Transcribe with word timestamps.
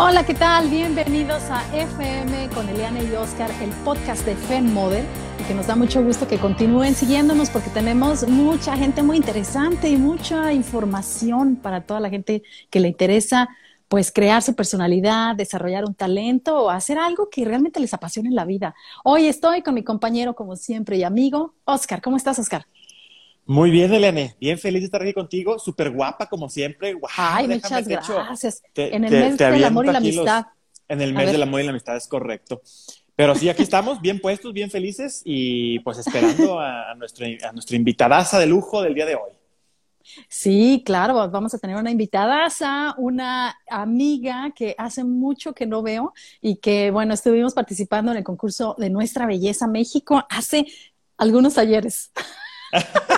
Hola, 0.00 0.24
¿qué 0.24 0.34
tal? 0.34 0.70
Bienvenidos 0.70 1.42
a 1.50 1.60
FM 1.76 2.50
con 2.50 2.68
Eliana 2.68 3.02
y 3.02 3.12
Oscar, 3.16 3.50
el 3.60 3.70
podcast 3.84 4.24
de 4.24 4.36
FEM 4.36 4.72
Model, 4.72 5.04
y 5.40 5.42
que 5.42 5.54
nos 5.54 5.66
da 5.66 5.74
mucho 5.74 6.04
gusto 6.04 6.28
que 6.28 6.38
continúen 6.38 6.94
siguiéndonos 6.94 7.50
porque 7.50 7.68
tenemos 7.70 8.24
mucha 8.28 8.76
gente 8.76 9.02
muy 9.02 9.16
interesante 9.16 9.88
y 9.88 9.96
mucha 9.96 10.52
información 10.52 11.56
para 11.56 11.80
toda 11.80 11.98
la 11.98 12.10
gente 12.10 12.44
que 12.70 12.78
le 12.78 12.86
interesa 12.86 13.48
pues 13.88 14.12
crear 14.12 14.40
su 14.40 14.54
personalidad, 14.54 15.34
desarrollar 15.34 15.84
un 15.84 15.96
talento 15.96 16.62
o 16.62 16.70
hacer 16.70 16.96
algo 16.96 17.28
que 17.28 17.44
realmente 17.44 17.80
les 17.80 17.92
apasione 17.92 18.28
en 18.28 18.36
la 18.36 18.44
vida. 18.44 18.76
Hoy 19.02 19.26
estoy 19.26 19.62
con 19.62 19.74
mi 19.74 19.82
compañero, 19.82 20.36
como 20.36 20.54
siempre, 20.54 20.96
y 20.96 21.02
amigo, 21.02 21.54
Oscar. 21.64 22.00
¿Cómo 22.00 22.16
estás, 22.16 22.38
Oscar? 22.38 22.66
Muy 23.48 23.70
bien, 23.70 23.90
Eliane. 23.94 24.36
Bien 24.38 24.58
feliz 24.58 24.82
de 24.82 24.84
estar 24.84 25.00
aquí 25.00 25.14
contigo. 25.14 25.58
Súper 25.58 25.90
guapa, 25.90 26.26
como 26.26 26.50
siempre. 26.50 26.94
Ay, 27.16 27.48
muchas 27.48 27.88
gracias. 27.88 28.62
en 28.74 29.04
el 29.04 29.10
mes 29.10 29.38
del 29.38 29.64
amor 29.64 29.86
y 29.86 29.88
la 29.90 29.98
amistad. 29.98 30.46
en 30.86 31.00
el 31.00 31.14
mes 31.14 31.32
del 31.32 31.42
amor 31.42 31.62
y 31.62 31.64
la 31.64 31.70
amistad, 31.70 31.96
es 31.96 32.06
correcto. 32.06 32.60
Pero 33.16 33.34
sí, 33.34 33.48
aquí 33.48 33.62
estamos, 33.62 34.02
bien 34.02 34.20
puestos, 34.20 34.52
bien 34.52 34.70
felices 34.70 35.22
y 35.24 35.78
pues 35.78 35.96
esperando 35.96 36.60
a, 36.60 36.94
nuestra, 36.94 37.26
a 37.48 37.52
nuestra 37.52 37.74
invitadaza 37.74 38.38
de 38.38 38.44
lujo 38.44 38.82
del 38.82 38.94
día 38.94 39.06
de 39.06 39.14
hoy. 39.14 39.32
Sí, 40.28 40.82
claro, 40.84 41.14
vamos 41.30 41.54
a 41.54 41.58
tener 41.58 41.76
una 41.76 41.90
invitada, 41.90 42.48
una 42.98 43.58
amiga 43.70 44.52
que 44.54 44.74
hace 44.76 45.04
mucho 45.04 45.54
que 45.54 45.64
no 45.64 45.82
veo 45.82 46.12
y 46.42 46.56
que, 46.56 46.90
bueno, 46.90 47.14
estuvimos 47.14 47.54
participando 47.54 48.12
en 48.12 48.18
el 48.18 48.24
concurso 48.24 48.76
de 48.76 48.90
Nuestra 48.90 49.24
Belleza 49.24 49.66
México 49.66 50.22
hace 50.28 50.66
algunos 51.16 51.56
ayeres. 51.56 52.12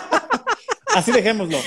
Así 0.95 1.13
dejémoslo. 1.13 1.59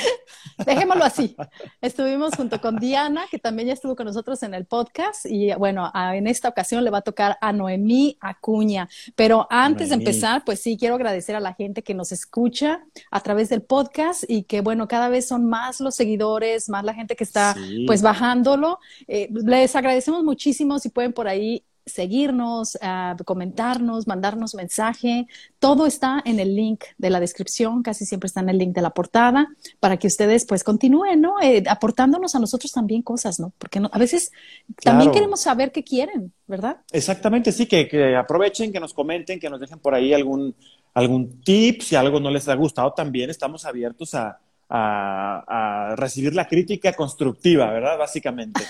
Dejémoslo 0.65 1.03
así. 1.03 1.35
Estuvimos 1.81 2.35
junto 2.35 2.59
con 2.61 2.77
Diana, 2.77 3.25
que 3.29 3.39
también 3.39 3.67
ya 3.67 3.73
estuvo 3.73 3.95
con 3.95 4.05
nosotros 4.05 4.43
en 4.43 4.53
el 4.53 4.65
podcast, 4.65 5.25
y 5.25 5.53
bueno, 5.53 5.91
en 5.95 6.27
esta 6.27 6.49
ocasión 6.49 6.83
le 6.83 6.89
va 6.89 6.99
a 6.99 7.01
tocar 7.01 7.37
a 7.41 7.53
Noemí 7.53 8.17
Acuña. 8.21 8.87
Pero 9.15 9.47
antes 9.49 9.89
de 9.89 9.95
empezar, 9.95 10.43
pues 10.45 10.61
sí, 10.61 10.77
quiero 10.77 10.95
agradecer 10.95 11.35
a 11.35 11.39
la 11.39 11.53
gente 11.53 11.83
que 11.83 11.93
nos 11.93 12.11
escucha 12.11 12.83
a 13.11 13.19
través 13.21 13.49
del 13.49 13.61
podcast 13.61 14.23
y 14.27 14.43
que 14.43 14.61
bueno, 14.61 14.87
cada 14.87 15.09
vez 15.09 15.27
son 15.27 15.47
más 15.47 15.79
los 15.79 15.95
seguidores, 15.95 16.69
más 16.69 16.83
la 16.83 16.93
gente 16.93 17.15
que 17.15 17.23
está 17.23 17.55
pues 17.87 18.01
bajándolo. 18.01 18.79
Eh, 19.07 19.29
les 19.31 19.75
agradecemos 19.75 20.23
muchísimo 20.23 20.79
si 20.79 20.89
pueden 20.89 21.13
por 21.13 21.27
ahí 21.27 21.65
seguirnos, 21.85 22.77
comentarnos, 23.25 24.07
mandarnos 24.07 24.55
mensaje. 24.55 25.27
Todo 25.59 25.85
está 25.85 26.21
en 26.25 26.39
el 26.39 26.55
link 26.55 26.83
de 26.97 27.09
la 27.09 27.19
descripción, 27.19 27.83
casi 27.83 28.05
siempre 28.05 28.27
está 28.27 28.41
en 28.41 28.49
el 28.49 28.57
link 28.57 28.73
de 28.73 28.81
la 28.81 28.91
portada, 28.91 29.49
para 29.79 29.97
que 29.97 30.07
ustedes 30.07 30.45
pues 30.45 30.63
continúen, 30.63 31.21
¿no? 31.21 31.41
Eh, 31.41 31.63
aportándonos 31.67 32.35
a 32.35 32.39
nosotros 32.39 32.71
también 32.71 33.01
cosas, 33.01 33.39
¿no? 33.39 33.53
Porque 33.57 33.81
a 33.91 33.97
veces 33.97 34.31
también 34.81 35.11
queremos 35.11 35.41
saber 35.41 35.71
qué 35.71 35.83
quieren, 35.83 36.31
¿verdad? 36.47 36.77
Exactamente, 36.91 37.51
sí, 37.51 37.65
que, 37.65 37.87
que, 37.87 38.15
aprovechen, 38.15 38.71
que 38.71 38.79
nos 38.79 38.93
comenten, 38.93 39.39
que 39.39 39.49
nos 39.49 39.59
dejen 39.59 39.79
por 39.79 39.93
ahí 39.93 40.13
algún, 40.13 40.55
algún 40.93 41.41
tip, 41.41 41.81
si 41.81 41.95
algo 41.95 42.19
no 42.19 42.29
les 42.29 42.47
ha 42.47 42.55
gustado 42.55 42.93
también, 42.93 43.29
estamos 43.29 43.65
abiertos 43.65 44.13
a, 44.13 44.39
a, 44.75 45.93
recibir 45.95 46.33
la 46.33 46.47
crítica 46.47 46.93
constructiva, 46.93 47.71
¿verdad? 47.71 47.97
Básicamente. 47.97 48.61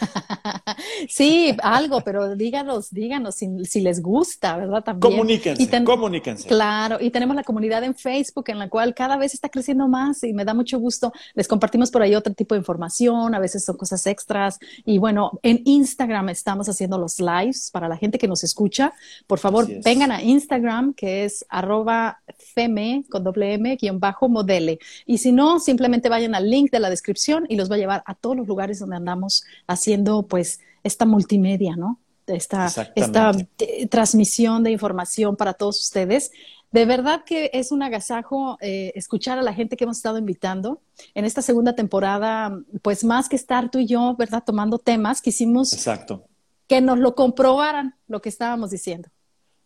sí, 1.10 1.56
algo, 1.64 2.02
pero 2.02 2.36
díganos, 2.36 2.92
díganos 2.92 3.36
si, 3.36 3.82
les 3.82 4.02
gusta, 4.02 4.58
¿verdad? 4.58 4.84
También. 4.84 5.12
Comuníquense, 5.14 5.84
comuníquense. 5.84 6.48
Claro, 6.48 6.98
y 7.00 7.10
tenemos 7.10 7.36
la 7.36 7.44
comunidad 7.44 7.84
en 7.84 7.96
Facebook 7.96 8.46
en 8.50 8.60
la 8.60 8.70
cual 8.70 8.94
cada 8.94 9.16
vez 9.16 9.34
está 9.34 9.48
creciendo 9.50 9.88
más 9.88 10.24
y 10.24 10.34
me 10.34 10.44
da 10.44 10.54
mucho 10.54 10.78
gusto. 10.80 11.14
Les 11.34 11.48
compartimos 11.48 11.90
por 11.90 12.02
ahí 12.02 12.16
otro 12.16 12.34
tipo 12.34 12.56
de 12.56 12.60
información, 12.60 13.34
a 13.34 13.40
veces 13.40 13.64
son 13.64 13.78
cosas 13.78 14.06
extras. 14.06 14.60
Y 14.86 14.98
bueno, 14.98 15.40
en 15.42 15.62
Instagram 15.64 16.30
estamos 16.30 16.68
haciendo 16.68 16.98
los 16.98 17.20
lives 17.20 17.70
para 17.72 17.88
la 17.88 17.96
gente 17.96 18.18
que 18.18 18.28
nos 18.28 18.44
escucha. 18.44 18.94
Por 19.26 19.40
favor, 19.40 19.68
vengan 19.84 20.12
a 20.12 20.22
Instagram, 20.22 20.94
que 20.94 21.24
es 21.24 21.46
arroba 21.48 22.22
feme 22.38 23.06
con 23.10 23.24
doble 23.24 23.54
m 23.54 23.78
guion 23.78 24.00
bajo 24.00 24.28
modele. 24.28 24.80
Y 25.06 25.20
si 25.20 25.32
no, 25.32 25.60
simplemente 25.60 25.93
vayan 26.02 26.36
al 26.36 26.50
link 26.50 26.72
de 26.72 26.80
la 26.80 26.90
descripción 26.90 27.46
y 27.50 27.56
los 27.56 27.70
va 27.70 27.76
a 27.76 27.80
llevar 27.80 28.04
a 28.06 28.16
todos 28.16 28.36
los 28.36 28.48
lugares 28.48 28.80
donde 28.80 28.96
andamos 28.96 29.44
haciendo 29.68 30.24
pues 30.24 30.60
esta 30.84 31.06
multimedia, 31.06 31.76
¿no? 31.76 32.00
Esta, 32.28 32.72
esta 32.96 33.32
eh, 33.60 33.88
transmisión 33.88 34.64
de 34.64 34.72
información 34.72 35.36
para 35.36 35.54
todos 35.54 35.82
ustedes. 35.82 36.32
De 36.72 36.86
verdad 36.86 37.24
que 37.26 37.52
es 37.54 37.72
un 37.72 37.84
agasajo 37.84 38.58
eh, 38.62 38.92
escuchar 38.96 39.38
a 39.38 39.44
la 39.44 39.54
gente 39.54 39.78
que 39.78 39.84
hemos 39.84 39.98
estado 39.98 40.18
invitando. 40.18 40.82
En 41.14 41.26
esta 41.26 41.42
segunda 41.42 41.76
temporada, 41.76 42.58
pues 42.82 43.04
más 43.04 43.30
que 43.30 43.36
estar 43.36 43.70
tú 43.70 43.80
y 43.80 43.86
yo, 43.86 44.16
¿verdad? 44.18 44.44
Tomando 44.46 44.80
temas, 44.80 45.22
quisimos 45.22 45.74
Exacto. 45.74 46.26
que 46.68 46.82
nos 46.82 46.98
lo 46.98 47.14
comprobaran 47.14 47.96
lo 48.08 48.22
que 48.22 48.30
estábamos 48.30 48.72
diciendo. 48.72 49.10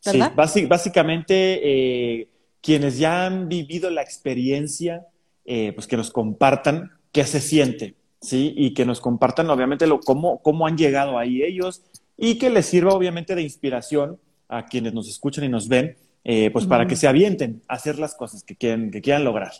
¿verdad? 0.04 0.34
Sí, 0.48 0.66
básicamente 0.66 1.62
eh, 1.64 2.30
quienes 2.62 2.98
ya 2.98 3.26
han 3.26 3.48
vivido 3.48 3.90
la 3.90 4.02
experiencia 4.02 5.06
eh, 5.50 5.72
pues 5.74 5.88
que 5.88 5.96
nos 5.96 6.12
compartan 6.12 6.92
qué 7.14 7.26
se 7.26 7.40
siente, 7.40 7.96
¿sí? 8.22 8.54
Y 8.58 8.74
que 8.74 8.86
nos 8.86 9.00
compartan, 9.00 9.50
obviamente, 9.50 9.88
lo, 9.88 10.02
cómo, 10.02 10.42
cómo 10.42 10.68
han 10.68 10.78
llegado 10.78 11.18
ahí 11.18 11.42
ellos 11.42 11.84
y 12.18 12.38
que 12.38 12.50
les 12.50 12.66
sirva, 12.66 12.94
obviamente, 12.94 13.34
de 13.34 13.44
inspiración 13.44 14.20
a 14.50 14.66
quienes 14.66 14.94
nos 14.94 15.08
escuchan 15.08 15.46
y 15.46 15.50
nos 15.50 15.70
ven, 15.70 15.96
eh, 16.26 16.52
pues 16.52 16.66
para 16.66 16.86
que 16.86 16.98
se 16.98 17.08
avienten 17.08 17.62
a 17.70 17.76
hacer 17.76 17.98
las 17.98 18.14
cosas 18.14 18.44
que 18.44 18.58
quieran, 18.58 18.92
que 18.92 19.02
quieran 19.02 19.24
lograr. 19.24 19.54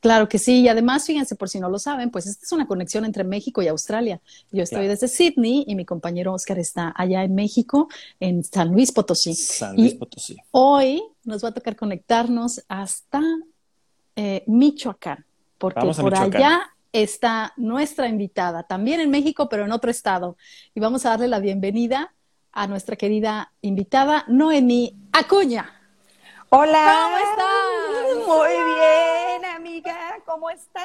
Claro 0.00 0.28
que 0.28 0.38
sí, 0.38 0.60
y 0.60 0.68
además, 0.68 1.04
fíjense, 1.04 1.34
por 1.34 1.48
si 1.48 1.60
no 1.60 1.68
lo 1.68 1.78
saben, 1.78 2.10
pues 2.10 2.26
esta 2.26 2.44
es 2.44 2.52
una 2.52 2.66
conexión 2.66 3.04
entre 3.04 3.24
México 3.24 3.62
y 3.62 3.68
Australia. 3.68 4.20
Yo 4.50 4.62
estoy 4.62 4.86
desde 4.86 5.08
Sydney 5.08 5.64
y 5.66 5.74
mi 5.74 5.84
compañero 5.84 6.32
Oscar 6.32 6.58
está 6.58 6.94
allá 6.96 7.24
en 7.24 7.34
México, 7.34 7.88
en 8.20 8.44
San 8.44 8.72
Luis 8.72 8.92
Potosí. 8.92 9.34
San 9.34 9.76
Luis 9.76 9.94
Potosí. 9.94 10.36
Hoy 10.52 11.02
nos 11.24 11.44
va 11.44 11.48
a 11.48 11.52
tocar 11.52 11.76
conectarnos 11.76 12.62
hasta 12.68 13.20
eh, 14.16 14.44
Michoacán, 14.46 15.24
porque 15.58 15.86
por 16.00 16.14
allá 16.14 16.70
está 16.92 17.52
nuestra 17.56 18.08
invitada, 18.08 18.64
también 18.64 19.00
en 19.00 19.10
México, 19.10 19.48
pero 19.48 19.64
en 19.64 19.72
otro 19.72 19.90
estado. 19.90 20.36
Y 20.74 20.80
vamos 20.80 21.06
a 21.06 21.10
darle 21.10 21.28
la 21.28 21.40
bienvenida 21.40 22.14
a 22.52 22.66
nuestra 22.66 22.96
querida 22.96 23.52
invitada, 23.62 24.24
Noemí 24.28 24.96
Acuña. 25.12 25.82
Hola. 26.50 26.98
¿Cómo 27.02 27.16
estás? 27.16 28.26
Muy 28.26 28.74
bien, 28.74 29.44
amiga. 29.56 30.18
¿Cómo 30.26 30.50
estás? 30.50 30.84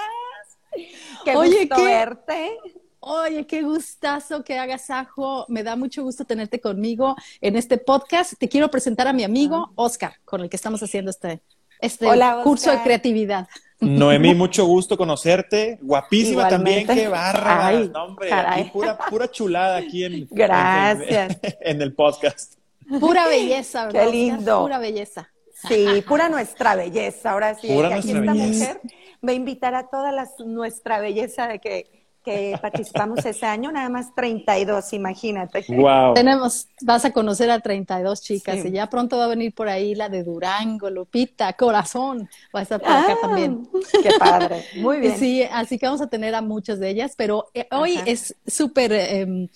Qué 1.25 1.35
Oye, 1.35 1.65
gusto 1.65 1.83
verte. 1.83 2.57
Oye, 2.99 3.45
qué 3.45 3.61
gustazo 3.63 4.44
que 4.45 4.57
hagas 4.57 4.89
ajo. 4.89 5.45
Me 5.49 5.63
da 5.63 5.75
mucho 5.75 6.03
gusto 6.03 6.23
tenerte 6.23 6.61
conmigo 6.61 7.17
en 7.41 7.57
este 7.57 7.77
podcast. 7.77 8.35
Te 8.39 8.47
quiero 8.47 8.71
presentar 8.71 9.07
a 9.07 9.13
mi 9.13 9.25
amigo 9.25 9.71
Oscar, 9.75 10.13
con 10.23 10.41
el 10.41 10.49
que 10.49 10.55
estamos 10.55 10.81
haciendo 10.81 11.11
este, 11.11 11.41
este 11.79 12.07
curso 12.43 12.71
de 12.71 12.81
creatividad. 12.81 13.47
Noemí, 13.79 14.33
mucho 14.35 14.65
gusto 14.65 14.97
conocerte. 14.97 15.77
Guapísima 15.81 16.47
también, 16.47 16.88
qué 16.88 17.07
barra. 17.07 17.71
hombre, 17.95 18.29
pura, 18.71 18.97
pura 18.97 19.29
chulada 19.29 19.77
aquí 19.77 20.03
en, 20.03 20.27
Gracias. 20.31 21.38
En, 21.61 21.81
el 21.81 21.93
podcast. 21.93 22.55
Pura 22.99 23.27
belleza, 23.27 23.88
¿verdad? 23.88 24.05
Qué 24.05 24.11
lindo. 24.11 24.61
Pura 24.61 24.79
belleza. 24.79 25.29
Sí, 25.67 26.03
pura 26.07 26.29
nuestra 26.29 26.75
belleza. 26.75 27.31
Ahora 27.31 27.55
sí, 27.55 27.67
pura 27.67 27.95
aquí 27.95 28.11
esta 28.11 28.33
mujer 28.33 28.81
va 29.25 29.31
a 29.31 29.35
invitar 29.35 29.75
a 29.75 29.89
toda 29.89 30.11
la, 30.11 30.29
nuestra 30.45 30.99
belleza 30.99 31.47
de 31.47 31.59
que 31.59 31.96
que 32.27 32.59
participamos 32.61 33.25
ese 33.25 33.45
año, 33.45 33.71
nada 33.71 33.88
más 33.88 34.13
32, 34.13 34.91
imagínate. 34.91 35.63
Wow. 35.69 36.13
Tenemos, 36.13 36.67
vas 36.81 37.05
a 37.05 37.13
conocer 37.13 37.50
a 37.50 37.62
32 37.62 38.21
chicas 38.21 38.65
y 38.65 38.71
ya 38.71 38.89
pronto 38.89 39.18
va 39.18 39.25
a 39.25 39.27
venir 39.29 39.53
por 39.53 39.69
ahí 39.69 39.95
la 39.95 40.09
de 40.09 40.24
Durango, 40.24 40.89
Lupita, 40.89 41.53
Corazón, 41.53 42.29
va 42.53 42.59
a 42.59 42.63
estar 42.63 42.81
por 42.81 42.89
acá 42.89 43.13
ah, 43.13 43.18
también. 43.21 43.65
Qué 44.03 44.09
padre, 44.19 44.65
muy 44.75 45.00
bien. 45.01 45.18
Sí, 45.18 45.44
así 45.44 45.79
que 45.79 45.85
vamos 45.85 46.01
a 46.01 46.07
tener 46.07 46.35
a 46.35 46.41
muchas 46.41 46.81
de 46.81 46.89
ellas, 46.89 47.13
pero 47.15 47.47
eh, 47.53 47.65
hoy 47.71 47.97
es 48.06 48.35
súper... 48.45 48.91
Eh, 48.91 49.47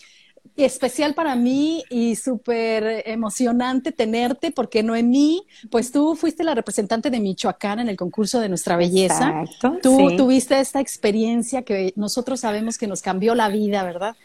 especial 0.57 1.13
para 1.13 1.35
mí 1.35 1.83
y 1.89 2.15
súper 2.15 3.03
emocionante 3.05 3.91
tenerte 3.91 4.51
porque 4.51 4.83
Noemí, 4.83 5.43
pues 5.69 5.91
tú 5.91 6.15
fuiste 6.15 6.43
la 6.43 6.55
representante 6.55 7.09
de 7.09 7.19
Michoacán 7.19 7.79
en 7.79 7.89
el 7.89 7.97
concurso 7.97 8.39
de 8.39 8.49
Nuestra 8.49 8.75
Belleza. 8.75 9.43
Exacto, 9.43 9.79
tú 9.81 10.15
tuviste 10.15 10.59
esta 10.59 10.79
experiencia 10.79 11.63
que 11.63 11.93
nosotros 11.95 12.41
sabemos 12.41 12.77
que 12.77 12.87
nos 12.87 13.01
cambió 13.01 13.35
la 13.35 13.49
vida, 13.49 13.83
¿verdad? 13.83 14.15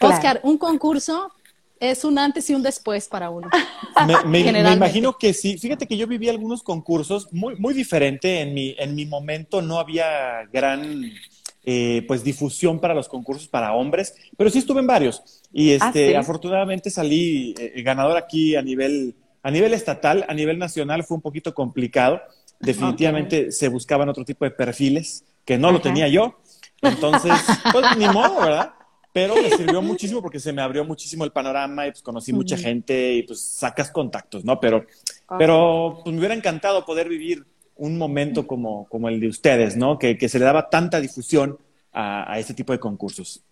Oscar, 0.00 0.40
un 0.42 0.58
concurso 0.58 1.32
es 1.78 2.04
un 2.04 2.18
antes 2.18 2.48
y 2.48 2.54
un 2.54 2.62
después 2.62 3.08
para 3.08 3.30
uno. 3.30 3.48
Me, 4.26 4.40
imagino 4.40 5.16
que 5.18 5.32
sí. 5.32 5.58
Fíjate 5.58 5.86
que 5.86 5.96
yo 5.96 6.06
viví 6.06 6.28
algunos 6.28 6.62
concursos 6.62 7.32
muy, 7.32 7.56
muy 7.56 7.74
diferente. 7.74 8.40
En 8.40 8.54
mi, 8.54 8.74
en 8.78 8.94
mi 8.94 9.06
momento 9.06 9.62
no 9.62 9.78
había 9.78 10.44
gran 10.52 11.12
eh, 11.66 12.04
pues 12.06 12.22
difusión 12.22 12.78
para 12.78 12.94
los 12.94 13.08
concursos 13.08 13.48
para 13.48 13.74
hombres, 13.74 14.14
pero 14.36 14.48
sí 14.48 14.60
estuve 14.60 14.80
en 14.80 14.86
varios. 14.86 15.42
Y 15.52 15.72
ah, 15.72 15.86
este, 15.86 16.16
afortunadamente 16.16 16.90
salí 16.90 17.54
eh, 17.58 17.82
ganador 17.82 18.16
aquí 18.16 18.54
a 18.54 18.62
nivel, 18.62 19.16
a 19.42 19.50
nivel 19.50 19.74
estatal, 19.74 20.24
a 20.28 20.32
nivel 20.32 20.58
nacional 20.58 21.02
fue 21.02 21.16
un 21.16 21.22
poquito 21.22 21.52
complicado. 21.52 22.22
Definitivamente 22.60 23.50
se 23.50 23.68
buscaban 23.68 24.08
otro 24.08 24.24
tipo 24.24 24.44
de 24.44 24.52
perfiles 24.52 25.24
que 25.44 25.58
no 25.58 25.72
lo 25.72 25.80
tenía 25.80 26.08
yo. 26.08 26.38
Entonces, 26.80 27.32
pues 27.72 27.84
ni 27.98 28.06
modo, 28.06 28.40
¿verdad? 28.40 28.72
pero 29.16 29.34
me 29.34 29.48
sirvió 29.48 29.80
muchísimo 29.80 30.20
porque 30.20 30.38
se 30.38 30.52
me 30.52 30.60
abrió 30.60 30.84
muchísimo 30.84 31.24
el 31.24 31.32
panorama 31.32 31.86
y 31.86 31.90
pues 31.90 32.02
conocí 32.02 32.34
mucha 32.34 32.54
gente 32.58 33.14
y 33.14 33.22
pues 33.22 33.40
sacas 33.40 33.90
contactos, 33.90 34.44
¿no? 34.44 34.60
Pero, 34.60 34.84
pero 35.38 36.00
pues, 36.04 36.12
me 36.12 36.18
hubiera 36.18 36.34
encantado 36.34 36.84
poder 36.84 37.08
vivir 37.08 37.46
un 37.76 37.98
momento 37.98 38.46
como, 38.46 38.86
como 38.88 39.08
el 39.08 39.20
de 39.20 39.28
ustedes, 39.28 39.76
¿no? 39.76 39.98
Que, 39.98 40.16
que 40.16 40.28
se 40.28 40.38
le 40.38 40.44
daba 40.44 40.70
tanta 40.70 41.00
difusión 41.00 41.58
a, 41.92 42.32
a 42.32 42.38
este 42.38 42.54
tipo 42.54 42.72
de 42.72 42.80
concursos. 42.80 43.42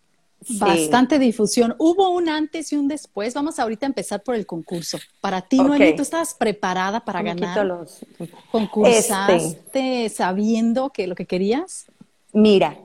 Bastante 0.59 1.19
difusión. 1.19 1.75
Hubo 1.79 2.11
un 2.11 2.29
antes 2.29 2.73
y 2.73 2.77
un 2.77 2.87
después. 2.87 3.33
Vamos 3.33 3.59
ahorita 3.59 3.87
a 3.87 3.89
empezar 3.89 4.23
por 4.23 4.35
el 4.35 4.45
concurso. 4.45 4.99
Para 5.21 5.41
ti, 5.41 5.57
Noemi, 5.57 5.97
¿tú 5.97 6.03
estabas 6.03 6.35
preparada 6.35 7.05
para 7.05 7.23
ganar? 7.23 7.65
Los... 7.65 8.01
¿Concursaste 8.51 9.37
este... 9.37 10.09
sabiendo 10.11 10.91
que 10.91 11.07
lo 11.07 11.15
que 11.15 11.25
querías? 11.25 11.87
Mira, 12.35 12.79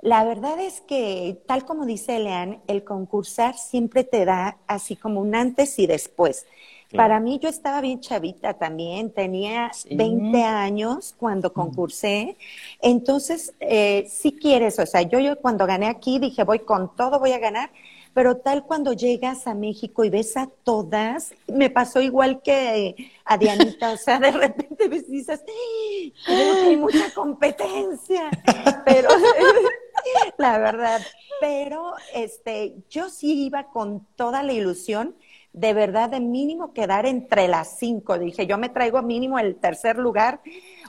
la 0.00 0.24
verdad 0.24 0.58
es 0.60 0.80
que, 0.80 1.42
tal 1.46 1.66
como 1.66 1.84
dice 1.84 2.18
Leanne, 2.18 2.60
el 2.66 2.82
concursar 2.82 3.58
siempre 3.58 4.04
te 4.04 4.24
da 4.24 4.56
así 4.66 4.96
como 4.96 5.20
un 5.20 5.34
antes 5.34 5.78
y 5.78 5.86
después. 5.86 6.46
Para 6.94 7.20
mí 7.20 7.38
yo 7.42 7.48
estaba 7.48 7.80
bien 7.80 8.00
chavita 8.00 8.54
también, 8.54 9.10
tenía 9.10 9.70
20 9.90 10.42
años 10.42 11.14
cuando 11.18 11.52
concursé, 11.52 12.36
entonces 12.80 13.54
eh, 13.60 14.06
si 14.08 14.32
quieres, 14.32 14.78
o 14.78 14.86
sea, 14.86 15.02
yo, 15.02 15.18
yo 15.18 15.36
cuando 15.36 15.66
gané 15.66 15.86
aquí 15.86 16.18
dije 16.18 16.44
voy 16.44 16.60
con 16.60 16.94
todo, 16.94 17.18
voy 17.18 17.32
a 17.32 17.38
ganar, 17.38 17.70
pero 18.14 18.36
tal 18.36 18.64
cuando 18.64 18.92
llegas 18.92 19.46
a 19.46 19.54
México 19.54 20.04
y 20.04 20.10
ves 20.10 20.36
a 20.36 20.48
todas, 20.64 21.34
me 21.46 21.70
pasó 21.70 22.00
igual 22.02 22.42
que 22.42 23.10
a 23.24 23.38
Dianita, 23.38 23.92
o 23.92 23.96
sea, 23.96 24.18
de 24.18 24.32
repente 24.32 24.88
ves 24.88 25.08
dices, 25.08 25.42
creo 26.26 26.54
que 26.54 26.60
hay 26.68 26.76
mucha 26.76 27.10
competencia, 27.14 28.30
pero 28.84 29.08
la 30.38 30.58
verdad, 30.58 31.00
pero 31.40 31.94
este, 32.14 32.76
yo 32.90 33.08
sí 33.08 33.46
iba 33.46 33.64
con 33.64 34.06
toda 34.16 34.42
la 34.42 34.52
ilusión 34.52 35.16
de 35.52 35.74
verdad 35.74 36.08
de 36.08 36.20
mínimo 36.20 36.72
quedar 36.72 37.06
entre 37.06 37.48
las 37.48 37.78
cinco. 37.78 38.18
Dije, 38.18 38.46
yo 38.46 38.58
me 38.58 38.68
traigo 38.68 39.02
mínimo 39.02 39.38
el 39.38 39.56
tercer 39.56 39.98
lugar, 39.98 40.40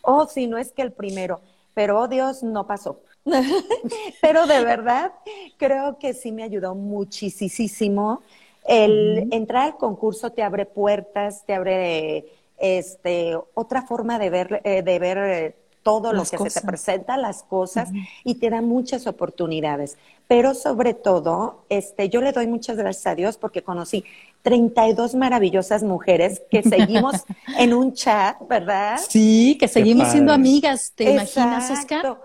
o 0.01 0.27
si 0.27 0.47
no 0.47 0.57
es 0.57 0.71
que 0.71 0.81
el 0.81 0.91
primero. 0.91 1.41
Pero, 1.73 1.99
oh 2.01 2.07
Dios, 2.07 2.43
no 2.43 2.67
pasó. 2.67 3.01
Pero 4.21 4.45
de 4.47 4.63
verdad, 4.63 5.13
creo 5.57 5.97
que 5.97 6.13
sí 6.13 6.31
me 6.31 6.43
ayudó 6.43 6.75
muchísimo. 6.75 8.21
El 8.65 9.27
entrar 9.31 9.63
al 9.63 9.77
concurso 9.77 10.31
te 10.31 10.43
abre 10.43 10.65
puertas, 10.65 11.45
te 11.45 11.53
abre 11.53 12.25
este, 12.57 13.37
otra 13.53 13.81
forma 13.81 14.19
de 14.19 14.29
ver, 14.29 14.61
eh, 14.63 14.83
de 14.83 14.99
ver 14.99 15.17
eh, 15.17 15.55
todo 15.83 16.13
lo 16.13 16.23
que 16.23 16.37
se 16.37 16.61
te 16.61 16.65
presenta, 16.65 17.17
las 17.17 17.43
cosas, 17.43 17.89
y 18.23 18.35
te 18.35 18.49
da 18.49 18.61
muchas 18.61 19.05
oportunidades. 19.05 19.97
Pero 20.27 20.53
sobre 20.53 20.93
todo, 20.93 21.65
este, 21.67 22.07
yo 22.07 22.21
le 22.21 22.31
doy 22.31 22.47
muchas 22.47 22.77
gracias 22.77 23.07
a 23.07 23.15
Dios 23.15 23.37
porque 23.37 23.63
conocí 23.63 24.05
32 24.43 25.15
maravillosas 25.15 25.83
mujeres 25.83 26.41
que 26.51 26.61
seguimos 26.61 27.23
en 27.57 27.73
un 27.73 27.93
chat, 27.93 28.37
¿verdad? 28.47 28.99
Sí, 29.09 29.57
que 29.59 29.67
seguimos 29.67 30.09
siendo 30.09 30.31
amigas, 30.31 30.91
¿te 30.95 31.11
imaginas, 31.11 31.71
Oscar? 31.71 32.19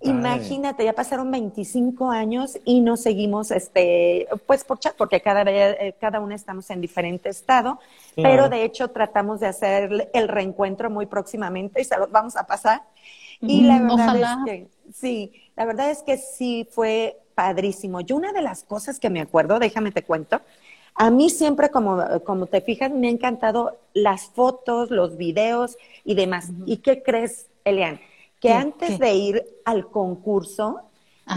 Imagínate, 0.00 0.84
ya 0.84 0.94
pasaron 0.94 1.30
25 1.30 2.10
años 2.10 2.58
y 2.64 2.80
nos 2.80 3.02
seguimos, 3.02 3.50
este, 3.50 4.26
pues 4.46 4.64
por 4.64 4.78
chat, 4.78 4.96
porque 4.96 5.20
cada, 5.20 5.42
eh, 5.46 5.94
cada 6.00 6.20
una 6.20 6.34
estamos 6.34 6.70
en 6.70 6.80
diferente 6.80 7.28
estado, 7.28 7.78
pero 8.14 8.48
de 8.48 8.64
hecho 8.64 8.88
tratamos 8.88 9.40
de 9.40 9.48
hacer 9.48 10.10
el 10.12 10.28
reencuentro 10.28 10.90
muy 10.90 11.06
próximamente 11.06 11.80
y 11.80 11.84
se 11.84 11.98
los 11.98 12.10
vamos 12.10 12.36
a 12.36 12.46
pasar. 12.46 12.82
Y 13.40 13.62
la 13.62 13.80
verdad 13.82 14.16
es 14.16 14.28
que, 14.46 14.68
sí, 14.92 15.32
la 15.56 15.66
verdad 15.66 15.90
es 15.90 16.02
que 16.02 16.16
sí 16.16 16.66
fue 16.70 17.18
padrísimo. 17.34 18.00
Yo 18.00 18.16
una 18.16 18.32
de 18.32 18.40
las 18.40 18.64
cosas 18.64 18.98
que 18.98 19.10
me 19.10 19.20
acuerdo, 19.20 19.58
déjame 19.58 19.92
te 19.92 20.02
cuento, 20.02 20.40
a 20.96 21.10
mí 21.10 21.30
siempre, 21.30 21.70
como, 21.70 22.02
como 22.24 22.46
te 22.46 22.60
fijas, 22.62 22.90
me 22.90 23.08
han 23.08 23.14
encantado 23.14 23.76
las 23.92 24.26
fotos, 24.26 24.90
los 24.90 25.16
videos 25.16 25.76
y 26.04 26.14
demás. 26.14 26.48
¿Y 26.64 26.78
qué 26.78 27.02
crees, 27.02 27.48
Elian? 27.64 28.00
Que 28.40 28.52
antes 28.52 28.98
de 28.98 29.14
ir 29.14 29.46
al 29.64 29.88
concurso, 29.88 30.80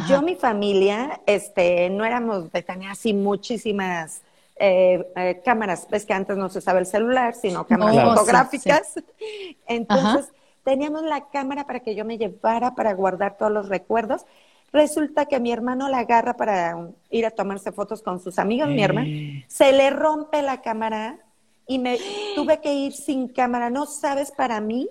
yo, 0.07 0.21
mi 0.21 0.35
familia, 0.35 1.19
este, 1.25 1.89
no 1.89 2.05
éramos 2.05 2.51
de 2.51 2.61
tener 2.61 2.89
así 2.91 3.13
muchísimas 3.13 4.21
eh, 4.55 5.11
eh, 5.15 5.41
cámaras, 5.43 5.87
es 5.91 6.05
que 6.05 6.13
antes 6.13 6.37
no 6.37 6.47
se 6.49 6.59
usaba 6.59 6.79
el 6.79 6.85
celular, 6.85 7.33
sino 7.33 7.65
cámaras 7.65 7.97
oh, 7.97 8.09
fotográficas. 8.11 8.93
Entonces, 9.67 10.31
teníamos 10.63 11.01
la 11.03 11.29
cámara 11.29 11.65
para 11.65 11.79
que 11.79 11.95
yo 11.95 12.05
me 12.05 12.17
llevara 12.17 12.75
para 12.75 12.93
guardar 12.93 13.37
todos 13.37 13.51
los 13.51 13.67
recuerdos. 13.67 14.25
Resulta 14.71 15.25
que 15.25 15.39
mi 15.39 15.51
hermano 15.51 15.89
la 15.89 15.99
agarra 15.99 16.35
para 16.35 16.89
ir 17.09 17.25
a 17.25 17.31
tomarse 17.31 17.71
fotos 17.71 18.01
con 18.01 18.19
sus 18.19 18.37
amigos, 18.39 18.69
mi 18.69 18.83
hermano, 18.83 19.09
se 19.47 19.71
le 19.73 19.89
rompe 19.89 20.41
la 20.41 20.61
cámara 20.61 21.19
y 21.67 21.79
me 21.79 21.97
tuve 22.35 22.59
que 22.59 22.73
ir 22.73 22.93
sin 22.93 23.27
cámara. 23.27 23.69
No 23.69 23.85
sabes 23.85 24.31
para 24.31 24.59
mí 24.59 24.89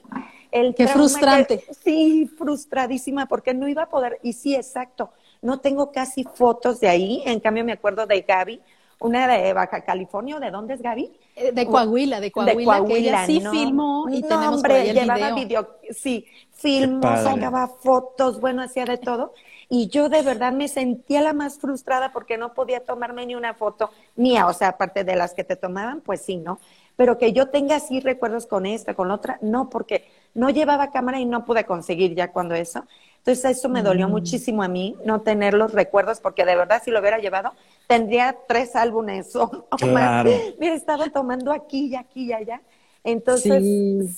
el 0.51 0.75
Qué 0.75 0.89
frustrante. 0.89 1.65
sí, 1.83 2.31
frustradísima 2.39 3.27
porque 3.27 3.55
no 3.55 3.69
iba 3.69 3.83
a 3.83 3.89
poder. 3.89 4.19
Y 4.23 4.33
sí, 4.33 4.55
exacto. 4.55 5.11
No 5.43 5.61
tengo 5.61 5.93
casi 5.93 6.25
fotos 6.25 6.81
de 6.81 6.89
ahí. 6.89 7.23
En 7.25 7.41
cambio, 7.41 7.65
me 7.65 7.73
acuerdo 7.73 8.07
de 8.07 8.21
Gaby, 8.23 8.61
una 9.01 9.27
de 9.27 9.53
Baja 9.53 9.83
California. 9.83 10.39
¿De 10.41 10.51
dónde 10.51 10.75
es 10.75 10.83
Gaby? 10.83 11.13
Eh, 11.37 11.53
de 11.53 11.67
Coahuila, 11.67 12.21
de 12.21 12.33
Coahuila. 12.33 12.59
De 12.59 12.65
Coahuila, 12.65 13.27
sí 13.27 13.43
filmó 13.51 14.07
y 14.11 14.23
tenemos 14.23 14.57
hombre, 14.57 14.93
llevaba 14.93 15.35
video. 15.35 15.77
Sí, 15.91 16.27
filmó, 16.53 17.17
sacaba 17.17 17.69
fotos, 17.69 18.41
bueno, 18.41 18.63
hacía 18.63 18.85
de 18.85 18.99
todo. 18.99 19.35
Y 19.71 19.89
yo 19.89 20.09
de 20.09 20.23
verdad 20.23 20.53
me 20.53 20.69
sentía 20.69 21.21
la 21.21 21.35
más 21.35 21.59
frustrada 21.59 22.13
porque 22.13 22.39
no 22.39 22.55
podía 22.55 22.85
tomarme 22.85 23.27
ni 23.27 23.35
una 23.35 23.55
foto 23.55 23.91
mía, 24.17 24.47
o 24.47 24.53
sea, 24.53 24.69
aparte 24.69 25.05
de 25.05 25.15
las 25.15 25.35
que 25.35 25.45
te 25.45 25.57
tomaban, 25.57 26.01
pues 26.01 26.23
sí, 26.23 26.37
¿no? 26.37 26.59
Pero 26.97 27.19
que 27.19 27.33
yo 27.33 27.49
tenga 27.49 27.77
así 27.77 28.01
recuerdos 28.01 28.47
con 28.47 28.65
esta, 28.65 28.95
con 28.95 29.11
otra, 29.11 29.39
no, 29.43 29.69
porque 29.69 30.09
no 30.35 30.49
llevaba 30.51 30.91
cámara 30.91 31.21
y 31.21 31.27
no 31.27 31.45
pude 31.45 31.65
conseguir 31.65 32.15
ya 32.15 32.33
cuando 32.33 32.55
eso. 32.55 32.87
Entonces 33.19 33.59
eso 33.59 33.69
me 33.69 33.83
dolió 33.83 34.09
mm. 34.09 34.11
muchísimo 34.11 34.63
a 34.63 34.69
mí, 34.69 34.97
no 35.05 35.21
tener 35.21 35.53
los 35.53 35.73
recuerdos, 35.73 36.21
porque 36.21 36.47
de 36.47 36.57
verdad 36.57 36.81
si 36.83 36.91
lo 36.91 37.01
hubiera 37.01 37.19
llevado, 37.19 37.53
tendría 37.87 38.37
tres 38.49 38.75
álbumes 38.75 39.37
o, 39.37 39.67
más. 39.93 40.27
Hubiera 40.57 40.75
estado 40.75 41.11
tomando 41.11 41.53
aquí 41.53 41.89
y 41.89 41.97
aquí 41.97 42.25
y 42.25 42.33
allá. 42.33 42.63
Entonces, 43.05 43.63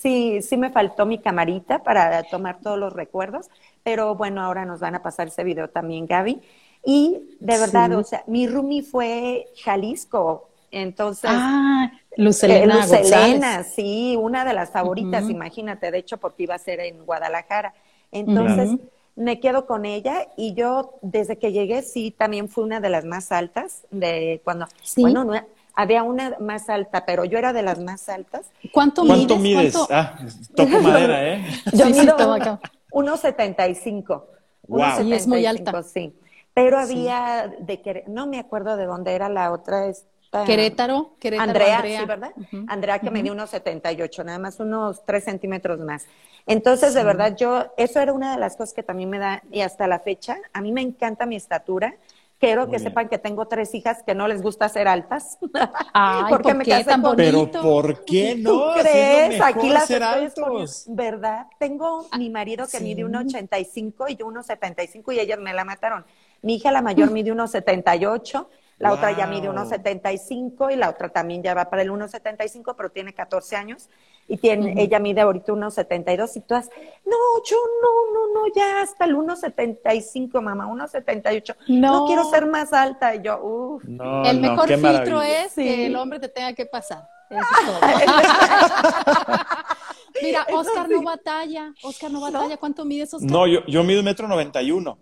sí. 0.00 0.42
sí, 0.42 0.56
me 0.56 0.70
faltó 0.70 1.06
mi 1.06 1.18
camarita 1.18 1.82
para 1.82 2.22
tomar 2.24 2.60
todos 2.60 2.78
los 2.78 2.92
recuerdos, 2.92 3.48
pero 3.82 4.14
bueno, 4.14 4.42
ahora 4.42 4.64
nos 4.64 4.80
van 4.80 4.94
a 4.94 5.02
pasar 5.02 5.28
ese 5.28 5.44
video 5.44 5.68
también, 5.68 6.06
Gaby. 6.06 6.40
Y 6.84 7.36
de 7.40 7.58
verdad, 7.58 7.92
o 7.92 8.02
sea, 8.02 8.24
mi 8.26 8.46
roomie 8.46 8.82
fue 8.82 9.48
Jalisco, 9.62 10.48
entonces. 10.70 11.30
Ah, 11.32 11.92
Lucelena. 12.16 13.60
Eh, 13.60 13.64
sí, 13.64 14.16
una 14.16 14.44
de 14.44 14.54
las 14.54 14.70
favoritas, 14.70 15.28
imagínate, 15.28 15.90
de 15.90 15.98
hecho, 15.98 16.18
porque 16.18 16.44
iba 16.44 16.54
a 16.54 16.58
ser 16.58 16.80
en 16.80 17.04
Guadalajara. 17.04 17.74
Entonces, 18.12 18.70
me 19.16 19.40
quedo 19.40 19.66
con 19.66 19.84
ella 19.84 20.28
y 20.36 20.54
yo, 20.54 20.94
desde 21.02 21.36
que 21.38 21.52
llegué, 21.52 21.82
sí, 21.82 22.10
también 22.10 22.48
fui 22.48 22.64
una 22.64 22.80
de 22.80 22.88
las 22.88 23.04
más 23.04 23.30
altas, 23.32 23.86
de 23.90 24.40
cuando, 24.44 24.66
bueno, 24.96 25.24
no, 25.24 25.34
había 25.74 26.02
una 26.02 26.36
más 26.40 26.68
alta, 26.68 27.04
pero 27.06 27.24
yo 27.24 27.38
era 27.38 27.52
de 27.52 27.62
las 27.62 27.78
más 27.78 28.08
altas. 28.08 28.46
¿Cuánto, 28.72 29.04
¿Cuánto 29.04 29.36
mides? 29.36 29.76
Ah, 29.90 30.18
toco 30.54 30.80
madera, 30.80 31.28
¿eh? 31.28 31.46
Yo 31.72 31.86
sí, 31.86 31.92
mido 31.92 32.16
1,75. 32.16 34.24
Wow. 34.66 35.02
Y 35.04 35.12
es 35.12 35.26
muy 35.26 35.46
alta. 35.46 35.82
Sí. 35.82 36.14
Pero 36.54 36.78
había 36.78 37.52
de 37.60 37.80
que 37.80 38.04
no 38.06 38.26
me 38.26 38.38
acuerdo 38.38 38.76
de 38.76 38.86
dónde 38.86 39.14
era 39.14 39.28
la 39.28 39.52
otra. 39.52 39.86
Esta, 39.86 40.44
Querétaro, 40.44 41.14
Querétaro. 41.18 41.48
Andrea, 41.48 41.82
sí, 41.82 42.06
¿verdad? 42.06 42.32
Andrea 42.68 42.98
que 42.98 43.10
me 43.10 43.22
dio 43.22 43.32
unos 43.32 43.50
78, 43.50 44.24
nada 44.24 44.38
más 44.38 44.60
unos 44.60 45.04
3 45.04 45.24
centímetros 45.24 45.80
más. 45.80 46.06
Entonces, 46.46 46.94
de 46.94 47.04
verdad, 47.04 47.36
yo, 47.36 47.66
eso 47.76 48.00
era 48.00 48.12
una 48.12 48.32
de 48.32 48.38
las 48.38 48.56
cosas 48.56 48.72
que 48.72 48.82
también 48.82 49.10
me 49.10 49.18
da, 49.18 49.42
y 49.50 49.60
hasta 49.60 49.86
la 49.86 50.00
fecha, 50.00 50.38
a 50.52 50.60
mí 50.60 50.72
me 50.72 50.82
encanta 50.82 51.26
mi 51.26 51.36
estatura. 51.36 51.94
Quiero 52.40 52.70
que 52.70 52.78
sepan 52.78 53.10
que 53.10 53.18
tengo 53.18 53.46
tres 53.46 53.74
hijas 53.74 54.02
que 54.02 54.14
no 54.14 54.26
les 54.26 54.40
gusta 54.40 54.66
ser 54.70 54.88
altas. 54.88 55.38
Ay, 55.92 56.24
porque 56.30 56.54
me 56.54 56.64
qué 56.64 56.82
tan 56.84 57.02
bonito? 57.02 57.48
Pero 57.52 57.62
¿por 57.62 58.04
qué 58.06 58.34
no? 58.34 58.50
¿Tú 58.50 58.80
crees? 58.80 59.40
Aquí 59.42 59.68
las 59.68 59.86
ser 59.86 60.02
altos. 60.02 60.86
¿Verdad? 60.88 61.48
Tengo 61.58 62.06
mi 62.16 62.30
marido 62.30 62.66
que 62.66 62.80
mide 62.80 63.04
1,85 63.04 64.06
y 64.08 64.16
yo 64.16 64.26
1,75 64.26 65.14
y 65.14 65.20
ellas 65.20 65.38
me 65.38 65.52
la 65.52 65.66
mataron. 65.66 66.06
Mi 66.40 66.54
hija 66.54 66.72
la 66.72 66.80
mayor 66.80 67.10
mide 67.10 67.30
1,78 67.30 68.46
la 68.80 68.94
otra 68.94 69.14
ya 69.14 69.26
mide 69.26 69.50
1,75 69.50 70.72
y 70.72 70.76
la 70.76 70.88
otra 70.88 71.10
también 71.10 71.42
ya 71.42 71.52
va 71.52 71.68
para 71.68 71.82
el 71.82 71.90
1,75, 71.90 72.74
pero 72.74 72.90
tiene 72.90 73.12
14 73.12 73.54
años 73.54 73.90
y 74.30 74.36
tiene, 74.36 74.80
ella 74.80 75.00
mide 75.00 75.22
ahorita 75.22 75.52
1,72 75.52 76.36
y 76.36 76.40
todas, 76.42 76.70
no, 77.04 77.16
yo 77.44 77.56
no, 77.82 77.88
no, 78.14 78.28
no, 78.32 78.42
ya 78.54 78.80
hasta 78.80 79.04
el 79.04 79.16
1,75, 79.16 80.40
mamá, 80.40 80.68
1,78. 80.68 81.56
No. 81.66 81.92
no 81.92 82.06
quiero 82.06 82.30
ser 82.30 82.46
más 82.46 82.72
alta. 82.72 83.16
Y 83.16 83.22
yo, 83.22 83.42
uff. 83.42 83.82
No, 83.84 84.24
el 84.24 84.40
mejor 84.40 84.68
filtro 84.68 85.20
es 85.20 85.54
que 85.54 85.86
el 85.86 85.96
hombre 85.96 86.20
te 86.20 86.28
tenga 86.28 86.54
que 86.54 86.64
pasar. 86.64 87.08
Eso 87.28 87.40
es 87.40 87.46
todo. 87.66 87.80
Mira, 90.22 90.46
Oscar 90.52 90.86
sí. 90.86 90.94
no 90.94 91.02
batalla. 91.02 91.74
Oscar 91.82 92.12
no 92.12 92.20
batalla. 92.20 92.56
¿Cuánto 92.56 92.84
mide 92.84 93.02
Oscar? 93.02 93.22
No, 93.22 93.48
yo, 93.48 93.66
yo 93.66 93.82
mido 93.82 93.98
un 93.98 94.04
metro 94.04 94.28
91. 94.28 94.96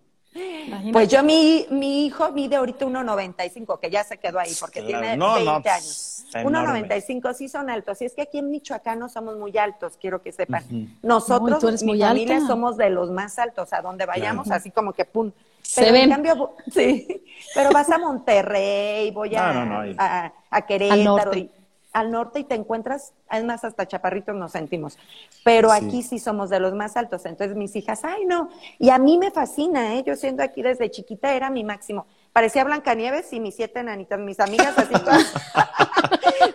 Pues 0.92 1.08
yo, 1.08 1.22
mi, 1.22 1.66
mi 1.70 2.06
hijo 2.06 2.30
mide 2.32 2.56
ahorita 2.56 2.86
1,95, 2.86 3.80
que 3.80 3.90
ya 3.90 4.04
se 4.04 4.18
quedó 4.18 4.38
ahí 4.38 4.52
porque 4.60 4.80
claro, 4.80 5.00
tiene 5.00 5.16
no, 5.16 5.34
20 5.34 5.44
no, 5.44 5.74
años. 5.74 6.24
1,95 6.32 7.34
sí 7.34 7.48
son 7.48 7.70
altos. 7.70 8.00
Y 8.02 8.04
es 8.04 8.14
que 8.14 8.22
aquí 8.22 8.38
en 8.38 8.50
Michoacán 8.50 8.98
no 8.98 9.08
somos 9.08 9.36
muy 9.36 9.56
altos, 9.56 9.96
quiero 10.00 10.22
que 10.22 10.32
sepan. 10.32 10.62
Nosotros, 11.02 11.82
no, 11.82 11.92
mi 11.92 12.00
familia, 12.00 12.40
somos 12.46 12.76
de 12.76 12.90
los 12.90 13.10
más 13.10 13.38
altos, 13.38 13.72
a 13.72 13.80
donde 13.80 14.06
vayamos, 14.06 14.50
así 14.50 14.70
como 14.70 14.92
que 14.92 15.04
pum. 15.04 15.32
Pero 15.74 15.86
se 15.86 15.92
ven. 15.92 16.04
En 16.04 16.10
cambio, 16.10 16.54
sí, 16.72 17.22
pero 17.54 17.70
vas 17.72 17.90
a 17.90 17.98
Monterrey, 17.98 19.10
voy 19.10 19.34
a, 19.34 19.94
a, 19.98 20.32
a 20.50 20.62
Querétaro. 20.62 21.34
Y, 21.34 21.50
al 21.98 22.10
norte 22.10 22.40
y 22.40 22.44
te 22.44 22.54
encuentras, 22.54 23.12
además 23.28 23.64
hasta 23.64 23.86
chaparritos 23.86 24.34
nos 24.36 24.52
sentimos, 24.52 24.98
pero 25.44 25.72
aquí 25.72 26.02
sí 26.02 26.18
somos 26.18 26.50
de 26.50 26.60
los 26.60 26.74
más 26.74 26.96
altos, 26.96 27.26
entonces 27.26 27.56
mis 27.56 27.74
hijas, 27.76 28.04
ay 28.04 28.24
no, 28.24 28.50
y 28.78 28.90
a 28.90 28.98
mí 28.98 29.18
me 29.18 29.30
fascina, 29.30 29.94
¿eh? 29.94 30.04
yo 30.06 30.16
siendo 30.16 30.42
aquí 30.42 30.62
desde 30.62 30.90
chiquita 30.90 31.34
era 31.34 31.50
mi 31.50 31.64
máximo, 31.64 32.06
parecía 32.32 32.64
Blancanieves 32.64 33.32
y 33.32 33.40
mis 33.40 33.56
siete 33.56 33.82
nanitas, 33.82 34.20
mis 34.20 34.38
amigas 34.38 34.78
así 34.78 34.92
todas, 35.04 35.34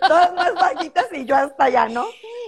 todas 0.00 0.34
más 0.34 0.54
bajitas 0.54 1.06
y 1.12 1.24
yo 1.24 1.36
hasta 1.36 1.64
allá, 1.64 1.88
¿no? 1.88 2.06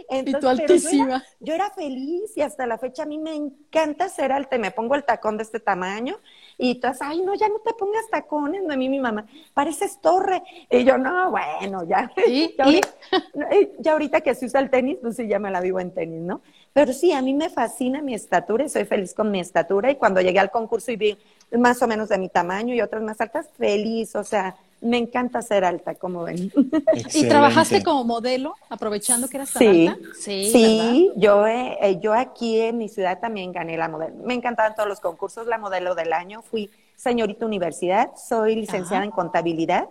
Entonces, 0.08 0.38
y 0.38 0.40
tú 0.40 0.48
altísima. 0.48 1.24
Yo 1.40 1.54
era, 1.54 1.70
feliz 1.70 2.36
y 2.36 2.42
hasta 2.42 2.66
la 2.66 2.78
fecha 2.78 3.02
a 3.02 3.06
mí 3.06 3.18
me 3.18 3.34
encanta 3.34 4.08
ser 4.08 4.32
alta, 4.32 4.56
me 4.58 4.70
pongo 4.70 4.94
el 4.94 5.04
tacón 5.04 5.36
de 5.36 5.42
este 5.42 5.60
tamaño 5.60 6.18
y 6.58 6.76
tú, 6.76 6.88
ay, 7.00 7.20
no, 7.20 7.34
ya 7.34 7.48
no 7.48 7.58
te 7.58 7.74
pongas 7.74 8.08
tacones, 8.10 8.62
no, 8.62 8.72
a 8.72 8.76
mí 8.76 8.88
mi 8.88 8.98
mamá, 8.98 9.26
pareces 9.52 10.00
torre. 10.00 10.42
Y 10.70 10.84
yo, 10.84 10.96
no, 10.96 11.30
bueno, 11.30 11.84
ya. 11.84 12.10
ya, 13.78 13.92
ahorita, 13.92 14.20
que 14.22 14.34
se 14.34 14.46
usa 14.46 14.60
el 14.60 14.70
tenis, 14.70 14.98
pues 15.00 15.16
sí, 15.16 15.26
ya 15.26 15.38
me 15.38 15.50
la 15.50 15.60
vivo 15.60 15.80
en 15.80 15.92
tenis, 15.92 16.20
¿no? 16.20 16.40
Pero 16.72 16.92
sí, 16.92 17.12
a 17.12 17.22
mí 17.22 17.34
me 17.34 17.50
fascina 17.50 18.02
mi 18.02 18.14
estatura 18.14 18.64
y 18.64 18.68
soy 18.68 18.84
feliz 18.84 19.14
con 19.14 19.30
mi 19.30 19.40
estatura. 19.40 19.90
Y 19.90 19.96
cuando 19.96 20.20
llegué 20.20 20.38
al 20.38 20.50
concurso 20.50 20.92
y 20.92 20.96
vi 20.96 21.18
más 21.52 21.80
o 21.82 21.86
menos 21.86 22.08
de 22.08 22.18
mi 22.18 22.28
tamaño 22.28 22.74
y 22.74 22.80
otras 22.80 23.02
más 23.02 23.20
altas, 23.20 23.48
feliz, 23.56 24.14
o 24.16 24.24
sea, 24.24 24.56
me 24.80 24.98
encanta 24.98 25.42
ser 25.42 25.64
alta, 25.64 25.94
como 25.94 26.24
ven. 26.24 26.52
¿Y 27.14 27.28
trabajaste 27.28 27.82
como 27.82 28.04
modelo, 28.04 28.54
aprovechando 28.68 29.28
que 29.28 29.38
eras 29.38 29.52
tan 29.52 29.62
sí, 29.62 29.86
alta? 29.86 30.06
Sí, 30.18 30.50
sí 30.52 31.12
yo, 31.16 31.46
eh, 31.46 31.98
yo 32.00 32.12
aquí 32.12 32.60
en 32.60 32.78
mi 32.78 32.88
ciudad 32.88 33.18
también 33.18 33.52
gané 33.52 33.76
la 33.76 33.88
modelo. 33.88 34.14
Me 34.24 34.34
encantaban 34.34 34.74
todos 34.74 34.88
los 34.88 35.00
concursos, 35.00 35.46
la 35.46 35.58
modelo 35.58 35.94
del 35.94 36.12
año. 36.12 36.42
Fui 36.42 36.70
señorita 36.94 37.46
universidad, 37.46 38.10
soy 38.16 38.56
licenciada 38.56 39.04
en 39.04 39.10
contabilidad 39.10 39.88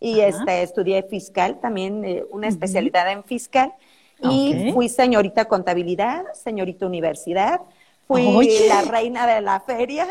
y 0.00 0.20
este, 0.20 0.62
estudié 0.62 1.02
fiscal, 1.02 1.58
también 1.60 2.04
eh, 2.04 2.24
una 2.30 2.48
especialidad 2.48 3.10
en 3.10 3.24
fiscal. 3.24 3.72
Y 4.20 4.72
fui 4.72 4.88
señorita 4.88 5.44
contabilidad, 5.44 6.24
señorita 6.34 6.86
universidad, 6.86 7.60
fui 8.08 8.68
la 8.68 8.82
reina 8.82 9.26
de 9.26 9.40
la 9.42 9.60
feria 9.60 10.06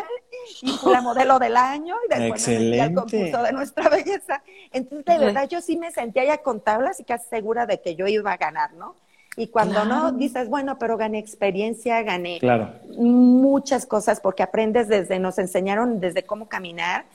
y 0.61 0.69
fui 0.69 0.91
la 0.91 1.01
modelo 1.01 1.39
del 1.39 1.57
año 1.57 1.95
y 2.05 2.13
después 2.13 2.47
me 2.47 2.81
al 2.81 2.93
concurso 2.93 3.43
de 3.43 3.51
nuestra 3.51 3.89
belleza. 3.89 4.43
Entonces, 4.71 5.05
de 5.05 5.25
verdad, 5.25 5.49
yo 5.49 5.61
sí 5.61 5.77
me 5.77 5.91
sentía 5.91 6.23
ya 6.23 6.37
con 6.37 6.61
tablas 6.61 6.99
y 6.99 7.03
casi 7.03 7.27
segura 7.27 7.65
de 7.65 7.81
que 7.81 7.95
yo 7.95 8.07
iba 8.07 8.31
a 8.31 8.37
ganar, 8.37 8.73
¿no? 8.73 8.95
Y 9.35 9.47
cuando 9.47 9.85
no, 9.85 10.11
dices, 10.13 10.49
bueno, 10.49 10.79
pero 10.79 10.97
gané 10.97 11.19
experiencia, 11.19 12.01
gané 12.01 12.39
muchas 12.97 13.85
cosas 13.85 14.19
porque 14.19 14.41
aprendes 14.41 14.87
desde, 14.87 15.19
nos 15.19 15.37
enseñaron 15.37 15.99
desde 15.99 16.23
cómo 16.23 16.49
caminar, 16.49 17.05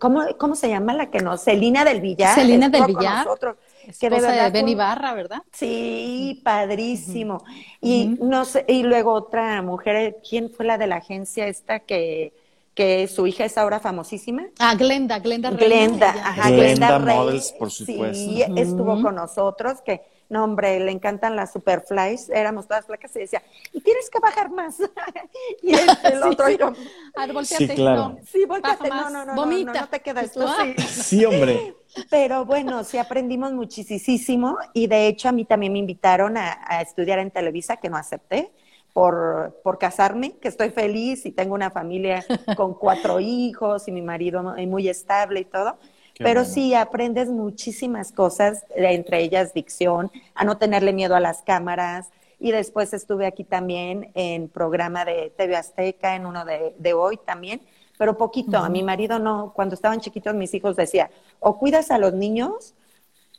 ¿cómo, 0.00 0.24
cómo 0.38 0.56
se 0.56 0.68
llama 0.68 0.92
la 0.92 1.06
que 1.06 1.20
nos? 1.20 1.42
Celina 1.42 1.84
del 1.84 2.00
Villar. 2.00 2.34
Celina 2.34 2.68
del 2.68 2.84
Villar. 2.84 3.24
Nosotros 3.24 3.56
que 3.98 4.10
de 4.10 4.20
verdad. 4.20 4.52
De 4.52 4.74
Barra, 4.74 5.14
¿verdad? 5.14 5.42
Sí, 5.52 6.40
padrísimo. 6.44 7.42
Y 7.80 8.16
no 8.20 8.44
sé, 8.44 8.64
y 8.68 8.82
luego 8.82 9.12
otra 9.12 9.62
mujer, 9.62 10.16
¿quién 10.28 10.50
fue 10.50 10.66
la 10.66 10.78
de 10.78 10.86
la 10.86 10.96
agencia 10.96 11.46
esta 11.46 11.80
que, 11.80 12.32
que 12.74 13.08
su 13.08 13.26
hija 13.26 13.44
es 13.44 13.56
ahora 13.56 13.80
famosísima? 13.80 14.46
Ah, 14.58 14.74
Glenda, 14.74 15.18
Glenda 15.18 15.50
Glenda, 15.50 16.10
ajá, 16.10 16.50
Glenda, 16.50 16.98
Models, 16.98 17.52
por 17.58 17.70
supuesto. 17.70 18.14
Sí, 18.14 18.42
estuvo 18.56 19.00
con 19.02 19.14
nosotros, 19.14 19.80
que 19.84 20.02
no, 20.28 20.44
hombre, 20.44 20.78
le 20.78 20.92
encantan 20.92 21.36
las 21.36 21.52
superflies, 21.52 22.28
éramos 22.28 22.68
todas 22.68 22.84
flacas 22.84 23.16
y 23.16 23.20
decía, 23.20 23.42
y 23.72 23.80
tienes 23.80 24.10
que 24.10 24.18
bajar 24.18 24.50
más. 24.50 24.78
y 25.62 25.74
este, 25.74 26.08
el 26.08 26.22
otro, 26.24 26.50
y 26.50 26.58
yo, 26.58 26.72
a 27.16 27.26
ver, 27.26 27.32
volteate, 27.32 27.68
sí, 27.68 27.74
claro. 27.74 28.10
no, 28.10 28.18
sí, 28.26 28.44
volteate, 28.44 28.88
no, 28.90 29.08
no, 29.08 29.24
no, 29.24 29.34
Vomita. 29.34 29.72
no, 29.72 29.80
no, 29.80 29.88
te 29.88 30.00
quedas 30.00 30.32
tú. 30.32 30.42
Sí. 30.46 30.82
sí, 30.86 31.24
hombre. 31.24 31.74
Pero 32.10 32.44
bueno, 32.44 32.84
sí 32.84 32.98
aprendimos 32.98 33.52
muchísimo 33.52 34.58
y 34.74 34.86
de 34.86 35.06
hecho 35.06 35.30
a 35.30 35.32
mí 35.32 35.46
también 35.46 35.72
me 35.72 35.78
invitaron 35.78 36.36
a, 36.36 36.58
a 36.66 36.82
estudiar 36.82 37.18
en 37.18 37.30
Televisa, 37.30 37.78
que 37.78 37.88
no 37.88 37.96
acepté. 37.96 38.52
Por, 38.92 39.60
por, 39.62 39.78
casarme, 39.78 40.32
que 40.38 40.48
estoy 40.48 40.70
feliz 40.70 41.24
y 41.24 41.30
tengo 41.30 41.54
una 41.54 41.70
familia 41.70 42.24
con 42.56 42.74
cuatro 42.74 43.20
hijos 43.20 43.86
y 43.86 43.92
mi 43.92 44.02
marido 44.02 44.42
muy 44.42 44.88
estable 44.88 45.40
y 45.40 45.44
todo. 45.44 45.78
Pero 46.18 46.44
sí, 46.44 46.74
aprendes 46.74 47.28
muchísimas 47.28 48.12
cosas, 48.12 48.64
entre 48.74 49.22
ellas 49.22 49.54
dicción, 49.54 50.10
a 50.34 50.44
no 50.44 50.58
tenerle 50.58 50.92
miedo 50.92 51.14
a 51.14 51.20
las 51.20 51.42
cámaras. 51.42 52.08
Y 52.40 52.52
después 52.52 52.92
estuve 52.92 53.26
aquí 53.26 53.44
también 53.44 54.10
en 54.14 54.48
programa 54.48 55.04
de 55.04 55.32
TV 55.36 55.56
Azteca, 55.56 56.14
en 56.14 56.26
uno 56.26 56.44
de, 56.44 56.74
de 56.78 56.92
hoy 56.92 57.16
también, 57.16 57.60
pero 57.98 58.16
poquito. 58.16 58.58
A 58.58 58.68
mi 58.68 58.82
marido 58.82 59.18
no, 59.18 59.52
cuando 59.54 59.74
estaban 59.74 60.00
chiquitos 60.00 60.34
mis 60.34 60.54
hijos 60.54 60.76
decía, 60.76 61.10
o 61.40 61.58
cuidas 61.58 61.90
a 61.90 61.98
los 61.98 62.12
niños 62.12 62.74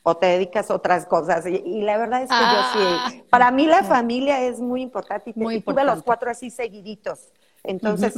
o 0.02 0.16
te 0.16 0.26
dedicas 0.26 0.70
a 0.70 0.74
otras 0.74 1.06
cosas. 1.06 1.46
Y, 1.46 1.82
la 1.82 1.98
verdad 1.98 2.22
es 2.22 2.28
que 2.28 2.34
yo 2.34 2.62
sí, 2.72 2.78
ah. 2.82 3.12
para 3.28 3.50
mí 3.50 3.66
la 3.66 3.82
familia 3.82 4.42
es 4.42 4.60
muy 4.60 4.82
importante 4.82 5.30
y 5.34 5.38
muy 5.38 5.60
tuve 5.60 5.84
los 5.84 6.02
cuatro 6.02 6.30
así 6.30 6.50
seguiditos. 6.50 7.28
Entonces, 7.62 8.14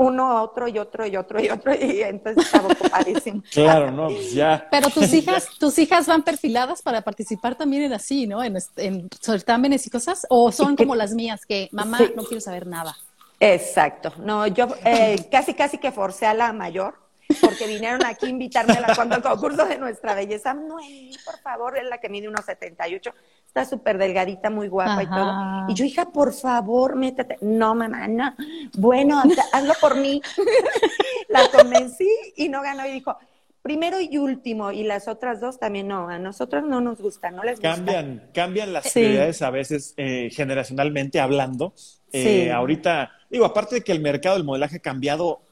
uno, 0.00 0.42
otro 0.42 0.66
y 0.66 0.78
otro 0.78 1.06
y 1.06 1.14
otro 1.14 1.42
y 1.42 1.50
otro, 1.50 1.74
y 1.74 2.00
entonces 2.00 2.46
estaba 2.46 2.68
ocupadísimo. 2.68 3.42
Claro, 3.52 3.90
no, 3.90 4.06
pues 4.06 4.32
ya. 4.32 4.66
Pero 4.70 4.88
tus 4.88 5.12
hijas, 5.12 5.46
tus 5.58 5.78
hijas 5.78 6.06
van 6.06 6.22
perfiladas 6.22 6.80
para 6.80 7.02
participar 7.02 7.54
también 7.54 7.82
en 7.82 7.92
así, 7.92 8.26
¿no? 8.26 8.42
En, 8.42 8.56
en 8.76 9.10
certámenes 9.20 9.86
y 9.86 9.90
cosas, 9.90 10.26
o 10.30 10.50
son 10.52 10.74
como 10.74 10.94
las 10.94 11.12
mías 11.12 11.44
que 11.44 11.68
mamá 11.72 11.98
no 12.16 12.24
quiero 12.24 12.40
saber 12.40 12.66
nada. 12.66 12.96
Exacto. 13.40 14.12
No, 14.18 14.46
yo 14.46 14.68
eh, 14.84 15.26
casi 15.30 15.52
casi 15.52 15.76
que 15.76 15.92
forcé 15.92 16.24
a 16.26 16.32
la 16.32 16.52
mayor 16.54 16.94
porque 17.40 17.66
vinieron 17.66 18.04
aquí 18.04 18.26
a 18.26 18.28
invitarme 18.28 18.74
a 18.74 18.80
la, 18.80 18.94
cuando 18.94 19.16
el 19.16 19.22
concurso 19.22 19.66
de 19.66 19.78
nuestra 19.78 20.14
belleza. 20.14 20.54
Noemí, 20.54 21.16
por 21.24 21.38
favor, 21.40 21.76
es 21.78 21.84
la 21.88 21.98
que 21.98 22.08
mide 22.08 22.28
unos 22.28 22.44
78 22.44 23.12
está 23.50 23.64
súper 23.64 23.98
delgadita, 23.98 24.48
muy 24.48 24.68
guapa 24.68 25.02
y 25.02 25.06
todo. 25.08 25.68
Y 25.68 25.74
yo, 25.74 25.84
hija, 25.84 26.12
por 26.12 26.32
favor, 26.32 26.94
métete. 26.94 27.36
No, 27.40 27.74
mamá, 27.74 28.06
no. 28.06 28.32
Bueno, 28.78 29.20
hazlo 29.52 29.74
por 29.80 29.96
mí. 29.96 30.22
la 31.28 31.48
convencí 31.50 32.08
y 32.36 32.48
no 32.48 32.62
ganó 32.62 32.86
y 32.86 32.92
dijo, 32.92 33.16
primero 33.60 34.00
y 34.00 34.18
último, 34.18 34.70
y 34.70 34.84
las 34.84 35.08
otras 35.08 35.40
dos 35.40 35.58
también 35.58 35.88
no, 35.88 36.08
a 36.08 36.20
nosotros 36.20 36.62
no 36.64 36.80
nos 36.80 37.00
gusta, 37.00 37.32
no 37.32 37.42
les 37.42 37.56
gusta. 37.56 37.74
Cambian, 37.74 38.30
cambian 38.32 38.72
las 38.72 38.92
prioridades 38.92 39.42
a 39.42 39.50
veces 39.50 39.94
eh, 39.96 40.30
generacionalmente 40.30 41.18
hablando. 41.18 41.74
Eh, 42.12 42.52
ahorita, 42.52 43.10
digo, 43.28 43.46
aparte 43.46 43.76
de 43.76 43.80
que 43.82 43.90
el 43.90 44.00
mercado 44.00 44.36
del 44.36 44.44
modelaje 44.44 44.76
ha 44.76 44.80
cambiado 44.80 45.42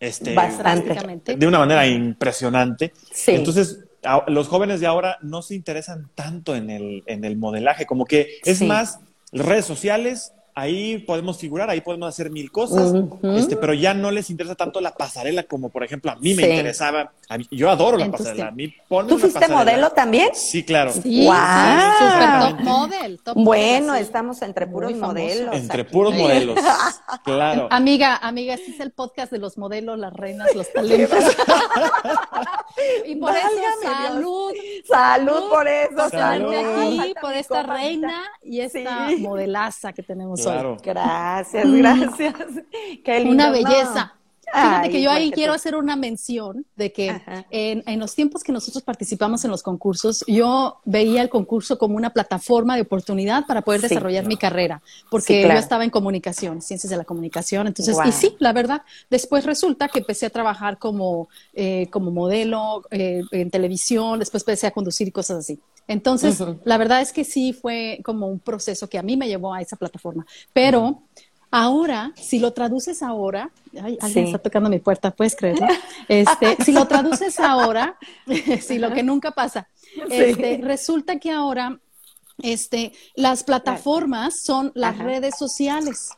este, 0.00 0.34
bastante. 0.34 1.36
De 1.36 1.46
una 1.46 1.58
manera 1.58 1.86
impresionante. 1.86 2.92
Entonces, 3.26 3.84
los 4.26 4.48
jóvenes 4.48 4.80
de 4.80 4.86
ahora 4.86 5.18
no 5.22 5.42
se 5.42 5.54
interesan 5.54 6.10
tanto 6.14 6.56
en 6.56 6.70
el, 6.70 7.02
en 7.06 7.24
el 7.24 7.36
modelaje, 7.36 7.86
como 7.86 8.06
que 8.06 8.38
es 8.44 8.62
más 8.62 8.98
redes 9.30 9.66
sociales, 9.66 10.32
ahí 10.54 10.98
podemos 10.98 11.38
figurar, 11.38 11.70
ahí 11.70 11.80
podemos 11.80 12.08
hacer 12.08 12.30
mil 12.30 12.50
cosas, 12.50 12.92
este, 13.36 13.56
pero 13.56 13.74
ya 13.74 13.94
no 13.94 14.10
les 14.10 14.30
interesa 14.30 14.54
tanto 14.54 14.80
la 14.80 14.92
pasarela 14.92 15.44
como, 15.44 15.68
por 15.68 15.84
ejemplo, 15.84 16.10
a 16.10 16.16
mí 16.16 16.34
me 16.34 16.48
interesaba. 16.48 17.12
A 17.28 17.38
mí, 17.38 17.46
yo 17.50 17.70
adoro 17.70 17.96
la 17.96 18.10
pasarela. 18.10 18.48
A 18.48 18.50
mí 18.50 18.74
¿Tú 19.08 19.18
fuiste 19.18 19.48
modelo 19.48 19.90
también? 19.90 20.30
Sí, 20.34 20.64
claro. 20.64 20.92
Sí, 20.92 21.26
wow. 21.26 22.56
top 22.56 22.60
model. 22.60 23.20
bueno, 23.36 23.94
estamos 23.94 24.42
entre 24.42 24.66
puros 24.66 24.94
modelos. 24.94 25.54
Entre 25.54 25.84
puros 25.84 26.14
modelos. 26.14 26.58
claro. 27.24 27.68
Amiga, 27.70 28.16
amiga, 28.16 28.54
este 28.54 28.72
es 28.72 28.80
el 28.80 28.90
podcast 28.90 29.32
de 29.32 29.38
los 29.38 29.58
modelos, 29.58 29.98
las 29.98 30.12
reinas, 30.12 30.54
los 30.54 30.72
talentos. 30.72 31.24
y 33.06 33.16
por 33.16 33.30
eso, 33.36 33.48
salud. 33.82 34.52
Salud 34.88 35.48
por 35.48 35.68
eso. 35.68 36.10
Salud. 36.10 37.00
aquí, 37.00 37.14
por 37.20 37.34
esta 37.34 37.62
reina 37.62 38.24
y 38.42 38.60
esta 38.60 39.10
modelaza 39.18 39.92
que 39.92 40.02
tenemos 40.02 40.39
Gracias, 40.82 41.70
gracias. 41.70 42.34
Una 43.26 43.50
belleza. 43.50 44.14
Fíjate 44.52 44.90
que 44.90 45.02
yo 45.02 45.10
ahí 45.10 45.30
quiero 45.30 45.52
hacer 45.52 45.76
una 45.76 45.96
mención 45.96 46.66
de 46.76 46.92
que 46.92 47.20
en, 47.50 48.00
los 48.00 48.14
tiempos 48.14 48.42
que 48.42 48.52
nosotros 48.52 48.82
participamos 48.82 49.44
en 49.44 49.50
los 49.50 49.62
concursos, 49.62 50.24
yo 50.26 50.80
veía 50.84 51.22
el 51.22 51.28
concurso 51.28 51.78
como 51.78 51.96
una 51.96 52.10
plataforma 52.10 52.74
de 52.74 52.82
oportunidad 52.82 53.46
para 53.46 53.62
poder 53.62 53.80
desarrollar 53.80 54.26
mi 54.26 54.36
carrera, 54.36 54.82
porque 55.10 55.42
yo 55.42 55.52
estaba 55.52 55.84
en 55.84 55.90
comunicación, 55.90 56.62
ciencias 56.62 56.90
de 56.90 56.96
la 56.96 57.04
comunicación. 57.04 57.66
Entonces, 57.66 57.96
y 58.04 58.12
sí, 58.12 58.34
la 58.38 58.52
verdad, 58.52 58.82
después 59.08 59.44
resulta 59.44 59.88
que 59.88 60.00
empecé 60.00 60.26
a 60.26 60.30
trabajar 60.30 60.78
como, 60.78 61.28
eh, 61.52 61.88
como 61.90 62.10
modelo 62.10 62.84
eh, 62.90 63.22
en 63.30 63.50
televisión, 63.50 64.18
después 64.18 64.42
empecé 64.42 64.66
a 64.66 64.72
conducir 64.72 65.06
y 65.08 65.12
cosas 65.12 65.38
así. 65.38 65.60
Entonces, 65.90 66.40
la 66.64 66.78
verdad 66.78 67.00
es 67.00 67.12
que 67.12 67.24
sí 67.24 67.52
fue 67.52 67.98
como 68.04 68.28
un 68.28 68.38
proceso 68.38 68.88
que 68.88 68.96
a 68.96 69.02
mí 69.02 69.16
me 69.16 69.26
llevó 69.26 69.52
a 69.52 69.60
esa 69.60 69.74
plataforma. 69.76 70.24
Pero 70.52 71.02
Ahora, 71.52 72.12
si 72.14 72.38
lo 72.38 72.52
traduces 72.52 73.02
ahora, 73.02 73.50
ay, 73.82 73.98
alguien 74.00 74.26
está 74.26 74.38
tocando 74.38 74.70
mi 74.70 74.78
puerta, 74.78 75.10
puedes 75.10 75.34
creerlo. 75.34 75.66
Este, 76.06 76.56
si 76.64 76.70
lo 76.70 76.86
traduces 76.86 77.40
ahora, 77.40 77.98
si 78.60 78.78
lo 78.78 78.92
que 78.92 79.02
nunca 79.02 79.32
pasa, 79.32 79.66
este, 80.08 80.60
resulta 80.62 81.18
que 81.18 81.32
ahora 81.32 81.80
este, 82.38 82.92
las 83.16 83.42
plataformas 83.42 84.40
son 84.40 84.70
las 84.76 84.96
redes 84.98 85.36
sociales. 85.36 86.10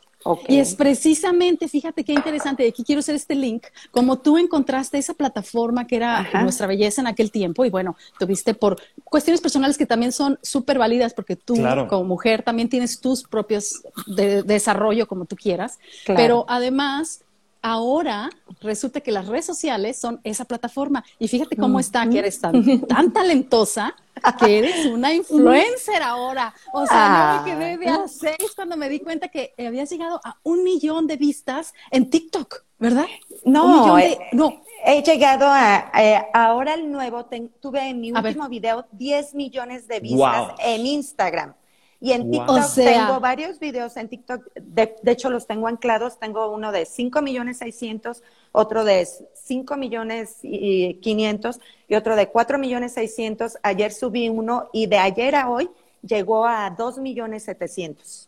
Y 0.47 0.59
es 0.59 0.75
precisamente, 0.75 1.67
fíjate 1.67 2.03
qué 2.03 2.13
interesante, 2.13 2.65
y 2.65 2.69
aquí 2.69 2.83
quiero 2.83 2.99
hacer 2.99 3.15
este 3.15 3.35
link, 3.35 3.65
como 3.91 4.19
tú 4.19 4.37
encontraste 4.37 4.97
esa 4.97 5.13
plataforma 5.13 5.85
que 5.85 5.97
era 5.97 6.27
nuestra 6.41 6.67
belleza 6.67 7.01
en 7.01 7.07
aquel 7.07 7.31
tiempo, 7.31 7.65
y 7.65 7.69
bueno, 7.69 7.95
tuviste 8.19 8.53
por 8.53 8.81
cuestiones 9.03 9.41
personales 9.41 9.77
que 9.77 9.85
también 9.85 10.11
son 10.11 10.39
súper 10.41 10.77
válidas, 10.77 11.13
porque 11.13 11.35
tú 11.35 11.55
como 11.89 12.03
mujer 12.03 12.43
también 12.43 12.69
tienes 12.69 12.99
tus 12.99 13.23
propios 13.23 13.83
de, 14.07 14.43
desarrollo 14.43 15.07
como 15.07 15.25
tú 15.25 15.35
quieras, 15.35 15.79
pero 16.05 16.45
además 16.47 17.23
ahora 17.63 18.29
resulta 18.61 19.01
que 19.01 19.11
las 19.11 19.27
redes 19.27 19.45
sociales 19.45 19.97
son 19.97 20.19
esa 20.23 20.45
plataforma. 20.45 21.03
Y 21.17 21.27
fíjate 21.27 21.57
cómo 21.57 21.79
está, 21.79 22.07
que 22.07 22.19
eres 22.19 22.39
tan, 22.39 22.81
tan 22.87 23.11
talentosa 23.11 23.95
que 24.39 24.59
eres 24.59 24.85
una 24.85 25.13
influencer 25.13 26.01
ahora. 26.03 26.53
O 26.73 26.85
sea, 26.85 27.37
no 27.37 27.43
me 27.43 27.51
quedé 27.51 27.77
de 27.77 27.87
a 27.89 28.07
seis 28.07 28.53
cuando 28.55 28.77
me 28.77 28.89
di 28.89 28.99
cuenta 28.99 29.29
que 29.29 29.53
habías 29.57 29.89
llegado 29.89 30.21
a 30.23 30.37
un 30.43 30.63
millón 30.63 31.07
de 31.07 31.17
vistas 31.17 31.73
en 31.89 32.09
TikTok, 32.09 32.63
¿verdad? 32.77 33.05
No, 33.45 33.97
eh, 33.97 34.17
no. 34.33 34.61
He 34.85 35.01
llegado 35.01 35.45
a, 35.47 35.91
eh, 35.97 36.21
ahora 36.33 36.73
el 36.73 36.91
nuevo, 36.91 37.25
tuve 37.61 37.89
en 37.89 38.01
mi 38.01 38.11
último 38.11 38.49
video 38.49 38.85
10 38.91 39.33
millones 39.33 39.87
de 39.87 40.01
vistas 40.01 40.53
en 40.59 40.85
Instagram. 40.85 41.55
Y 42.03 42.11
en 42.11 42.29
TikTok 42.29 42.73
tengo 42.75 43.21
varios 43.21 43.59
videos 43.59 43.95
en 43.95 44.09
TikTok, 44.09 44.53
de, 44.55 44.93
hecho 45.05 45.29
los 45.29 45.47
tengo 45.47 45.69
anclados, 45.69 46.19
tengo 46.19 46.51
uno 46.51 46.73
de 46.73 46.85
5 46.85 47.21
millones 47.21 47.59
600, 47.59 48.21
otro 48.51 48.83
de 48.83 49.07
5 49.33 49.77
millones 49.77 50.39
y 50.41 50.95
500 50.95 51.61
y 51.87 51.95
otro 51.95 52.17
de 52.17 52.27
4 52.27 52.59
millones 52.59 52.91
600. 52.95 53.57
Ayer 53.63 53.93
subí 53.93 54.27
uno 54.27 54.69
y 54.73 54.87
de 54.87 54.97
ayer 54.97 55.33
a 55.33 55.49
hoy 55.49 55.69
llegó 56.01 56.45
a 56.45 56.71
2 56.71 56.97
millones 56.97 57.43
700. 57.43 58.27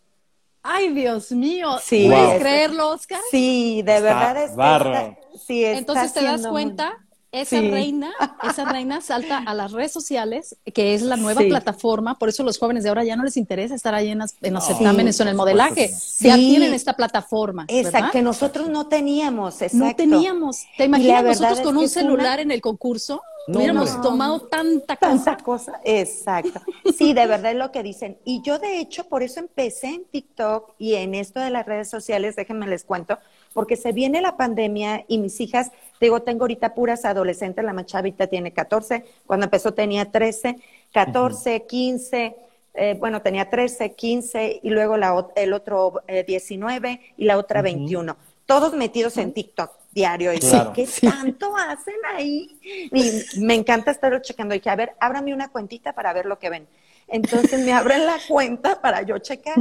Ay, 0.63 0.93
Dios 0.93 1.33
mío. 1.33 1.77
Sí, 1.83 2.07
¿Puedes 2.07 2.39
creerlo, 2.39 2.91
Oscar? 2.91 3.19
Sí, 3.29 3.81
de 3.81 3.99
verdad 3.99 4.37
es. 4.37 4.51
Está, 4.51 5.17
sí, 5.37 5.65
Entonces 5.65 6.13
te 6.13 6.23
das 6.23 6.47
cuenta 6.47 7.04
esa 7.31 7.59
reina, 7.61 8.11
esa 8.43 8.65
reina 8.65 9.01
salta 9.01 9.39
a 9.39 9.53
las 9.53 9.71
redes 9.71 9.91
sociales, 9.91 10.55
que 10.73 10.93
es 10.93 11.01
la 11.01 11.17
nueva 11.17 11.41
plataforma, 11.41 12.17
por 12.17 12.29
eso 12.29 12.43
los 12.43 12.57
jóvenes 12.57 12.83
de 12.83 12.89
ahora 12.89 13.03
ya 13.03 13.15
no 13.15 13.23
les 13.23 13.37
interesa 13.37 13.75
estar 13.75 13.93
ahí 13.93 14.09
en, 14.09 14.21
en 14.41 14.53
los 14.53 14.65
certámenes 14.65 15.19
o 15.19 15.23
en 15.23 15.29
el 15.29 15.35
modelaje, 15.35 15.91
ya 16.19 16.35
tienen 16.35 16.73
esta 16.73 16.93
plataforma. 16.93 17.65
Exacto, 17.67 18.11
que 18.11 18.21
nosotros 18.21 18.69
no 18.69 18.87
teníamos, 18.87 19.61
exacto. 19.61 19.85
No 19.85 19.95
teníamos. 19.95 20.65
¿Te 20.77 20.85
imaginas 20.85 21.23
nosotros 21.23 21.61
con 21.61 21.77
un 21.77 21.89
celular 21.89 22.39
en 22.39 22.51
el 22.51 22.61
concurso? 22.61 23.21
No, 23.47 23.59
hubiéramos 23.59 24.01
tomado 24.01 24.39
tanta 24.39 24.95
cosa. 24.95 25.23
Tanta 25.23 25.43
cosa, 25.43 25.79
exacto. 25.83 26.61
Sí, 26.97 27.13
de 27.13 27.27
verdad 27.27 27.51
es 27.51 27.57
lo 27.57 27.71
que 27.71 27.83
dicen. 27.83 28.17
Y 28.25 28.41
yo, 28.41 28.57
de 28.57 28.79
hecho, 28.79 29.07
por 29.07 29.21
eso 29.21 29.39
empecé 29.39 29.87
en 29.87 30.05
TikTok 30.05 30.73
y 30.79 30.95
en 30.95 31.13
esto 31.13 31.39
de 31.39 31.51
las 31.51 31.65
redes 31.67 31.87
sociales, 31.87 32.35
déjenme 32.35 32.65
les 32.65 32.83
cuento, 32.83 33.19
porque 33.53 33.75
se 33.75 33.91
viene 33.91 34.19
la 34.21 34.35
pandemia 34.35 35.05
y 35.07 35.19
mis 35.19 35.39
hijas, 35.41 35.71
digo, 35.99 36.21
tengo 36.21 36.43
ahorita 36.43 36.73
puras 36.73 37.05
adolescentes, 37.05 37.63
la 37.63 37.73
más 37.73 37.85
chavita 37.85 38.27
tiene 38.27 38.53
14, 38.53 39.03
cuando 39.25 39.45
empezó 39.45 39.73
tenía 39.73 40.11
13, 40.11 40.57
14, 40.93 41.65
15, 41.65 42.35
eh, 42.73 42.95
bueno, 42.99 43.21
tenía 43.21 43.49
13, 43.49 43.93
15 43.93 44.59
y 44.63 44.69
luego 44.69 44.97
la, 44.97 45.27
el 45.35 45.53
otro 45.53 46.01
19 46.27 46.89
eh, 46.89 46.99
y 47.17 47.25
la 47.25 47.37
otra 47.37 47.61
21. 47.61 48.17
Todos 48.45 48.73
metidos 48.73 49.17
en 49.17 49.33
TikTok 49.33 49.71
diario. 49.95 50.33
Y 50.33 50.39
¿qué 50.73 50.87
tanto 51.01 51.55
hacen 51.55 51.95
ahí? 52.13 52.59
Y 52.61 53.39
me 53.39 53.55
encanta 53.55 53.91
estarlo 53.91 54.19
checando. 54.19 54.53
Y 54.53 54.59
dije, 54.59 54.69
a 54.69 54.75
ver, 54.75 54.91
ábrame 54.99 55.33
una 55.33 55.47
cuentita 55.49 55.93
para 55.93 56.13
ver 56.13 56.25
lo 56.25 56.37
que 56.37 56.49
ven. 56.49 56.67
Entonces 57.07 57.65
me 57.65 57.71
abren 57.71 58.05
la 58.05 58.17
cuenta 58.27 58.81
para 58.81 59.01
yo 59.01 59.17
checar. 59.19 59.55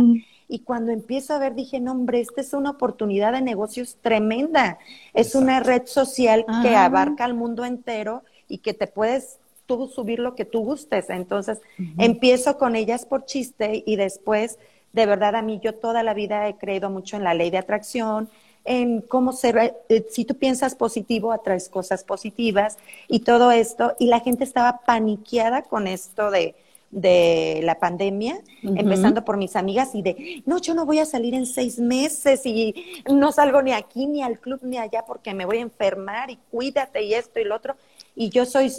Y 0.49 0.61
cuando 0.61 0.93
empiezo 0.93 1.33
a 1.35 1.39
ver, 1.39 1.55
dije, 1.55 1.81
no, 1.81 1.93
hombre, 1.93 2.21
esta 2.21 2.41
es 2.41 2.53
una 2.53 2.71
oportunidad 2.71 3.33
de 3.33 3.41
negocios 3.41 3.97
tremenda. 4.01 4.79
Es 5.15 5.35
una 5.35 5.61
red 5.61 5.87
social 5.87 6.45
que 6.63 6.77
abarca 6.77 7.25
al 7.25 7.35
mundo 7.35 7.65
entero 7.65 8.23
y 8.49 8.59
que 8.59 8.75
te 8.75 8.87
puedes 8.87 9.39
tú 9.67 9.89
subir 9.89 10.19
lo 10.19 10.35
que 10.35 10.45
tú 10.45 10.61
gustes. 10.61 11.09
Entonces, 11.09 11.61
empiezo 11.99 12.59
con 12.59 12.77
ellas 12.77 13.07
por 13.07 13.25
chiste 13.25 13.83
y 13.87 13.97
después, 13.97 14.59
de 14.93 15.07
verdad, 15.07 15.35
a 15.35 15.43
mí 15.43 15.61
yo 15.63 15.75
toda 15.75 16.03
la 16.03 16.15
vida 16.15 16.47
he 16.49 16.57
creído 16.57 16.91
mucho 16.91 17.17
en 17.17 17.25
la 17.25 17.35
ley 17.35 17.51
de 17.51 17.59
atracción, 17.59 18.29
en 18.67 19.01
cómo 19.01 19.33
ser, 19.33 19.77
eh, 19.89 20.07
si 20.11 20.25
tú 20.25 20.37
piensas 20.37 20.75
positivo, 20.75 21.33
atraes 21.33 21.69
cosas 21.69 22.05
positivas 22.05 22.79
y 23.09 23.21
todo 23.21 23.51
esto. 23.51 23.95
Y 23.99 24.07
la 24.07 24.21
gente 24.21 24.45
estaba 24.45 24.81
paniqueada 24.85 25.63
con 25.63 25.87
esto 25.87 26.31
de, 26.31 26.55
de 26.95 27.61
la 27.65 27.79
pandemia, 27.79 28.41
empezando 28.63 29.25
por 29.25 29.37
mis 29.37 29.57
amigas 29.57 29.95
y 29.95 30.03
de, 30.03 30.43
no, 30.47 30.59
yo 30.59 30.75
no 30.75 30.87
voy 30.87 31.01
a 31.01 31.05
salir 31.05 31.35
en 31.35 31.45
seis 31.45 31.79
meses 31.79 32.47
y 32.47 32.75
no 33.11 33.33
salgo 33.33 33.61
ni 33.63 33.73
aquí, 33.73 34.07
ni 34.07 34.23
al 34.23 34.39
club, 34.39 34.61
ni 34.63 34.79
allá 34.79 35.05
porque 35.05 35.35
me 35.35 35.45
voy 35.45 35.59
a 35.59 35.63
enfermar 35.63 36.31
y 36.31 36.39
cuídate 36.51 37.03
y 37.03 37.15
esto 37.15 37.41
y 37.41 37.45
lo 37.45 37.57
otro. 37.57 37.75
Y 38.15 38.31
yo 38.31 38.47
soy, 38.47 38.73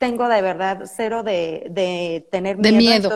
tengo 0.00 0.28
de 0.28 0.42
verdad 0.42 0.82
cero 0.84 1.22
de, 1.22 1.68
de 1.70 2.26
tener 2.32 2.58
miedo. 2.58 3.08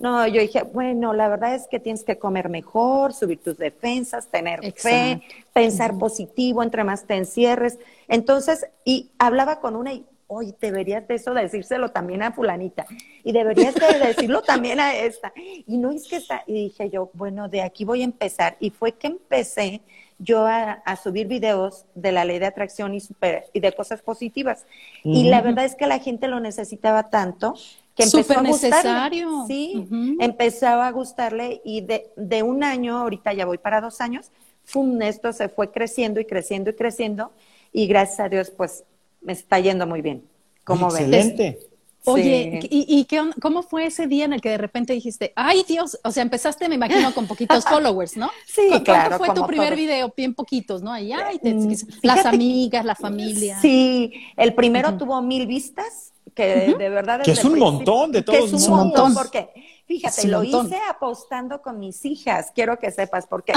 No, 0.00 0.26
yo 0.26 0.40
dije, 0.40 0.62
bueno, 0.62 1.12
la 1.12 1.28
verdad 1.28 1.54
es 1.54 1.68
que 1.68 1.78
tienes 1.78 2.04
que 2.04 2.18
comer 2.18 2.48
mejor, 2.48 3.12
subir 3.12 3.42
tus 3.42 3.58
defensas, 3.58 4.28
tener 4.28 4.72
fe, 4.72 5.20
pensar 5.52 5.98
positivo, 5.98 6.62
entre 6.62 6.84
más 6.84 7.04
te 7.04 7.16
encierres. 7.16 7.78
Entonces, 8.08 8.66
y 8.82 9.10
hablaba 9.18 9.60
con 9.60 9.76
una 9.76 9.92
y 9.92 10.06
oye, 10.26 10.54
deberías 10.60 11.06
de 11.06 11.14
eso 11.14 11.34
decírselo 11.34 11.90
también 11.90 12.22
a 12.22 12.32
fulanita 12.32 12.86
y 13.22 13.32
deberías 13.32 13.74
de 13.74 13.98
decirlo 13.98 14.42
también 14.46 14.80
a 14.80 14.94
esta. 14.94 15.32
Y 15.36 15.76
no 15.78 15.90
es 15.90 16.06
que 16.08 16.16
está, 16.16 16.42
y 16.46 16.54
dije 16.54 16.90
yo, 16.90 17.10
bueno, 17.14 17.48
de 17.48 17.62
aquí 17.62 17.84
voy 17.84 18.02
a 18.02 18.04
empezar. 18.04 18.56
Y 18.60 18.70
fue 18.70 18.92
que 18.92 19.08
empecé 19.08 19.80
yo 20.18 20.46
a, 20.46 20.80
subir 21.02 21.26
videos 21.26 21.86
de 21.94 22.12
la 22.12 22.24
ley 22.24 22.38
de 22.38 22.46
atracción 22.46 22.94
y, 22.94 23.00
super, 23.00 23.46
y 23.52 23.60
de 23.60 23.72
cosas 23.72 24.00
positivas. 24.00 24.64
Y 25.02 25.28
la 25.28 25.40
verdad 25.42 25.64
es 25.64 25.74
que 25.74 25.86
la 25.86 25.98
gente 25.98 26.28
lo 26.28 26.40
necesitaba 26.40 27.10
tanto 27.10 27.54
que 27.94 28.04
empezó 28.04 28.38
a 28.38 28.42
necesario. 28.42 29.44
Sí, 29.46 29.88
empezaba 30.20 30.86
a 30.86 30.92
gustarle 30.92 31.60
y 31.64 31.80
de, 31.82 32.10
de 32.16 32.42
un 32.42 32.64
año, 32.64 32.98
ahorita 32.98 33.32
ya 33.32 33.44
voy 33.44 33.58
para 33.58 33.80
dos 33.80 34.00
años, 34.00 34.30
fue 34.64 34.84
esto 35.06 35.32
se 35.32 35.48
fue 35.48 35.70
creciendo 35.70 36.20
y 36.20 36.24
creciendo 36.24 36.70
y 36.70 36.74
creciendo 36.74 37.32
y 37.72 37.86
gracias 37.86 38.20
a 38.20 38.28
Dios 38.28 38.50
pues 38.50 38.84
me 39.24 39.32
está 39.32 39.58
yendo 39.58 39.86
muy 39.86 40.02
bien. 40.02 40.22
¿Cómo 40.64 40.88
Excelente. 40.88 41.58
Oye, 42.06 42.60
¿y, 42.70 43.04
qué, 43.04 43.22
cómo 43.40 43.62
fue 43.62 43.86
ese 43.86 44.06
día 44.06 44.26
en 44.26 44.34
el 44.34 44.42
que 44.42 44.50
de 44.50 44.58
repente 44.58 44.92
dijiste, 44.92 45.32
ay 45.36 45.64
Dios, 45.66 45.98
o 46.04 46.10
sea, 46.10 46.22
empezaste, 46.22 46.68
me 46.68 46.74
imagino, 46.74 47.14
con 47.14 47.26
poquitos 47.26 47.64
followers, 47.68 48.18
¿no? 48.18 48.30
Sí, 48.46 48.68
claro. 48.84 49.16
¿Cuánto 49.16 49.24
fue 49.24 49.34
tu 49.34 49.46
primer 49.46 49.74
video? 49.74 50.12
Bien 50.14 50.34
poquitos, 50.34 50.82
¿no? 50.82 50.92
Ahí, 50.92 51.12
ay, 51.12 51.40
mm, 51.42 51.72
las 52.02 52.26
amigas, 52.26 52.84
la 52.84 52.94
familia. 52.94 53.58
Sí, 53.58 54.12
el 54.36 54.52
primero 54.52 54.98
tuvo 54.98 55.22
mil 55.22 55.46
vistas, 55.46 56.12
que 56.34 56.74
de 56.78 56.88
verdad 56.90 57.20
es... 57.20 57.24
Que 57.24 57.32
es 57.32 57.44
un 57.44 57.58
montón 57.58 58.12
de 58.12 58.20
todos 58.20 58.50
Que 58.50 58.56
es 58.56 58.68
un 58.68 58.76
montón, 58.76 59.14
porque 59.14 59.48
Fíjate, 59.86 60.28
lo 60.28 60.42
hice 60.42 60.78
apostando 60.88 61.60
con 61.60 61.78
mis 61.78 62.06
hijas, 62.06 62.50
quiero 62.54 62.78
que 62.78 62.90
sepas, 62.90 63.26
porque 63.26 63.52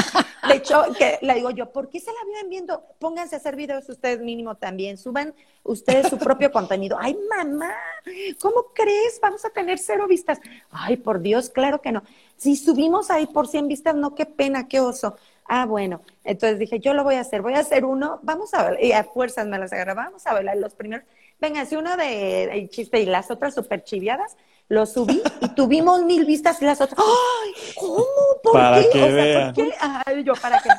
de 0.47 0.55
hecho, 0.55 0.83
que 0.97 1.19
le 1.21 1.35
digo 1.35 1.51
yo, 1.51 1.71
¿por 1.71 1.89
qué 1.89 2.01
se 2.01 2.11
la 2.11 2.19
viven 2.25 2.49
viendo? 2.49 2.83
Pónganse 2.99 3.35
a 3.35 3.37
hacer 3.37 3.55
videos 3.55 3.87
ustedes 3.87 4.19
mínimo 4.19 4.55
también, 4.55 4.97
suban 4.97 5.33
ustedes 5.63 6.09
su 6.09 6.17
propio 6.17 6.51
contenido. 6.51 6.97
Ay, 6.99 7.17
mamá, 7.29 7.73
¿cómo 8.41 8.65
crees? 8.73 9.19
Vamos 9.21 9.45
a 9.45 9.51
tener 9.51 9.79
cero 9.79 10.05
vistas. 10.05 10.41
Ay, 10.69 10.97
por 10.97 11.21
Dios, 11.21 11.49
claro 11.49 11.81
que 11.81 11.93
no. 11.93 12.03
Si 12.35 12.57
subimos 12.57 13.09
ahí 13.09 13.25
por 13.25 13.47
100 13.47 13.67
vistas, 13.69 13.95
no, 13.95 14.13
qué 14.13 14.25
pena, 14.25 14.67
qué 14.67 14.81
oso. 14.81 15.15
Ah, 15.45 15.65
bueno, 15.65 16.01
entonces 16.25 16.59
dije, 16.59 16.79
yo 16.79 16.93
lo 16.93 17.05
voy 17.05 17.15
a 17.15 17.21
hacer, 17.21 17.41
voy 17.41 17.53
a 17.53 17.59
hacer 17.59 17.85
uno, 17.85 18.19
vamos 18.21 18.53
a 18.53 18.69
ver, 18.69 18.83
y 18.83 18.91
a 18.91 19.05
fuerzas 19.05 19.47
me 19.47 19.57
las 19.57 19.71
agarré, 19.71 19.93
vamos 19.93 20.27
a 20.27 20.33
ver 20.33 20.45
los 20.57 20.73
primeros. 20.75 21.05
Venga, 21.39 21.65
si 21.65 21.75
uno 21.75 21.95
de, 21.97 22.49
de 22.51 22.69
chiste 22.69 22.99
y 22.99 23.05
las 23.05 23.29
otras 23.31 23.53
súper 23.53 23.83
chiviadas, 23.83 24.35
lo 24.69 24.85
subí 24.85 25.21
y 25.41 25.49
tuvimos 25.49 26.03
mil 26.03 26.25
vistas 26.25 26.61
y 26.61 26.65
las 26.65 26.81
otras, 26.81 26.99
¡ay! 26.99 27.73
¿Cómo? 27.75 28.03
¿Por 28.43 28.53
para 28.53 28.81
qué? 28.81 28.89
Que 28.89 29.03
o 29.03 29.07
sea, 29.07 29.53
¿por 29.53 29.63
qué? 29.63 29.73
Ay, 29.79 30.23
yo, 30.23 30.33
¿para 30.33 30.61
qué? 30.61 30.69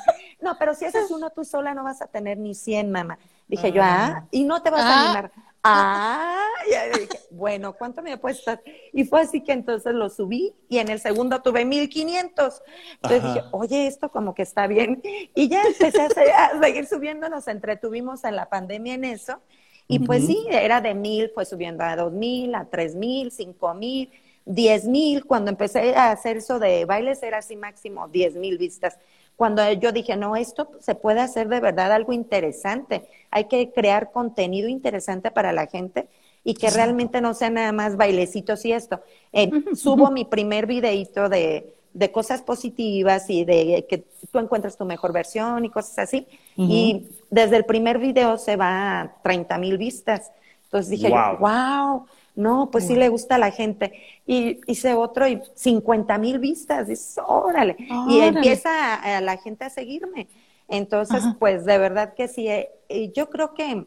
No, 0.40 0.56
pero 0.58 0.74
si 0.74 0.84
haces 0.84 1.10
uno 1.10 1.30
tú 1.30 1.44
sola 1.44 1.74
no 1.74 1.84
vas 1.84 2.02
a 2.02 2.06
tener 2.06 2.38
ni 2.38 2.54
100, 2.54 2.90
mamá. 2.90 3.18
Dije 3.46 3.72
yo, 3.72 3.82
ah, 3.82 4.26
y 4.30 4.44
no 4.44 4.62
te 4.62 4.70
vas 4.70 4.82
a 4.82 4.88
ah. 4.88 5.04
animar. 5.04 5.32
Ah, 5.64 6.46
y 6.66 6.98
dije, 7.00 7.18
bueno, 7.30 7.72
¿cuánto 7.72 8.00
me 8.00 8.12
apuestas? 8.12 8.60
Y 8.92 9.04
fue 9.04 9.22
así 9.22 9.42
que 9.42 9.52
entonces 9.52 9.92
lo 9.92 10.08
subí 10.08 10.54
y 10.68 10.78
en 10.78 10.88
el 10.88 11.00
segundo 11.00 11.42
tuve 11.42 11.64
1500. 11.64 12.62
Entonces 12.94 13.22
dije, 13.22 13.42
oye, 13.50 13.86
esto 13.86 14.10
como 14.10 14.34
que 14.34 14.42
está 14.42 14.66
bien. 14.66 15.02
Y 15.34 15.48
ya 15.48 15.62
empecé 15.62 16.32
a, 16.32 16.46
a 16.46 16.62
seguir 16.62 16.86
subiendo, 16.86 17.28
nos 17.28 17.48
entretuvimos 17.48 18.24
en 18.24 18.36
la 18.36 18.48
pandemia 18.48 18.94
en 18.94 19.04
eso. 19.04 19.40
Y 19.88 20.00
pues 20.00 20.26
sí, 20.26 20.46
era 20.50 20.80
de 20.80 20.94
mil, 20.94 21.30
fue 21.34 21.44
subiendo 21.46 21.82
a 21.82 21.96
dos 21.96 22.12
mil, 22.12 22.54
a 22.54 22.66
tres 22.66 22.94
mil, 22.94 23.30
cinco 23.32 23.74
mil, 23.74 24.10
diez 24.44 24.84
mil. 24.84 25.24
Cuando 25.24 25.50
empecé 25.50 25.94
a 25.96 26.12
hacer 26.12 26.36
eso 26.36 26.58
de 26.58 26.84
bailes 26.84 27.22
era 27.22 27.38
así 27.38 27.56
máximo 27.56 28.06
diez 28.08 28.36
mil 28.36 28.58
vistas. 28.58 28.98
cuando 29.38 29.72
yo 29.74 29.92
dije, 29.92 30.16
no, 30.16 30.34
esto 30.34 30.68
se 30.80 30.96
puede 30.96 31.20
hacer 31.20 31.48
de 31.48 31.60
verdad 31.60 31.92
algo 31.92 32.12
interesante, 32.12 33.04
hay 33.30 33.44
que 33.44 33.70
crear 33.70 34.10
contenido 34.10 34.68
interesante 34.68 35.30
para 35.30 35.52
la 35.52 35.68
gente 35.68 36.08
y 36.42 36.54
que 36.54 36.70
realmente 36.70 37.20
no 37.20 37.34
sea 37.34 37.48
nada 37.48 37.70
más 37.70 37.96
bailecitos 37.96 38.64
y 38.64 38.72
esto. 38.72 39.00
Eh, 39.32 39.48
subo 39.76 40.10
mi 40.10 40.24
primer 40.24 40.66
videito 40.66 41.28
de, 41.28 41.72
de 41.98 42.12
cosas 42.12 42.42
positivas 42.42 43.28
y 43.28 43.44
de 43.44 43.84
que 43.88 44.04
tú 44.30 44.38
encuentres 44.38 44.76
tu 44.76 44.84
mejor 44.84 45.12
versión 45.12 45.64
y 45.64 45.70
cosas 45.70 45.98
así. 45.98 46.26
Y 46.56 47.08
desde 47.28 47.56
el 47.56 47.64
primer 47.64 47.98
video 47.98 48.38
se 48.38 48.56
va 48.56 49.00
a 49.00 49.12
30 49.22 49.58
mil 49.58 49.78
vistas. 49.78 50.30
Entonces 50.64 50.90
dije, 50.90 51.10
wow, 51.10 52.06
no, 52.36 52.70
pues 52.70 52.86
sí 52.86 52.94
le 52.94 53.08
gusta 53.08 53.34
a 53.34 53.38
la 53.38 53.50
gente. 53.50 53.92
Y 54.26 54.60
hice 54.66 54.94
otro 54.94 55.26
y 55.26 55.42
50 55.54 56.18
mil 56.18 56.38
vistas. 56.38 56.88
Y 56.88 57.20
órale. 57.26 57.76
Y 58.08 58.20
empieza 58.20 58.94
a, 58.94 59.20
la 59.20 59.36
gente 59.38 59.64
a 59.64 59.70
seguirme. 59.70 60.28
Entonces, 60.68 61.24
pues 61.40 61.64
de 61.64 61.78
verdad 61.78 62.14
que 62.14 62.28
sí. 62.28 62.46
Eh, 62.46 63.10
yo 63.12 63.28
creo 63.28 63.54
que 63.54 63.86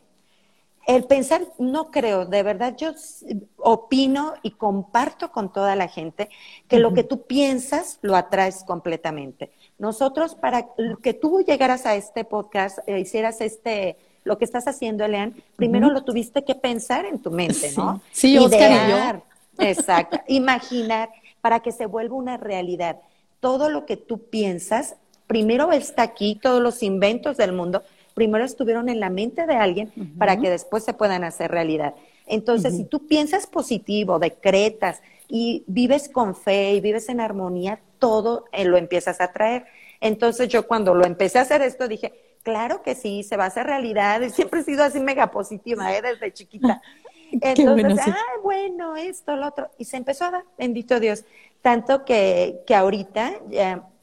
el 0.87 1.05
pensar, 1.05 1.41
no 1.59 1.91
creo, 1.91 2.25
de 2.25 2.43
verdad 2.43 2.75
yo 2.75 2.93
opino 3.57 4.33
y 4.41 4.51
comparto 4.51 5.31
con 5.31 5.53
toda 5.53 5.75
la 5.75 5.87
gente 5.87 6.29
que 6.67 6.79
lo 6.79 6.93
que 6.93 7.03
tú 7.03 7.23
piensas 7.23 7.99
lo 8.01 8.15
atraes 8.15 8.63
completamente. 8.63 9.51
Nosotros, 9.77 10.35
para 10.35 10.67
que 11.01 11.13
tú 11.13 11.43
llegaras 11.45 11.85
a 11.85 11.95
este 11.95 12.25
podcast, 12.25 12.79
eh, 12.87 12.99
hicieras 12.99 13.41
este, 13.41 13.97
lo 14.23 14.37
que 14.37 14.45
estás 14.45 14.67
haciendo, 14.67 15.05
Elean, 15.05 15.35
primero 15.55 15.89
lo 15.89 16.03
tuviste 16.03 16.43
que 16.43 16.55
pensar 16.55 17.05
en 17.05 17.19
tu 17.19 17.31
mente, 17.31 17.71
¿no? 17.77 18.01
Sí, 18.11 18.37
Oscar 18.37 19.23
Exacto. 19.57 20.19
Imaginar 20.27 21.09
para 21.41 21.59
que 21.59 21.71
se 21.71 21.85
vuelva 21.85 22.15
una 22.15 22.37
realidad. 22.37 23.01
Todo 23.39 23.69
lo 23.69 23.85
que 23.85 23.97
tú 23.97 24.29
piensas, 24.29 24.95
primero 25.27 25.71
está 25.71 26.03
aquí, 26.03 26.39
todos 26.41 26.61
los 26.61 26.83
inventos 26.83 27.37
del 27.37 27.53
mundo, 27.53 27.83
primero 28.13 28.43
estuvieron 28.43 28.89
en 28.89 28.99
la 28.99 29.09
mente 29.09 29.45
de 29.45 29.55
alguien 29.55 29.91
para 30.17 30.37
que 30.37 30.49
después 30.49 30.83
se 30.83 30.93
puedan 30.93 31.23
hacer 31.23 31.51
realidad. 31.51 31.95
Entonces, 32.25 32.75
si 32.75 32.85
tú 32.85 33.07
piensas 33.07 33.47
positivo, 33.47 34.19
decretas 34.19 35.01
y 35.27 35.63
vives 35.67 36.07
con 36.09 36.35
fe 36.35 36.73
y 36.73 36.81
vives 36.81 37.09
en 37.09 37.19
armonía, 37.19 37.79
todo 37.99 38.45
eh, 38.51 38.65
lo 38.65 38.77
empiezas 38.77 39.21
a 39.21 39.31
traer. 39.31 39.65
Entonces, 39.99 40.47
yo 40.47 40.67
cuando 40.67 40.95
lo 40.95 41.05
empecé 41.05 41.39
a 41.39 41.43
hacer 41.43 41.61
esto 41.61 41.87
dije, 41.87 42.13
claro 42.43 42.83
que 42.83 42.95
sí, 42.95 43.23
se 43.23 43.37
va 43.37 43.45
a 43.45 43.47
hacer 43.47 43.65
realidad. 43.65 44.21
Y 44.21 44.29
siempre 44.31 44.61
he 44.61 44.63
sido 44.63 44.83
así 44.83 44.99
mega 44.99 45.31
positiva, 45.31 45.93
¿eh? 45.95 46.01
desde 46.01 46.33
chiquita. 46.33 46.81
Entonces, 47.31 47.65
bueno, 47.65 47.95
ah, 48.01 48.39
bueno, 48.43 48.95
esto, 48.97 49.35
lo 49.35 49.47
otro. 49.47 49.69
Y 49.77 49.85
se 49.85 49.97
empezó 49.97 50.25
a 50.25 50.31
dar, 50.31 50.43
bendito 50.57 50.99
Dios. 50.99 51.23
Tanto 51.61 52.03
que, 52.03 52.61
que 52.65 52.75
ahorita 52.75 53.33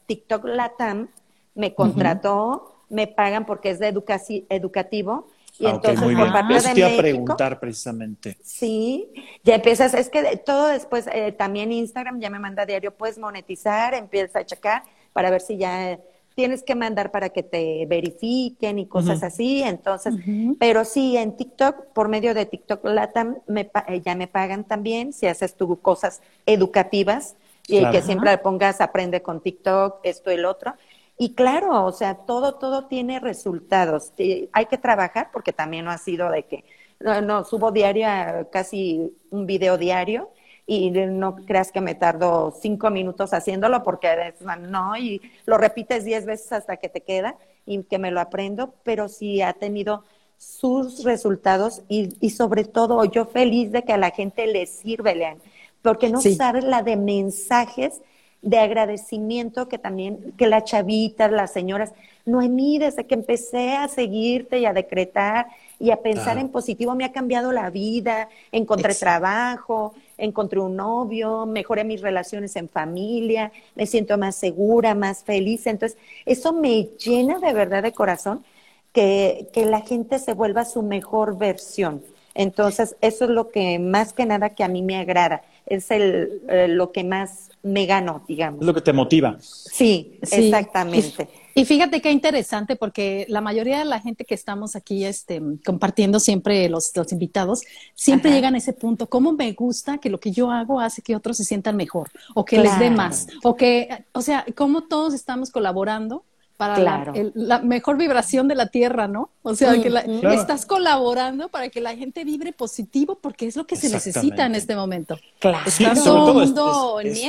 TikTok 0.06 0.44
Latam 0.44 1.10
me 1.54 1.74
contrató 1.74 2.77
me 2.88 3.06
pagan 3.06 3.46
porque 3.46 3.70
es 3.70 3.78
de 3.78 3.88
educativo. 3.88 5.28
Y 5.58 5.66
ah, 5.66 5.70
entonces, 5.70 6.16
por 6.16 6.32
parte 6.32 6.54
de 6.54 6.60
te 6.74 6.78
iba 6.78 6.88
a 6.88 6.96
preguntar 6.96 7.58
precisamente. 7.58 8.36
Sí, 8.42 9.10
ya 9.42 9.56
empiezas, 9.56 9.92
es 9.94 10.08
que 10.08 10.36
todo 10.44 10.68
después, 10.68 11.08
eh, 11.12 11.32
también 11.32 11.72
Instagram 11.72 12.20
ya 12.20 12.30
me 12.30 12.38
manda 12.38 12.64
diario, 12.64 12.94
puedes 12.94 13.18
monetizar, 13.18 13.94
empieza 13.94 14.40
a 14.40 14.46
checar 14.46 14.84
para 15.12 15.30
ver 15.30 15.40
si 15.40 15.56
ya 15.56 15.98
tienes 16.38 16.62
que 16.62 16.76
mandar 16.76 17.10
para 17.10 17.30
que 17.30 17.42
te 17.42 17.84
verifiquen 17.86 18.78
y 18.78 18.86
cosas 18.86 19.24
así. 19.24 19.64
Entonces, 19.64 20.14
pero 20.60 20.84
sí, 20.84 21.16
en 21.16 21.36
TikTok, 21.36 21.86
por 21.86 22.06
medio 22.06 22.32
de 22.32 22.46
TikTok 22.46 22.84
Latam, 22.84 23.38
me, 23.48 23.68
eh, 23.88 24.00
ya 24.04 24.14
me 24.14 24.28
pagan 24.28 24.62
también 24.62 25.12
si 25.12 25.26
haces 25.26 25.56
tú 25.56 25.80
cosas 25.80 26.22
educativas 26.46 27.34
y 27.66 27.84
que 27.90 28.02
siempre 28.02 28.38
pongas 28.38 28.80
aprende 28.80 29.20
con 29.20 29.40
TikTok, 29.40 29.98
esto 30.04 30.30
y 30.30 30.34
el 30.34 30.44
otro. 30.44 30.74
Y 31.18 31.34
claro, 31.34 31.84
o 31.84 31.92
sea, 31.92 32.14
todo, 32.14 32.54
todo 32.54 32.86
tiene 32.86 33.18
resultados. 33.18 34.12
hay 34.52 34.66
que 34.66 34.78
trabajar 34.78 35.30
porque 35.32 35.52
también 35.52 35.84
no 35.84 35.90
ha 35.90 35.98
sido 35.98 36.30
de 36.30 36.44
que, 36.44 36.64
no, 37.00 37.44
subo 37.44 37.72
diaria 37.72 38.46
casi 38.52 39.12
un 39.30 39.44
video 39.44 39.78
diario 39.78 40.30
y 40.64 40.90
no 40.90 41.36
creas 41.36 41.72
que 41.72 41.80
me 41.80 41.96
tardo 41.96 42.54
cinco 42.60 42.90
minutos 42.90 43.32
haciéndolo 43.32 43.82
porque 43.82 44.34
no, 44.60 44.96
y 44.96 45.20
lo 45.44 45.58
repites 45.58 46.04
diez 46.04 46.24
veces 46.24 46.52
hasta 46.52 46.76
que 46.76 46.88
te 46.88 47.00
queda 47.00 47.36
y 47.66 47.82
que 47.82 47.98
me 47.98 48.12
lo 48.12 48.20
aprendo, 48.20 48.74
pero 48.84 49.08
sí 49.08 49.42
ha 49.42 49.54
tenido 49.54 50.04
sus 50.36 51.02
resultados 51.02 51.82
y, 51.88 52.10
y 52.20 52.30
sobre 52.30 52.64
todo 52.64 53.04
yo 53.04 53.26
feliz 53.26 53.72
de 53.72 53.82
que 53.82 53.92
a 53.92 53.98
la 53.98 54.10
gente 54.10 54.46
le 54.46 54.66
sirve, 54.66 55.16
Lean, 55.16 55.38
porque 55.82 56.10
no 56.10 56.20
sabe 56.20 56.62
la 56.62 56.82
de 56.82 56.96
mensajes 56.96 58.02
de 58.42 58.58
agradecimiento 58.58 59.68
que 59.68 59.78
también, 59.78 60.32
que 60.36 60.46
las 60.46 60.64
chavitas, 60.64 61.30
las 61.30 61.52
señoras, 61.52 61.92
Noemí, 62.24 62.78
desde 62.78 63.06
que 63.06 63.14
empecé 63.14 63.72
a 63.72 63.88
seguirte 63.88 64.58
y 64.58 64.66
a 64.66 64.72
decretar 64.72 65.46
y 65.78 65.90
a 65.90 66.02
pensar 66.02 66.38
en 66.38 66.50
positivo, 66.50 66.94
me 66.94 67.04
ha 67.04 67.12
cambiado 67.12 67.52
la 67.52 67.70
vida, 67.70 68.28
encontré 68.52 68.94
trabajo, 68.94 69.94
encontré 70.18 70.60
un 70.60 70.76
novio, 70.76 71.46
mejoré 71.46 71.84
mis 71.84 72.00
relaciones 72.00 72.54
en 72.56 72.68
familia, 72.68 73.52
me 73.74 73.86
siento 73.86 74.18
más 74.18 74.36
segura, 74.36 74.94
más 74.94 75.24
feliz. 75.24 75.66
Entonces, 75.66 75.98
eso 76.26 76.52
me 76.52 76.90
llena 76.98 77.38
de 77.38 77.52
verdad 77.52 77.82
de 77.82 77.92
corazón 77.92 78.44
que, 78.92 79.48
que 79.52 79.64
la 79.64 79.80
gente 79.80 80.18
se 80.18 80.34
vuelva 80.34 80.64
su 80.64 80.82
mejor 80.82 81.38
versión. 81.38 82.02
Entonces, 82.38 82.96
eso 83.00 83.24
es 83.24 83.30
lo 83.30 83.50
que 83.50 83.80
más 83.80 84.12
que 84.12 84.24
nada 84.24 84.50
que 84.50 84.62
a 84.62 84.68
mí 84.68 84.80
me 84.80 84.96
agrada, 84.96 85.42
es 85.66 85.90
el, 85.90 86.40
eh, 86.48 86.68
lo 86.68 86.92
que 86.92 87.02
más 87.02 87.50
me 87.64 87.84
ganó, 87.84 88.22
digamos. 88.28 88.60
Es 88.60 88.66
lo 88.66 88.74
que 88.74 88.80
te 88.80 88.92
motiva. 88.92 89.36
Sí, 89.40 90.20
exactamente. 90.22 91.28
Y, 91.56 91.64
fíjate 91.64 92.00
qué 92.00 92.12
interesante, 92.12 92.76
porque 92.76 93.26
la 93.28 93.40
mayoría 93.40 93.80
de 93.80 93.86
la 93.86 93.98
gente 93.98 94.24
que 94.24 94.36
estamos 94.36 94.76
aquí 94.76 95.04
este, 95.04 95.42
compartiendo 95.64 96.20
siempre 96.20 96.68
los, 96.68 96.96
los 96.96 97.10
invitados, 97.10 97.62
siempre 97.96 98.30
llegan 98.30 98.54
a 98.54 98.58
ese 98.58 98.72
punto, 98.72 99.08
¿cómo 99.08 99.32
me 99.32 99.50
gusta 99.52 99.98
que 99.98 100.08
lo 100.08 100.20
que 100.20 100.30
yo 100.30 100.52
hago 100.52 100.78
hace 100.78 101.02
que 101.02 101.16
otros 101.16 101.38
se 101.38 101.44
sientan 101.44 101.74
mejor 101.74 102.08
o 102.36 102.44
que 102.44 102.58
les 102.58 102.78
dé 102.78 102.92
más? 102.92 103.26
O 103.42 103.56
que, 103.56 104.04
o 104.12 104.22
sea, 104.22 104.46
cómo 104.54 104.84
todos 104.84 105.12
estamos 105.12 105.50
colaborando 105.50 106.22
para 106.58 107.12
la, 107.34 107.60
mejor 107.60 107.96
vibración 107.96 108.48
de 108.48 108.56
la 108.56 108.66
tierra, 108.66 109.06
¿no? 109.06 109.30
O 109.42 109.54
sea, 109.54 109.80
que 109.80 109.92
estás 110.34 110.66
colaborando 110.66 111.48
para 111.50 111.68
que 111.68 111.80
la 111.80 111.94
gente 111.94 112.24
vibre 112.24 112.52
positivo 112.52 113.16
porque 113.22 113.46
es 113.46 113.54
lo 113.54 113.64
que 113.64 113.76
se 113.76 113.88
necesita 113.88 114.44
en 114.44 114.56
este 114.56 114.74
momento. 114.74 115.16
Claro. 115.38 115.70
Sí, 115.70 115.86
todo, 115.94 116.52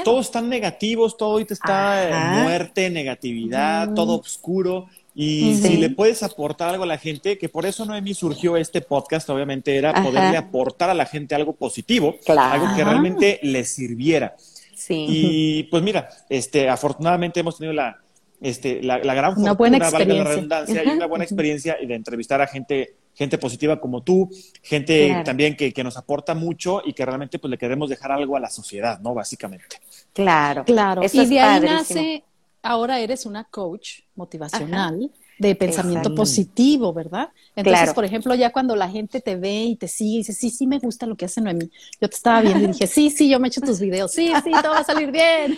todos 0.04 0.26
están 0.26 0.50
negativos, 0.50 1.16
todo 1.16 1.34
ahorita 1.34 1.54
está 1.54 2.40
eh, 2.40 2.42
muerte, 2.42 2.90
negatividad, 2.90 3.94
todo 3.94 4.20
oscuro. 4.20 4.88
Y 5.14 5.54
si 5.58 5.78
le 5.78 5.92
puedes 5.92 6.24
aportar 6.24 6.70
algo 6.70 6.86
a 6.86 6.88
la 6.88 6.98
gente, 6.98 7.38
que 7.38 7.50
por 7.50 7.68
eso 7.68 7.86
Noemi 7.86 8.16
surgió 8.16 8.58
este 8.58 8.82
podcast, 8.82 9.30
obviamente 9.30 9.78
era 9.78 9.94
poderle 9.94 10.38
aportar 10.38 10.90
a 10.90 10.96
la 10.96 11.06
gente 11.06 11.36
algo 11.36 11.54
positivo, 11.54 12.16
algo 12.28 12.76
que 12.76 12.84
realmente 12.84 13.40
les 13.44 13.76
sirviera. 13.76 14.36
Sí. 14.74 15.06
Y 15.08 15.64
pues 15.66 15.84
mira, 15.84 16.10
este, 16.30 16.68
afortunadamente 16.68 17.42
hemos 17.42 17.58
tenido 17.58 17.74
la, 17.74 18.00
este, 18.42 18.82
la, 18.82 19.00
gran 19.00 19.36
fortuna, 19.36 19.52
una 19.52 19.54
buena 19.54 19.78
experiencia. 19.78 20.24
la 20.24 20.30
redundancia, 20.30 20.84
y 20.84 20.88
una 20.90 21.06
buena 21.08 21.24
experiencia 21.24 21.78
y 21.82 21.86
de 21.86 21.96
entrevistar 21.96 22.42
a 22.42 22.48
gente, 22.48 22.96
gente 23.14 23.38
positiva 23.38 23.80
como 23.80 24.02
tú, 24.02 24.30
gente 24.62 25.22
también 25.26 25.56
que, 25.56 25.74
que, 25.74 25.84
nos 25.84 25.98
aporta 25.98 26.36
mucho 26.36 26.82
y 26.86 26.94
que 26.94 27.06
realmente 27.06 27.40
pues 27.40 27.52
le 27.52 27.58
queremos 27.58 27.90
dejar 27.90 28.12
algo 28.12 28.36
a 28.38 28.40
la 28.40 28.50
sociedad, 28.50 29.00
¿no? 29.00 29.14
Básicamente. 29.14 29.78
Claro. 30.14 30.64
Claro. 30.64 31.02
y 31.04 31.26
de 31.26 31.40
ahí 31.40 31.62
nace, 31.62 32.24
ahora 32.62 33.00
eres 33.00 33.26
una 33.26 33.44
coach 33.44 34.02
motivacional 34.16 35.12
de 35.40 35.56
pensamiento 35.56 36.14
positivo, 36.14 36.94
¿verdad? 36.94 37.30
Entonces, 37.56 37.94
por 37.94 38.04
ejemplo, 38.04 38.36
ya 38.36 38.52
cuando 38.52 38.76
la 38.76 38.90
gente 38.90 39.22
te 39.22 39.38
ve 39.38 39.64
y 39.64 39.76
te 39.76 39.88
sigue 39.88 40.16
y 40.16 40.18
dice, 40.18 40.34
sí, 40.34 40.50
sí 40.50 40.68
me 40.68 40.80
gusta 40.80 41.06
lo 41.06 41.16
que 41.16 41.26
hace 41.26 41.40
Noemí, 41.42 41.72
yo 42.00 42.10
te 42.10 42.16
estaba 42.16 42.42
viendo 42.42 42.66
y 42.66 42.68
dije, 42.68 42.88
sí, 42.88 43.10
sí, 43.10 43.30
yo 43.30 43.40
me 43.40 43.48
echo 43.48 43.62
tus 43.62 43.80
videos, 43.80 44.12
sí, 44.12 44.32
sí, 44.44 44.52
todo 44.62 44.72
va 44.72 44.80
a 44.80 44.84
salir 44.84 45.12
bien. 45.12 45.58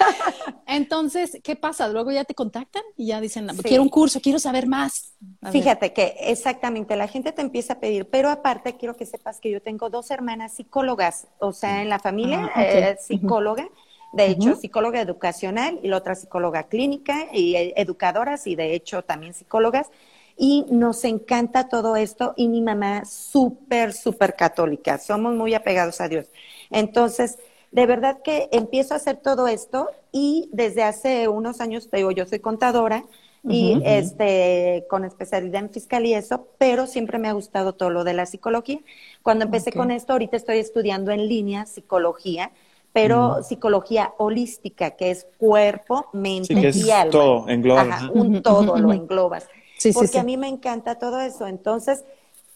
Entonces, 0.66 1.38
¿qué 1.42 1.54
pasa? 1.54 1.88
Luego 1.88 2.10
ya 2.10 2.24
te 2.24 2.34
contactan 2.34 2.82
y 2.96 3.06
ya 3.06 3.20
dicen, 3.20 3.46
quiero 3.62 3.82
un 3.82 3.90
curso, 3.90 4.20
quiero 4.20 4.38
saber 4.38 4.66
más. 4.66 5.12
Fíjate 5.52 5.92
que 5.92 6.16
exactamente, 6.20 6.96
la 6.96 7.06
gente 7.06 7.32
te 7.32 7.42
empieza 7.42 7.74
a 7.74 7.80
pedir, 7.80 8.08
pero 8.08 8.30
aparte 8.30 8.76
quiero 8.76 8.96
que 8.96 9.04
sepas 9.04 9.38
que 9.38 9.50
yo 9.50 9.60
tengo 9.60 9.90
dos 9.90 10.10
hermanas 10.10 10.54
psicólogas, 10.54 11.26
o 11.38 11.52
sea, 11.52 11.82
en 11.82 11.90
la 11.90 11.98
familia, 11.98 12.50
ah, 12.54 12.62
eh, 12.62 12.96
psicóloga. 12.98 13.68
De 14.12 14.26
hecho, 14.26 14.56
psicóloga 14.56 15.00
educacional 15.00 15.78
y 15.82 15.88
la 15.88 15.96
otra 15.96 16.14
psicóloga 16.14 16.64
clínica 16.64 17.28
y 17.32 17.54
eh, 17.54 17.74
educadoras 17.76 18.46
y 18.46 18.56
de 18.56 18.74
hecho 18.74 19.02
también 19.02 19.34
psicólogas. 19.34 19.90
Y 20.36 20.66
nos 20.70 21.04
encanta 21.04 21.68
todo 21.68 21.96
esto 21.96 22.32
y 22.36 22.48
mi 22.48 22.62
mamá 22.62 23.04
súper, 23.04 23.92
súper 23.92 24.34
católica. 24.34 24.98
Somos 24.98 25.34
muy 25.34 25.54
apegados 25.54 26.00
a 26.00 26.08
Dios. 26.08 26.26
Entonces, 26.70 27.38
de 27.70 27.86
verdad 27.86 28.20
que 28.22 28.48
empiezo 28.50 28.94
a 28.94 28.96
hacer 28.96 29.18
todo 29.18 29.46
esto 29.46 29.88
y 30.12 30.48
desde 30.52 30.82
hace 30.82 31.28
unos 31.28 31.60
años, 31.60 31.88
te 31.88 31.98
digo, 31.98 32.10
yo 32.10 32.26
soy 32.26 32.40
contadora 32.40 33.04
y 33.42 33.80
este 33.84 34.86
con 34.90 35.04
especialidad 35.04 35.62
en 35.62 35.70
fiscal 35.70 36.04
y 36.04 36.12
eso, 36.12 36.48
pero 36.58 36.86
siempre 36.86 37.18
me 37.18 37.28
ha 37.28 37.32
gustado 37.32 37.74
todo 37.74 37.90
lo 37.90 38.04
de 38.04 38.12
la 38.14 38.26
psicología. 38.26 38.80
Cuando 39.22 39.44
empecé 39.44 39.72
con 39.72 39.90
esto, 39.90 40.12
ahorita 40.12 40.36
estoy 40.36 40.58
estudiando 40.58 41.10
en 41.10 41.28
línea 41.28 41.64
psicología 41.64 42.50
pero 42.92 43.42
psicología 43.42 44.12
holística, 44.18 44.92
que 44.92 45.10
es 45.10 45.26
cuerpo, 45.38 46.06
mente 46.12 46.54
y 46.74 46.90
alma. 46.90 47.10
Todo, 47.10 47.48
engloba. 47.48 48.10
un 48.12 48.42
todo 48.42 48.78
lo 48.78 48.92
englobas. 48.92 49.48
porque 49.94 50.18
a 50.18 50.24
mí 50.24 50.36
me 50.36 50.48
encanta 50.48 50.96
todo 50.96 51.20
eso. 51.20 51.46
Entonces, 51.46 52.04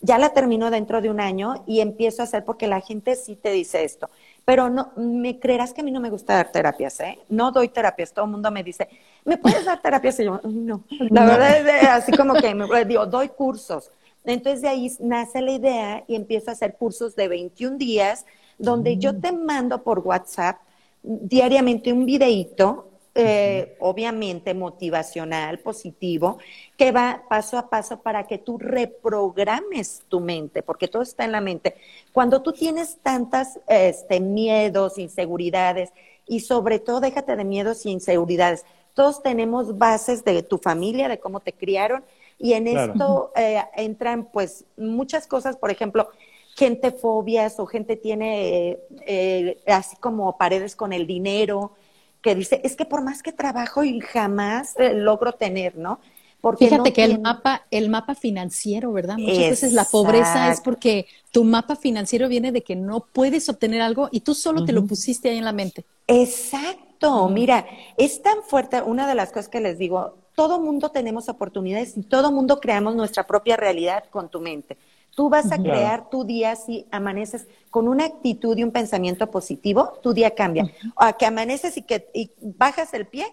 ya 0.01 0.19
la 0.19 0.31
termino 0.31 0.71
dentro 0.71 1.01
de 1.01 1.09
un 1.09 1.21
año 1.21 1.65
y 1.67 1.81
empiezo 1.81 2.23
a 2.23 2.25
hacer 2.25 2.45
porque 2.45 2.67
la 2.67 2.81
gente 2.81 3.15
sí 3.17 3.37
te 3.37 3.53
dice 3.53 3.85
esto. 3.85 4.11
Pero 4.45 4.69
no, 4.69 4.93
me 4.97 5.39
creerás 5.39 5.73
que 5.73 5.81
a 5.81 5.85
mí 5.85 5.91
no 5.91 6.01
me 6.01 6.11
gusta 6.11 6.35
dar 6.35 6.53
terapias, 6.53 7.01
¿eh? 7.01 7.19
No 7.29 7.53
doy 7.53 7.69
terapias. 7.69 8.13
Todo 8.13 8.27
el 8.27 8.33
mundo 8.33 8.51
me 8.51 8.63
dice, 8.63 8.89
¿me 9.25 9.39
puedes 9.39 9.65
dar 9.65 9.81
terapias? 9.81 10.19
Y 10.21 10.25
yo, 10.25 10.41
no. 10.45 10.85
La 11.11 11.25
verdad 11.25 11.67
es 11.67 11.89
así 11.89 12.13
como 12.13 12.35
que 12.35 12.55
me 12.55 12.85
digo, 12.85 13.07
doy 13.07 13.29
cursos. 13.29 13.91
Entonces 14.25 14.63
de 14.63 14.69
ahí 14.69 14.93
nace 15.01 15.41
la 15.41 15.53
idea 15.53 16.05
y 16.07 16.17
empiezo 16.17 16.51
a 16.51 16.55
hacer 16.55 16.75
cursos 16.75 17.15
de 17.15 17.29
21 17.29 17.79
días 17.79 18.27
donde 18.59 18.97
yo 18.97 19.13
mm. 19.13 19.21
te 19.21 19.33
mando 19.33 19.83
por 19.83 20.01
WhatsApp 20.01 20.59
diariamente 21.03 21.93
un 21.93 22.07
videíto 22.07 22.89
eh, 23.17 23.77
obviamente 23.79 24.55
motivacional, 24.55 25.61
positivo, 25.61 26.39
que 26.77 26.91
va 26.91 27.23
paso 27.29 27.57
a 27.57 27.71
paso 27.71 28.01
para 28.01 28.27
que 28.27 28.39
tú 28.39 28.59
reprogrames 28.59 30.03
tu 30.09 30.19
mente, 30.19 30.65
porque 30.65 30.89
todo 30.89 31.03
está 31.03 31.25
en 31.25 31.31
la 31.31 31.41
mente. 31.41 31.77
Cuando 32.13 32.43
tú 32.43 32.51
tienes 32.53 32.99
tantas 33.05 33.61
este, 33.69 34.19
miedos, 34.19 34.99
inseguridades, 34.99 35.93
y 36.27 36.41
sobre 36.41 36.81
todo 36.81 36.99
déjate 36.99 37.37
de 37.37 37.45
miedos 37.45 37.87
y 37.87 37.93
inseguridades, 37.93 38.65
todos 38.95 39.23
tenemos 39.23 39.79
bases 39.79 40.25
de 40.25 40.43
tu 40.43 40.59
familia, 40.59 41.09
de 41.09 41.21
cómo 41.21 41.39
te 41.39 41.53
criaron, 41.53 42.03
y 42.37 42.55
en 42.55 42.67
esto 42.67 43.31
eh, 43.37 43.63
entran 43.77 44.25
pues 44.33 44.65
muchas 44.77 45.29
cosas, 45.29 45.57
por 45.57 45.71
ejemplo, 45.71 46.09
gente 46.55 46.93
fobias 46.93 47.59
o 47.59 47.67
gente 47.67 47.97
tiene 47.97 48.71
eh, 48.71 48.79
eh, 49.07 49.63
así 49.67 49.97
como 49.97 50.37
paredes 50.39 50.77
con 50.77 50.93
el 50.93 51.07
dinero, 51.07 51.73
que 52.23 52.35
dice, 52.35 52.61
es 52.65 52.77
que 52.77 52.85
por 52.85 53.03
más 53.03 53.23
que 53.23 53.33
trabajo 53.33 53.85
y 53.85 54.01
jamás 54.01 54.75
eh, 54.79 54.95
logro 54.95 55.33
tener, 55.33 55.77
¿no? 55.77 56.01
Porque 56.41 56.69
Fíjate 56.69 56.93
que 56.93 57.05
el 57.05 57.21
mapa, 57.21 57.63
el 57.71 57.89
mapa 57.89 58.15
financiero, 58.15 58.93
¿verdad? 58.93 59.17
Muchas 59.17 59.49
veces 59.49 59.73
la 59.73 59.85
pobreza 59.85 60.53
es 60.53 60.61
porque 60.61 61.07
tu 61.33 61.43
mapa 61.43 61.75
financiero 61.75 62.29
viene 62.29 62.53
de 62.53 62.63
que 62.63 62.77
no 62.77 63.01
puedes 63.01 63.49
obtener 63.49 63.81
algo 63.81 64.11
y 64.13 64.21
tú 64.21 64.35
solo 64.35 64.65
te 64.67 64.73
lo 64.73 64.87
pusiste 64.87 65.31
ahí 65.31 65.39
en 65.39 65.45
la 65.47 65.53
mente. 65.53 65.87
Exacto, 66.07 67.29
mira, 67.31 67.67
es 67.97 68.21
tan 68.21 68.43
fuerte, 68.43 68.83
una 68.83 69.09
de 69.09 69.15
las 69.15 69.31
cosas 69.31 69.49
que 69.49 69.61
les 69.61 69.79
digo, 69.79 70.19
todo 70.35 70.61
mundo 70.61 70.91
tenemos 70.91 71.31
oportunidades 71.31 71.97
y 71.97 72.03
todo 72.03 72.31
mundo 72.31 72.61
creamos 72.61 72.95
nuestra 72.95 73.27
propia 73.27 73.57
realidad 73.57 74.05
con 74.11 74.29
tu 74.29 74.41
mente. 74.41 74.77
Tú 75.15 75.29
vas 75.29 75.53
a 75.53 75.59
crear 75.59 76.11
tu 76.11 76.25
día 76.25 76.57
si 76.57 76.87
amaneces 76.91 77.47
con 77.71 77.89
una 77.89 78.05
actitud 78.05 78.57
y 78.57 78.65
un 78.65 78.73
pensamiento 78.73 79.31
positivo, 79.31 79.93
tu 80.03 80.13
día 80.13 80.35
cambia. 80.35 80.71
O 80.97 81.05
a 81.05 81.13
que 81.15 81.27
amaneces 81.27 81.77
y 81.77 81.83
que 81.83 82.31
bajas 82.41 82.95
el 82.95 83.07
pie 83.07 83.27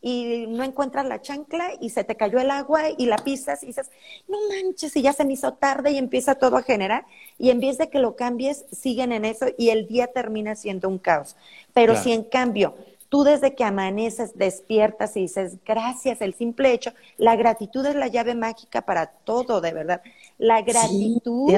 y 0.00 0.46
no 0.48 0.62
encuentras 0.62 1.06
la 1.06 1.20
chancla 1.20 1.72
y 1.80 1.90
se 1.90 2.04
te 2.04 2.16
cayó 2.16 2.38
el 2.38 2.50
agua 2.50 2.82
y 2.96 3.06
la 3.06 3.18
pisas 3.18 3.62
y 3.62 3.66
dices, 3.66 3.90
no 4.28 4.38
manches, 4.48 4.94
y 4.96 5.02
ya 5.02 5.12
se 5.12 5.24
me 5.24 5.32
hizo 5.32 5.54
tarde 5.54 5.90
y 5.92 5.98
empieza 5.98 6.36
todo 6.36 6.56
a 6.56 6.62
generar. 6.62 7.04
Y 7.38 7.50
en 7.50 7.60
vez 7.60 7.78
de 7.78 7.88
que 7.88 7.98
lo 7.98 8.14
cambies, 8.14 8.64
siguen 8.70 9.12
en 9.12 9.24
eso 9.24 9.46
y 9.56 9.70
el 9.70 9.86
día 9.88 10.08
termina 10.08 10.54
siendo 10.54 10.88
un 10.88 10.98
caos. 10.98 11.36
Pero 11.74 11.96
si 11.96 12.12
en 12.12 12.24
cambio 12.24 12.74
tú 13.08 13.24
desde 13.24 13.54
que 13.54 13.64
amaneces 13.64 14.36
despiertas 14.36 15.16
y 15.16 15.22
dices, 15.22 15.56
gracias, 15.64 16.20
el 16.20 16.34
simple 16.34 16.72
hecho, 16.72 16.92
la 17.16 17.36
gratitud 17.36 17.84
es 17.86 17.94
la 17.94 18.08
llave 18.08 18.34
mágica 18.34 18.82
para 18.82 19.06
todo, 19.06 19.60
de 19.60 19.72
verdad. 19.72 20.02
La 20.38 20.62
gratitud, 20.62 21.50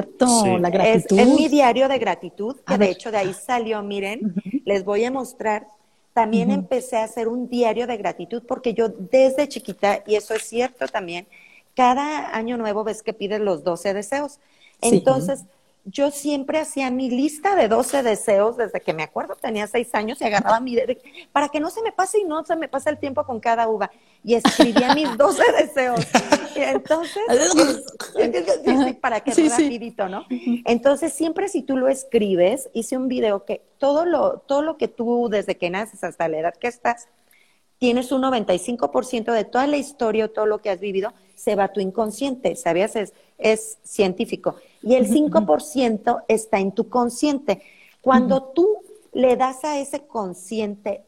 la 0.58 0.70
gratitud. 0.70 1.18
Es, 1.18 1.28
mi 1.28 1.48
diario 1.48 1.86
de 1.86 1.98
gratitud, 1.98 2.56
que 2.66 2.78
de 2.78 2.90
hecho 2.90 3.10
de 3.10 3.18
ahí 3.18 3.34
salió, 3.34 3.82
miren, 3.82 4.34
les 4.64 4.84
voy 4.84 5.04
a 5.04 5.10
mostrar. 5.10 5.68
También 6.14 6.50
empecé 6.50 6.96
a 6.96 7.04
hacer 7.04 7.28
un 7.28 7.48
diario 7.48 7.86
de 7.86 7.96
gratitud 7.96 8.42
porque 8.48 8.74
yo 8.74 8.88
desde 8.88 9.48
chiquita, 9.48 10.02
y 10.06 10.16
eso 10.16 10.34
es 10.34 10.42
cierto 10.42 10.88
también, 10.88 11.26
cada 11.74 12.34
año 12.34 12.56
nuevo 12.56 12.82
ves 12.82 13.02
que 13.02 13.12
pides 13.12 13.40
los 13.40 13.62
12 13.64 13.94
deseos. 13.94 14.38
Entonces, 14.80 15.44
yo 15.84 16.10
siempre 16.10 16.58
hacía 16.58 16.90
mi 16.90 17.10
lista 17.10 17.54
de 17.56 17.68
12 17.68 18.02
deseos 18.02 18.56
desde 18.56 18.80
que 18.80 18.92
me 18.92 19.02
acuerdo, 19.02 19.34
tenía 19.34 19.66
seis 19.66 19.94
años 19.94 20.20
y 20.20 20.24
agarraba 20.24 20.60
mi 20.60 20.74
dedo 20.74 20.94
para 21.32 21.48
que 21.48 21.60
no 21.60 21.70
se 21.70 21.82
me 21.82 21.92
pase 21.92 22.20
y 22.20 22.24
no 22.24 22.44
se 22.44 22.56
me 22.56 22.68
pase 22.68 22.90
el 22.90 22.98
tiempo 22.98 23.24
con 23.24 23.40
cada 23.40 23.68
uva. 23.68 23.90
Y 24.22 24.34
escribía 24.34 24.94
mis 24.94 25.16
12 25.16 25.42
deseos. 25.58 26.06
Y 26.54 26.60
entonces, 26.60 27.22
para 29.00 29.20
que 29.20 29.32
sí, 29.32 29.48
rapidito, 29.48 30.08
¿no? 30.08 30.26
Entonces, 30.64 31.12
siempre 31.12 31.48
si 31.48 31.62
tú 31.62 31.76
lo 31.76 31.88
escribes, 31.88 32.68
hice 32.72 32.96
un 32.96 33.08
video 33.08 33.44
que 33.44 33.62
todo 33.78 34.04
lo, 34.04 34.38
todo 34.40 34.62
lo 34.62 34.76
que 34.76 34.88
tú 34.88 35.28
desde 35.30 35.56
que 35.56 35.70
naces 35.70 36.04
hasta 36.04 36.28
la 36.28 36.38
edad 36.38 36.54
que 36.54 36.68
estás, 36.68 37.08
tienes 37.78 38.12
un 38.12 38.22
95% 38.22 39.32
de 39.32 39.44
toda 39.44 39.66
la 39.66 39.78
historia 39.78 40.26
o 40.26 40.30
todo 40.30 40.44
lo 40.44 40.60
que 40.60 40.68
has 40.68 40.80
vivido, 40.80 41.14
se 41.40 41.56
va 41.56 41.68
tu 41.68 41.80
inconsciente, 41.80 42.54
¿sabías? 42.54 42.96
Es, 42.96 43.14
es 43.38 43.78
científico 43.82 44.56
y 44.82 44.94
el 44.94 45.08
5% 45.08 46.24
está 46.28 46.58
en 46.58 46.72
tu 46.72 46.88
consciente. 46.88 47.62
Cuando 48.02 48.42
tú 48.42 48.68
le 49.12 49.36
das 49.36 49.64
a 49.64 49.78
ese 49.78 50.06
consciente 50.06 51.04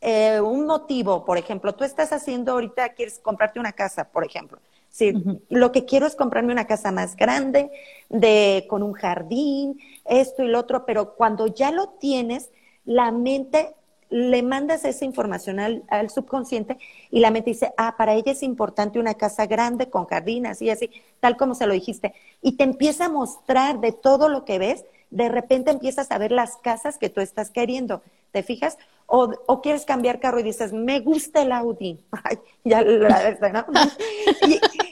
eh, 0.00 0.40
un 0.40 0.66
motivo, 0.66 1.24
por 1.24 1.38
ejemplo, 1.38 1.74
tú 1.74 1.84
estás 1.84 2.12
haciendo 2.12 2.52
ahorita, 2.52 2.90
quieres 2.90 3.18
comprarte 3.20 3.60
una 3.60 3.72
casa, 3.72 4.10
por 4.10 4.24
ejemplo. 4.24 4.58
Sí, 4.88 5.12
lo 5.50 5.72
que 5.72 5.84
quiero 5.84 6.06
es 6.06 6.16
comprarme 6.16 6.52
una 6.52 6.66
casa 6.66 6.90
más 6.90 7.16
grande, 7.16 7.70
de, 8.08 8.66
con 8.68 8.82
un 8.82 8.94
jardín, 8.94 9.78
esto 10.06 10.42
y 10.42 10.48
lo 10.48 10.58
otro, 10.58 10.86
pero 10.86 11.14
cuando 11.14 11.46
ya 11.48 11.70
lo 11.70 11.90
tienes, 12.00 12.50
la 12.84 13.12
mente 13.12 13.74
le 14.08 14.42
mandas 14.42 14.84
esa 14.84 15.04
información 15.04 15.58
al, 15.58 16.10
subconsciente 16.10 16.78
y 17.10 17.20
la 17.20 17.30
mente 17.30 17.50
dice, 17.50 17.72
ah, 17.76 17.96
para 17.96 18.14
ella 18.14 18.32
es 18.32 18.42
importante 18.42 18.98
una 18.98 19.14
casa 19.14 19.46
grande 19.46 19.90
con 19.90 20.06
jardín, 20.06 20.46
así, 20.46 20.70
así, 20.70 20.90
tal 21.20 21.36
como 21.36 21.54
se 21.54 21.66
lo 21.66 21.74
dijiste. 21.74 22.14
Y 22.42 22.56
te 22.56 22.64
empieza 22.64 23.06
a 23.06 23.08
mostrar 23.08 23.80
de 23.80 23.92
todo 23.92 24.28
lo 24.28 24.44
que 24.44 24.58
ves, 24.58 24.84
de 25.10 25.28
repente 25.28 25.70
empiezas 25.70 26.10
a 26.10 26.18
ver 26.18 26.32
las 26.32 26.56
casas 26.56 26.98
que 26.98 27.08
tú 27.08 27.20
estás 27.20 27.50
queriendo, 27.50 28.02
¿te 28.32 28.42
fijas? 28.42 28.78
O, 29.06 29.32
o 29.46 29.60
quieres 29.62 29.84
cambiar 29.84 30.18
carro 30.18 30.40
y 30.40 30.42
dices, 30.42 30.72
me 30.72 31.00
gusta 31.00 31.42
el 31.42 31.52
Audi. 31.52 32.04
Ay, 32.24 32.38
ya 32.64 32.82
la 32.82 33.66
¿no? 33.66 33.80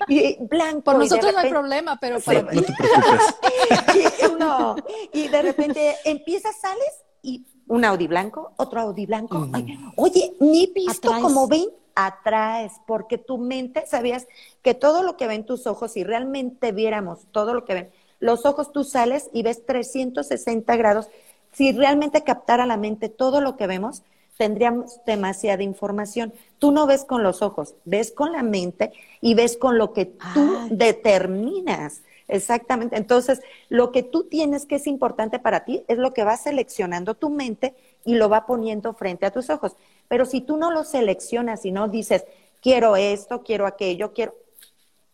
y, 0.08 0.36
blanco. 0.44 0.82
Por 0.82 0.98
nosotros 0.98 1.32
no 1.32 1.38
hay 1.38 1.50
problema, 1.50 1.98
pero 2.00 2.20
para... 2.20 2.42
No, 2.42 2.52
no 2.52 2.62
te 2.62 2.72
preocupes. 2.72 4.32
no, 4.38 4.76
y 5.12 5.28
de 5.28 5.42
repente 5.42 5.96
empiezas, 6.04 6.56
sales 6.60 7.04
y 7.22 7.44
un 7.66 7.84
Audi 7.84 8.06
blanco, 8.06 8.52
otro 8.56 8.80
Audi 8.80 9.06
blanco. 9.06 9.48
oye, 9.96 10.34
ni 10.40 10.66
visto 10.66 11.10
como 11.20 11.48
ven, 11.48 11.66
atraes, 11.94 12.72
porque 12.86 13.18
tu 13.18 13.38
mente, 13.38 13.86
sabías 13.86 14.26
que 14.62 14.74
todo 14.74 15.02
lo 15.02 15.16
que 15.16 15.26
ven 15.26 15.44
tus 15.46 15.66
ojos, 15.66 15.92
si 15.92 16.04
realmente 16.04 16.72
viéramos 16.72 17.26
todo 17.30 17.54
lo 17.54 17.64
que 17.64 17.74
ven, 17.74 17.90
los 18.20 18.46
ojos 18.46 18.72
tú 18.72 18.84
sales 18.84 19.28
y 19.32 19.42
ves 19.42 19.64
360 19.66 20.76
grados. 20.76 21.08
Si 21.52 21.72
realmente 21.72 22.24
captara 22.24 22.66
la 22.66 22.76
mente 22.76 23.08
todo 23.08 23.40
lo 23.40 23.56
que 23.56 23.66
vemos, 23.66 24.02
tendríamos 24.36 25.00
demasiada 25.06 25.62
información. 25.62 26.32
Tú 26.58 26.72
no 26.72 26.86
ves 26.86 27.04
con 27.04 27.22
los 27.22 27.42
ojos, 27.42 27.74
ves 27.84 28.10
con 28.12 28.32
la 28.32 28.42
mente 28.42 28.92
y 29.20 29.34
ves 29.34 29.56
con 29.56 29.78
lo 29.78 29.92
que 29.92 30.06
tú 30.06 30.68
determinas. 30.70 32.02
Exactamente. 32.28 32.96
Entonces, 32.96 33.40
lo 33.68 33.92
que 33.92 34.02
tú 34.02 34.24
tienes 34.24 34.66
que 34.66 34.76
es 34.76 34.86
importante 34.86 35.38
para 35.38 35.64
ti 35.64 35.84
es 35.88 35.98
lo 35.98 36.14
que 36.14 36.24
va 36.24 36.36
seleccionando 36.36 37.14
tu 37.14 37.30
mente 37.30 37.74
y 38.04 38.14
lo 38.14 38.28
va 38.28 38.46
poniendo 38.46 38.94
frente 38.94 39.26
a 39.26 39.30
tus 39.30 39.50
ojos. 39.50 39.76
Pero 40.08 40.24
si 40.24 40.40
tú 40.40 40.56
no 40.56 40.70
lo 40.70 40.84
seleccionas 40.84 41.64
y 41.64 41.72
no 41.72 41.88
dices, 41.88 42.24
quiero 42.62 42.96
esto, 42.96 43.42
quiero 43.42 43.66
aquello, 43.66 44.12
quiero... 44.12 44.34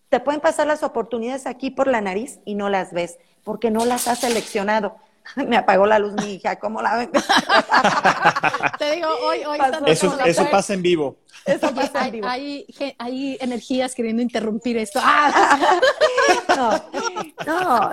Te 0.08 0.20
pueden 0.20 0.40
pasar 0.40 0.66
las 0.66 0.82
oportunidades 0.82 1.46
aquí 1.46 1.70
por 1.70 1.86
la 1.86 2.00
nariz 2.00 2.40
y 2.44 2.54
no 2.54 2.68
las 2.68 2.92
ves 2.92 3.18
porque 3.44 3.70
no 3.70 3.84
las 3.84 4.08
has 4.08 4.20
seleccionado. 4.20 4.96
Me 5.36 5.56
apagó 5.56 5.86
la 5.86 5.98
luz 5.98 6.12
mi 6.14 6.34
hija, 6.34 6.56
¿cómo 6.58 6.82
la 6.82 6.96
ven? 6.96 7.10
Te 8.78 8.96
digo, 8.96 9.08
hoy, 9.24 9.44
hoy 9.44 9.58
Eso, 9.86 10.18
eso 10.24 10.48
pasa 10.50 10.74
en 10.74 10.82
vivo. 10.82 11.16
Eso 11.46 11.74
pasa 11.74 12.06
en 12.06 12.12
vivo. 12.12 12.26
Hay, 12.26 12.66
hay, 12.98 13.36
energías 13.40 13.94
queriendo 13.94 14.22
interrumpir 14.22 14.76
esto. 14.76 15.00
¡Ah! 15.02 15.80
No, 17.46 17.60
no. 17.60 17.92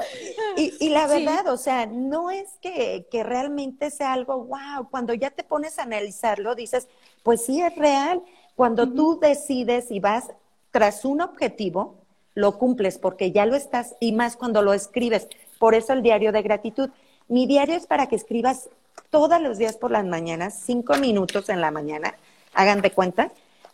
Y, 0.57 0.73
y 0.79 0.89
la 0.89 1.07
verdad, 1.07 1.47
o 1.47 1.55
sea, 1.55 1.85
no 1.85 2.31
es 2.31 2.49
que, 2.61 3.07
que 3.09 3.23
realmente 3.23 3.91
sea 3.91 4.11
algo, 4.11 4.43
wow, 4.43 4.89
cuando 4.91 5.13
ya 5.13 5.29
te 5.29 5.43
pones 5.43 5.79
a 5.79 5.83
analizarlo, 5.83 6.53
dices, 6.53 6.89
pues 7.23 7.45
sí 7.45 7.61
es 7.61 7.73
real. 7.77 8.21
Cuando 8.55 8.91
tú 8.91 9.19
decides 9.21 9.89
y 9.89 10.01
vas 10.01 10.31
tras 10.71 11.05
un 11.05 11.21
objetivo, 11.21 12.03
lo 12.33 12.57
cumples 12.57 12.97
porque 12.97 13.31
ya 13.31 13.45
lo 13.45 13.55
estás, 13.55 13.95
y 13.99 14.11
más 14.11 14.35
cuando 14.35 14.61
lo 14.61 14.73
escribes. 14.73 15.27
Por 15.57 15.73
eso 15.73 15.93
el 15.93 16.03
diario 16.03 16.31
de 16.31 16.41
gratitud. 16.41 16.89
Mi 17.27 17.45
diario 17.45 17.75
es 17.75 17.87
para 17.87 18.07
que 18.07 18.15
escribas 18.15 18.69
todos 19.09 19.41
los 19.41 19.57
días 19.57 19.77
por 19.77 19.91
las 19.91 20.05
mañanas, 20.05 20.61
cinco 20.65 20.95
minutos 20.97 21.49
en 21.49 21.61
la 21.61 21.71
mañana, 21.71 22.15
hagan 22.53 22.81
de 22.81 22.91
cuenta. 22.91 23.31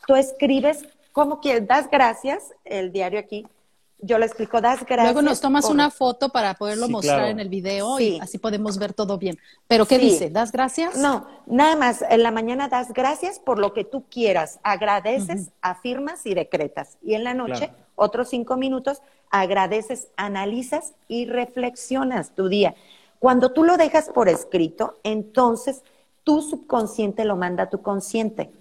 Tú 0.07 0.15
escribes 0.15 0.85
cómo 1.11 1.39
quieres, 1.39 1.67
das 1.67 1.89
gracias, 1.89 2.53
el 2.65 2.91
diario 2.91 3.19
aquí, 3.19 3.45
yo 4.05 4.17
le 4.17 4.25
explico, 4.25 4.59
das 4.59 4.85
gracias. 4.85 5.13
Luego 5.13 5.21
nos 5.21 5.39
tomas 5.39 5.65
una 5.69 5.89
foto 5.89 6.27
para 6.27 6.55
poderlo 6.55 6.89
mostrar 6.89 7.29
en 7.29 7.39
el 7.39 7.47
video 7.47 7.99
y 8.01 8.19
así 8.19 8.37
podemos 8.37 8.77
ver 8.77 8.91
todo 8.93 9.17
bien. 9.17 9.37
Pero 9.67 9.85
¿qué 9.85 9.97
dice? 9.97 10.29
¿Das 10.29 10.51
gracias? 10.51 10.97
No, 10.97 11.25
nada 11.45 11.77
más. 11.77 12.03
En 12.09 12.21
la 12.21 12.31
mañana 12.31 12.67
das 12.67 12.91
gracias 12.91 13.39
por 13.39 13.59
lo 13.59 13.73
que 13.73 13.85
tú 13.85 14.03
quieras. 14.09 14.59
Agradeces, 14.61 15.51
afirmas 15.61 16.25
y 16.25 16.33
decretas. 16.33 16.97
Y 17.01 17.13
en 17.13 17.23
la 17.23 17.33
noche, 17.33 17.71
otros 17.95 18.29
cinco 18.29 18.57
minutos, 18.57 19.01
agradeces, 19.29 20.09
analizas 20.17 20.93
y 21.07 21.25
reflexionas 21.25 22.35
tu 22.35 22.49
día. 22.49 22.75
Cuando 23.23 23.53
tú 23.53 23.63
lo 23.63 23.77
dejas 23.77 24.09
por 24.09 24.27
escrito, 24.27 24.99
entonces 25.01 25.81
tu 26.25 26.41
subconsciente 26.41 27.23
lo 27.23 27.37
manda 27.37 27.63
a 27.63 27.69
tu 27.69 27.81
consciente. 27.81 28.51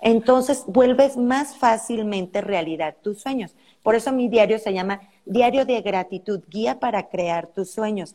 Entonces 0.00 0.64
vuelves 0.66 1.18
más 1.18 1.58
fácilmente 1.58 2.40
realidad 2.40 2.96
tus 3.02 3.20
sueños. 3.20 3.54
Por 3.82 3.96
eso 3.96 4.10
mi 4.10 4.30
diario 4.30 4.58
se 4.58 4.72
llama 4.72 5.02
Diario 5.26 5.66
de 5.66 5.82
Gratitud, 5.82 6.40
guía 6.48 6.80
para 6.80 7.10
crear 7.10 7.48
tus 7.48 7.70
sueños. 7.70 8.14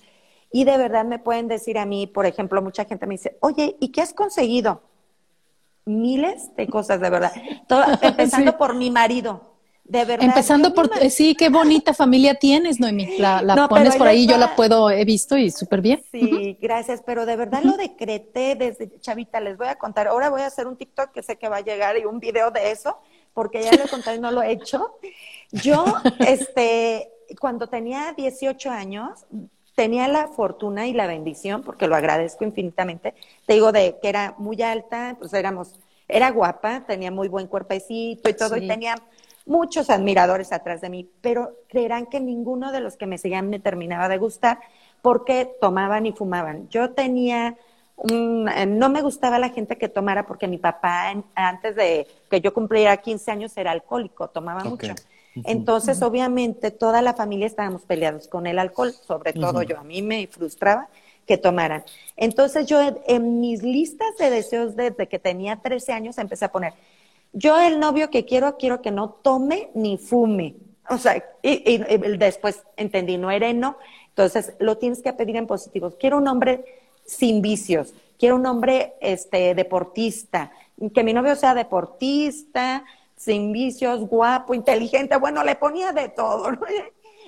Y 0.52 0.64
de 0.64 0.80
verdad 0.80 1.06
me 1.06 1.20
pueden 1.20 1.48
decir 1.48 1.78
a 1.78 1.86
mí, 1.86 2.08
por 2.08 2.26
ejemplo, 2.26 2.60
mucha 2.64 2.86
gente 2.86 3.06
me 3.06 3.14
dice, 3.14 3.38
oye, 3.40 3.78
¿y 3.80 3.90
qué 3.90 4.02
has 4.02 4.16
conseguido? 4.16 4.82
Miles 5.86 6.56
de 6.56 6.70
cosas, 6.70 7.02
de 7.02 7.10
verdad. 7.12 7.34
empezando 8.02 8.58
por 8.58 8.74
mi 8.74 8.90
marido. 8.90 9.53
De 9.94 10.06
verdad. 10.06 10.26
Empezando 10.26 10.74
por, 10.74 10.90
sí, 11.12 11.36
qué 11.36 11.50
bonita 11.50 11.94
familia 11.94 12.34
tienes, 12.34 12.80
Noemi. 12.80 13.20
La, 13.20 13.44
la 13.44 13.68
pones 13.68 13.96
por 13.96 14.08
ahí, 14.08 14.26
yo 14.26 14.40
la 14.40 14.56
puedo, 14.56 14.90
he 14.90 15.06
visto 15.06 15.38
y 15.38 15.52
súper 15.52 15.82
bien. 15.82 16.04
Sí, 16.12 16.58
gracias, 16.60 17.04
pero 17.06 17.28
de 17.28 17.36
verdad 17.36 17.62
lo 17.62 17.78
decreté 17.78 18.56
desde 18.56 18.90
chavita, 19.02 19.40
les 19.40 19.56
voy 19.56 19.68
a 19.68 19.76
contar. 19.76 20.08
Ahora 20.08 20.32
voy 20.32 20.42
a 20.42 20.48
hacer 20.48 20.66
un 20.66 20.78
TikTok 20.78 21.12
que 21.12 21.22
sé 21.22 21.38
que 21.38 21.48
va 21.48 21.58
a 21.58 21.62
llegar 21.62 21.96
y 22.00 22.06
un 22.06 22.20
video 22.20 22.50
de 22.50 22.72
eso, 22.72 22.98
porque 23.36 23.62
ya 23.62 23.72
lo 23.72 23.88
contado 23.88 24.18
y 24.18 24.20
no 24.20 24.32
lo 24.32 24.42
he 24.42 24.54
hecho. 24.54 24.98
Yo, 25.52 25.86
este, 26.28 27.12
cuando 27.40 27.68
tenía 27.68 28.14
18 28.18 28.72
años, 28.72 29.28
tenía 29.76 30.08
la 30.08 30.28
fortuna 30.28 30.88
y 30.88 30.94
la 30.94 31.06
bendición, 31.06 31.62
porque 31.62 31.86
lo 31.86 31.96
agradezco 31.96 32.44
infinitamente, 32.44 33.14
te 33.46 33.54
digo 33.54 33.72
de 33.72 34.00
que 34.02 34.10
era 34.10 34.34
muy 34.40 34.60
alta, 34.64 35.18
pues 35.20 35.34
éramos, 35.34 35.76
era 36.08 36.32
guapa, 36.32 36.84
tenía 36.88 37.12
muy 37.12 37.28
buen 37.28 37.46
cuerpecito 37.46 38.28
y 38.28 38.34
todo, 38.34 38.58
y 38.58 38.68
tenía 38.68 38.96
muchos 39.46 39.90
admiradores 39.90 40.52
atrás 40.52 40.82
de 40.82 40.90
mí, 40.90 41.10
pero 41.22 41.58
creerán 41.68 42.06
que 42.06 42.20
ninguno 42.20 42.72
de 42.72 42.80
los 42.80 42.98
que 42.98 43.08
me 43.08 43.18
seguían 43.18 43.50
me 43.50 43.60
terminaba 43.60 44.08
de 44.10 44.18
gustar 44.18 44.60
porque 45.02 45.52
tomaban 45.60 46.06
y 46.06 46.14
fumaban. 46.14 46.70
Yo 46.70 46.92
tenía 46.92 47.58
no 48.04 48.90
me 48.90 49.02
gustaba 49.02 49.40
la 49.40 49.50
gente 49.50 49.78
que 49.78 49.88
tomara 49.88 50.26
porque 50.26 50.48
mi 50.48 50.58
papá 50.58 51.14
antes 51.36 51.76
de 51.76 52.08
que 52.30 52.42
yo 52.42 52.54
cumpliera 52.54 52.98
15 52.98 53.32
años 53.32 53.56
era 53.56 53.72
alcohólico, 53.72 54.30
tomaba 54.30 54.64
mucho. 54.64 54.94
Entonces, 55.46 56.02
obviamente, 56.02 56.70
toda 56.70 57.02
la 57.02 57.14
familia 57.14 57.48
estábamos 57.48 57.84
peleados 57.84 58.28
con 58.28 58.46
el 58.46 58.60
alcohol, 58.60 58.92
sobre 58.92 59.34
todo 59.34 59.64
yo. 59.64 59.80
A 59.80 59.84
mí 59.84 60.02
me 60.02 60.28
frustraba 60.28 60.90
que 61.26 61.38
tomaran. 61.38 61.84
Entonces, 62.18 62.68
yo 62.68 62.80
en, 63.08 63.40
mis 63.40 63.64
listas 63.64 64.16
de 64.20 64.30
deseos 64.30 64.76
desde 64.76 65.08
que 65.08 65.20
tenía 65.20 65.56
13 65.56 65.94
años 65.94 66.18
empecé 66.18 66.46
a 66.46 66.52
poner, 66.52 66.74
yo 67.34 67.60
el 67.60 67.80
novio 67.80 68.10
que 68.10 68.26
quiero, 68.26 68.58
quiero 68.58 68.82
que 68.82 68.92
no 68.92 69.10
tome 69.10 69.70
ni 69.74 69.98
fume. 69.98 70.56
O 70.90 70.98
sea, 70.98 71.24
y, 71.42 71.78
después 72.18 72.64
entendí, 72.78 73.18
no 73.18 73.32
era 73.32 73.52
no. 73.54 73.78
Entonces, 74.10 74.54
lo 74.60 74.78
tienes 74.78 75.02
que 75.02 75.14
pedir 75.14 75.36
en 75.36 75.48
positivos. 75.48 75.96
Quiero 76.00 76.18
un 76.18 76.28
hombre 76.28 76.64
sin 77.06 77.42
vicios. 77.42 77.94
Quiero 78.20 78.36
un 78.36 78.46
hombre 78.46 78.94
este, 79.02 79.56
deportista. 79.56 80.52
Que 80.94 81.04
mi 81.04 81.14
novio 81.14 81.36
sea 81.36 81.56
deportista, 81.56 82.86
sin 83.16 83.52
vicios, 83.52 84.08
guapo, 84.08 84.54
inteligente, 84.54 85.16
bueno, 85.18 85.44
le 85.44 85.56
ponía 85.56 85.92
de 85.92 86.10
todo, 86.10 86.52
¿no? 86.52 86.62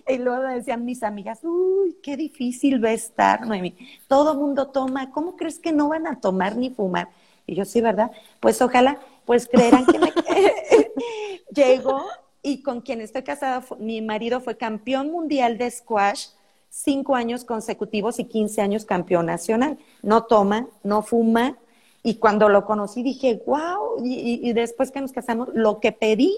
Y 0.08 0.20
luego 0.20 0.44
decían 0.44 0.86
mis 0.86 1.02
amigas, 1.02 1.40
uy, 1.42 1.98
qué 2.04 2.16
difícil 2.16 2.84
va 2.84 2.90
a 2.90 2.94
estar, 2.94 3.48
Noemi. 3.48 3.76
Todo 4.08 4.36
mundo 4.36 4.68
toma, 4.68 5.10
¿cómo 5.10 5.36
crees 5.36 5.58
que 5.58 5.72
no 5.72 5.90
van 5.90 6.06
a 6.06 6.20
tomar 6.20 6.56
ni 6.58 6.70
fumar? 6.70 7.10
Y 7.48 7.56
yo, 7.56 7.66
sí, 7.66 7.82
¿verdad? 7.82 8.12
Pues 8.40 8.62
ojalá, 8.62 9.00
pues 9.26 9.48
creerán 9.48 9.86
que 9.86 10.00
me... 10.00 10.14
llegó 11.54 12.06
y 12.42 12.62
con 12.62 12.82
quien 12.82 13.02
estoy 13.02 13.24
casada, 13.24 13.64
mi 13.80 14.02
marido 14.02 14.40
fue 14.40 14.58
campeón 14.58 15.12
mundial 15.12 15.58
de 15.58 15.72
squash, 15.72 16.28
cinco 16.70 17.16
años 17.16 17.44
consecutivos 17.44 18.20
y 18.20 18.26
quince 18.26 18.62
años 18.62 18.86
campeón 18.86 19.26
nacional. 19.26 19.78
No 20.02 20.26
toma, 20.26 20.68
no 20.84 21.02
fuma, 21.02 21.58
y 22.06 22.16
cuando 22.16 22.50
lo 22.50 22.66
conocí 22.66 23.02
dije, 23.02 23.42
wow, 23.48 23.98
y, 24.04 24.54
después 24.54 24.92
que 24.92 25.02
nos 25.02 25.12
casamos, 25.12 25.50
lo 25.56 25.80
que 25.80 25.92
pedí, 25.92 26.38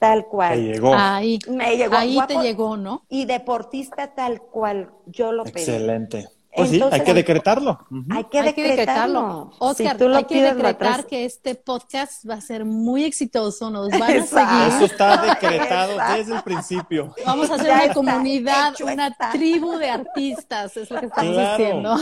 tal 0.00 0.26
cual. 0.26 0.60
Me 0.60 0.72
llegó. 0.72 0.92
Ahí, 0.92 1.38
me 1.48 1.76
llegó. 1.76 1.94
Ahí 1.94 2.18
te 2.26 2.34
llegó, 2.38 2.76
¿no? 2.76 3.04
Y 3.08 3.24
deportista 3.24 4.12
tal 4.12 4.42
cual, 4.42 4.90
yo 5.06 5.30
lo 5.30 5.44
pedí. 5.44 5.60
Excelente. 5.60 6.28
Pues 6.56 6.70
sí, 6.70 6.80
hay 6.88 7.00
que 7.00 7.14
decretarlo. 7.14 7.80
hay, 8.10 8.24
que 8.24 8.42
decretarlo. 8.42 9.50
Oscar, 9.58 9.96
hay 10.14 10.24
que 10.24 10.42
decretar 10.42 11.06
que 11.06 11.24
este 11.24 11.56
podcast 11.56 12.28
va 12.28 12.34
a 12.34 12.40
ser 12.40 12.64
muy 12.64 13.04
exitoso, 13.04 13.70
nos 13.70 13.88
van 13.88 14.02
a 14.02 14.08
seguir. 14.26 14.76
Eso 14.76 14.84
está 14.84 15.20
decretado 15.20 15.96
desde 16.16 16.36
el 16.36 16.42
principio. 16.42 17.14
Vamos 17.26 17.50
a 17.50 17.56
hacer 17.56 17.72
una 17.72 17.92
comunidad, 17.92 18.74
una 18.80 19.10
tribu 19.32 19.76
de 19.78 19.90
artistas, 19.90 20.76
es 20.76 20.90
lo 20.90 21.00
que 21.00 21.06
estamos 21.06 21.36
diciendo. 21.36 21.96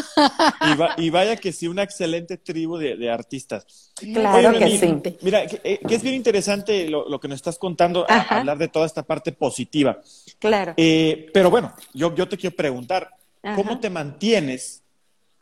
Y, 0.98 1.10
vaya 1.10 1.36
que 1.36 1.52
sí, 1.52 1.66
una 1.66 1.82
excelente 1.82 2.36
tribu 2.36 2.76
de, 2.76 3.10
artistas. 3.10 3.92
Claro 3.96 4.58
que 4.58 4.78
sí. 4.78 5.16
Mira, 5.22 5.44
eh, 5.44 5.80
que, 5.86 5.94
es 5.94 6.02
bien 6.02 6.14
interesante 6.14 6.88
lo, 6.88 7.18
que 7.18 7.28
nos 7.28 7.36
estás 7.36 7.58
contando, 7.58 8.04
hablar 8.08 8.58
de 8.58 8.68
toda 8.68 8.84
esta 8.84 9.02
parte 9.02 9.32
positiva. 9.32 9.98
Claro. 10.38 10.74
Eh, 10.76 11.30
pero 11.32 11.50
bueno, 11.50 11.72
yo, 11.94 12.14
yo 12.14 12.28
te 12.28 12.36
quiero 12.36 12.54
preguntar, 12.54 13.10
¿cómo 13.56 13.80
te 13.80 13.90
mantienes 13.90 14.82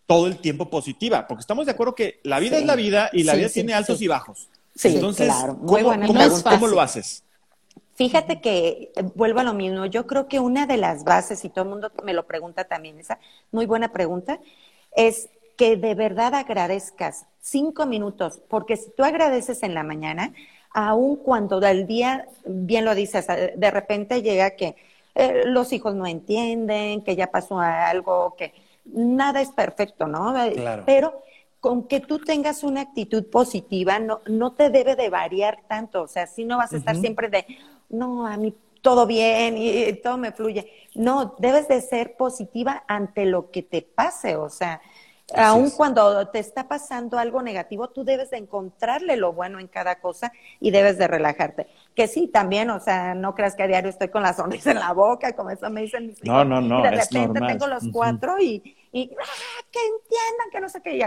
todo 0.07 0.27
el 0.27 0.39
tiempo 0.39 0.71
positiva? 0.71 1.27
Porque 1.27 1.41
estamos 1.41 1.67
de 1.67 1.73
acuerdo 1.73 1.95
que 1.95 2.21
la 2.23 2.41
vida 2.41 2.59
es 2.59 2.67
la 2.67 2.77
vida 2.77 3.11
y 3.13 3.25
la 3.25 3.35
vida 3.35 3.49
tiene 3.49 3.75
altos 3.75 4.01
y 4.03 4.09
bajos. 4.09 4.49
Sí, 4.75 4.89
Entonces, 4.89 5.27
claro. 5.27 5.59
¿cómo, 5.59 6.67
lo 6.67 6.81
haces? 6.81 7.25
Fíjate 7.95 8.41
que 8.41 8.93
eh, 8.95 9.03
vuelvo 9.15 9.41
a 9.41 9.45
lo 9.45 9.53
mismo. 9.53 9.85
Yo 9.87 10.07
creo 10.07 10.27
que 10.29 10.41
una 10.41 10.67
de 10.67 10.77
las 10.77 11.05
bases, 11.05 11.45
y 11.45 11.51
todo 11.51 11.65
el 11.65 11.71
mundo 11.71 11.93
me 12.03 12.15
lo 12.15 12.27
pregunta 12.27 12.65
también, 12.65 12.99
esa 12.99 13.19
muy 13.51 13.67
buena 13.67 13.93
pregunta, 13.93 14.41
es 14.97 15.29
que 15.57 15.77
de 15.77 15.95
verdad 15.95 16.35
agradezcas 16.35 17.27
cinco 17.41 17.85
minutos, 17.85 18.41
porque 18.49 18.77
si 18.77 18.91
tú 18.97 19.05
agradeces 19.05 19.63
en 19.63 19.75
la 19.75 19.83
mañana, 19.83 20.33
aun 20.73 21.17
cuando 21.17 21.61
del 21.61 21.87
día, 21.87 22.27
bien 22.47 22.85
lo 22.85 22.95
dices, 22.95 23.27
de 23.27 23.71
repente 23.71 24.23
llega 24.23 24.51
que 24.53 24.77
eh, 25.15 25.43
los 25.47 25.73
hijos 25.73 25.95
no 25.95 26.07
entienden, 26.07 27.03
que 27.03 27.17
ya 27.17 27.31
pasó 27.31 27.59
algo, 27.59 28.35
que 28.37 28.53
nada 28.85 29.41
es 29.41 29.51
perfecto, 29.51 30.07
¿no? 30.07 30.37
Eh, 30.45 30.83
pero 30.87 31.23
con 31.61 31.87
que 31.87 32.01
tú 32.01 32.19
tengas 32.19 32.65
una 32.65 32.81
actitud 32.81 33.27
positiva, 33.27 33.99
no, 33.99 34.21
no 34.27 34.53
te 34.53 34.71
debe 34.71 34.97
de 34.97 35.11
variar 35.11 35.59
tanto, 35.69 36.03
o 36.03 36.09
sea, 36.09 36.27
si 36.27 36.45
no 36.45 36.57
vas 36.57 36.73
a 36.73 36.79
estar 36.79 36.97
siempre 36.97 37.29
de, 37.29 37.47
no, 37.91 38.27
a 38.27 38.37
mí 38.37 38.55
todo 38.81 39.07
bien 39.07 39.57
y, 39.59 39.93
todo 39.95 40.17
me 40.17 40.33
fluye. 40.33 40.71
No, 40.95 41.35
debes 41.39 41.69
de 41.69 41.83
ser 41.83 42.17
positiva 42.17 42.85
ante 42.89 43.27
lo 43.27 43.51
que 43.51 43.63
te 43.63 43.83
pase, 43.83 44.37
o 44.37 44.49
sea, 44.49 44.81
Aun 45.37 45.71
cuando 45.71 46.29
te 46.29 46.39
está 46.39 46.67
pasando 46.67 47.19
algo 47.19 47.43
negativo, 47.43 47.89
tú 47.89 48.05
debes 48.05 48.31
de 48.31 48.39
encontrarle 48.39 49.17
lo 49.17 49.33
bueno 49.33 49.61
en 49.61 49.69
cada 49.69 50.01
cosa 50.01 50.33
y 50.59 50.71
debes 50.71 50.99
de 50.99 51.07
relajarte. 51.07 51.69
Que 51.95 52.07
sí, 52.07 52.29
también, 52.29 52.71
o 52.71 52.81
sea, 52.81 53.15
no 53.15 53.35
creas 53.35 53.55
que 53.55 53.65
a 53.65 53.67
diario 53.67 53.91
estoy 53.91 54.09
con 54.09 54.23
la 54.23 54.33
sonrisa 54.33 54.71
en 54.71 54.79
la 54.79 54.93
boca, 54.93 55.35
como 55.35 55.51
eso 55.51 55.69
me 55.71 55.83
dicen 55.83 56.07
mis 56.07 56.23
No, 56.25 56.45
no, 56.45 56.61
no, 56.61 56.81
y 56.81 56.83
de 56.83 56.91
repente 56.91 57.41
tengo 57.47 57.67
los 57.67 57.89
cuatro 57.93 58.39
y, 58.41 58.77
y 58.93 59.11
¡ah, 59.21 59.65
que 59.71 59.79
entiendan 59.79 60.51
que 60.51 60.61
no 60.61 60.69
sé 60.69 60.83
qué. 60.83 60.99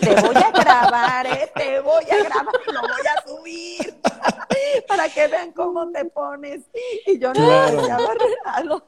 te 0.00 0.20
voy 0.22 0.36
a 0.36 0.50
grabar, 0.50 1.26
¿eh? 1.26 1.50
Te 1.54 1.80
voy 1.80 2.04
a 2.10 2.24
grabar 2.24 2.54
y 2.66 2.72
lo 2.72 2.80
voy 2.80 2.90
a 2.90 3.28
subir 3.28 3.94
para 4.88 5.08
que 5.10 5.26
vean 5.26 5.52
cómo 5.52 5.90
te 5.90 6.06
pones. 6.06 6.62
Y 7.06 7.18
yo 7.18 7.34
no 7.34 7.46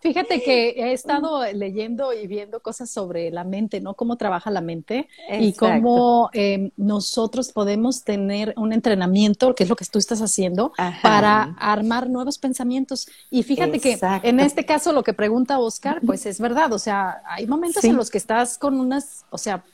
Fíjate 0.00 0.42
que 0.42 0.70
he 0.70 0.92
estado 0.92 1.44
leyendo 1.52 2.12
y 2.12 2.26
viendo 2.26 2.60
cosas 2.60 2.90
sobre 2.90 3.30
la 3.30 3.44
mente, 3.44 3.80
¿no? 3.80 3.94
Cómo 3.94 4.16
trabaja 4.16 4.50
la 4.50 4.60
mente 4.60 5.08
y 5.30 5.52
cómo 5.52 6.30
eh, 6.32 6.72
nosotros 6.76 7.52
podemos 7.52 8.02
tener 8.02 8.54
un 8.56 8.72
entrenamiento, 8.72 9.54
que 9.54 9.64
es 9.64 9.68
lo 9.68 9.76
que 9.76 9.84
tú 9.84 9.98
estás 9.98 10.20
haciendo, 10.20 10.72
para 11.02 11.54
armar 11.58 12.10
nuevos 12.10 12.38
pensamientos. 12.38 13.08
Y 13.30 13.44
fíjate 13.44 13.78
que 13.78 13.98
en 14.22 14.40
este 14.40 14.66
caso 14.66 14.92
lo 14.92 15.04
que 15.04 15.12
pregunta 15.14 15.58
Oscar, 15.58 16.00
pues 16.04 16.26
es 16.26 16.40
verdad, 16.40 16.72
o 16.72 16.78
sea, 16.78 17.19
hay 17.26 17.46
momentos 17.46 17.84
en 17.84 17.96
los 17.96 18.10
que 18.10 18.18
estás 18.18 18.58
con 18.58 18.78
unas, 18.78 19.24
o 19.30 19.38
sea, 19.38 19.64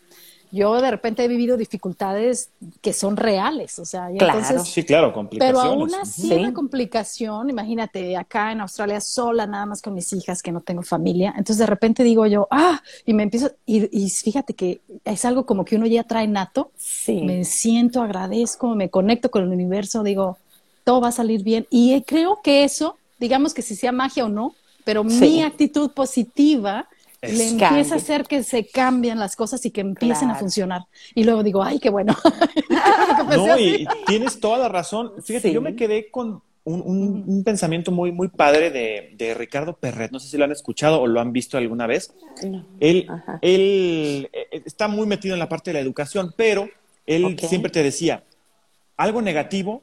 yo 0.53 0.80
de 0.80 0.90
repente 0.90 1.24
he 1.24 1.28
vivido 1.28 1.57
dificultades 1.57 2.51
que 2.80 2.92
son 2.92 3.16
reales, 3.16 3.78
o 3.80 3.84
sea, 3.84 4.09
claro. 4.16 4.64
sí, 4.64 4.84
claro, 4.84 5.12
complicaciones. 5.12 5.61
Pero 5.61 5.72
aún 5.72 5.94
así 5.94 6.32
una 6.32 6.55
complicación, 6.55 7.51
imagínate, 7.51 8.16
acá 8.16 8.53
en 8.53 8.61
Australia 8.61 9.01
sola, 9.01 9.47
nada 9.47 9.66
más 9.66 9.82
con 9.82 9.92
mis 9.92 10.12
hijas, 10.12 10.42
que 10.42 10.53
no 10.53 10.61
tengo 10.61 10.82
familia, 10.82 11.30
entonces 11.30 11.59
de 11.59 11.66
repente 11.66 12.05
digo 12.05 12.26
yo, 12.26 12.47
ah, 12.51 12.80
y 13.05 13.12
me 13.12 13.24
empiezo, 13.24 13.51
y, 13.66 13.88
y 14.05 14.09
fíjate 14.09 14.55
que 14.55 14.80
es 15.05 15.24
algo 15.24 15.47
como 15.47 15.64
que 15.64 15.76
uno 15.76 15.86
ya 15.86 16.05
trae 16.05 16.28
nato, 16.28 16.70
sí. 16.76 17.22
me 17.22 17.44
siento, 17.44 18.01
agradezco, 18.01 18.74
me 18.76 18.88
conecto 18.88 19.30
con 19.30 19.42
el 19.42 19.49
universo, 19.49 20.05
digo, 20.05 20.38
todo 20.84 21.01
va 21.01 21.09
a 21.09 21.12
salir 21.12 21.42
bien, 21.42 21.66
y 21.70 22.01
creo 22.03 22.40
que 22.42 22.62
eso 22.62 22.97
digamos 23.18 23.55
que 23.55 23.62
si 23.62 23.74
sea 23.74 23.92
magia 23.92 24.24
o 24.24 24.28
no, 24.28 24.55
pero 24.84 25.03
mi 25.03 25.42
actitud 25.42 25.90
positiva 25.90 26.88
le 27.23 27.49
empieza 27.49 27.95
a 27.95 27.99
hacer 27.99 28.25
que 28.25 28.43
se 28.43 28.67
cambien 28.67 29.19
las 29.19 29.37
cosas 29.37 29.64
y 29.67 29.71
que 29.71 29.81
empiecen 29.81 30.31
a 30.31 30.35
funcionar. 30.35 30.83
Y 31.14 31.25
luego 31.25 31.43
digo, 31.43 31.62
ay, 31.62 31.79
qué 31.79 31.91
bueno. 31.91 32.17
no, 33.37 33.59
y 33.59 33.87
tienes 34.07 34.41
toda 34.41 34.59
la 34.59 34.69
razón. 34.69 35.12
Fíjate, 35.23 35.53
yo 35.53 35.61
me 35.61 35.77
quedé 35.77 36.11
con 36.11 36.43
un, 36.64 37.43
pensamiento 37.45 37.93
muy, 37.93 38.12
muy 38.12 38.29
padre 38.29 38.71
de, 38.71 39.35
Ricardo 39.35 39.75
Perret. 39.77 40.11
No 40.11 40.21
sé 40.21 40.29
si 40.29 40.37
lo 40.37 40.45
han 40.45 40.53
escuchado 40.53 41.01
o 41.01 41.07
lo 41.07 41.21
han 41.21 41.33
visto 41.33 41.57
alguna 41.57 41.87
vez. 41.87 42.12
Él, 42.81 43.07
él 43.41 44.29
eh, 44.33 44.62
está 44.64 44.89
muy 44.89 45.07
metido 45.07 45.35
en 45.35 45.39
la 45.39 45.49
parte 45.49 45.71
de 45.71 45.75
la 45.75 45.81
educación, 45.81 46.35
pero 46.37 46.69
él 47.07 47.39
siempre 47.39 47.71
te 47.71 47.83
decía, 47.83 48.25
algo 48.97 49.23
negativo, 49.23 49.83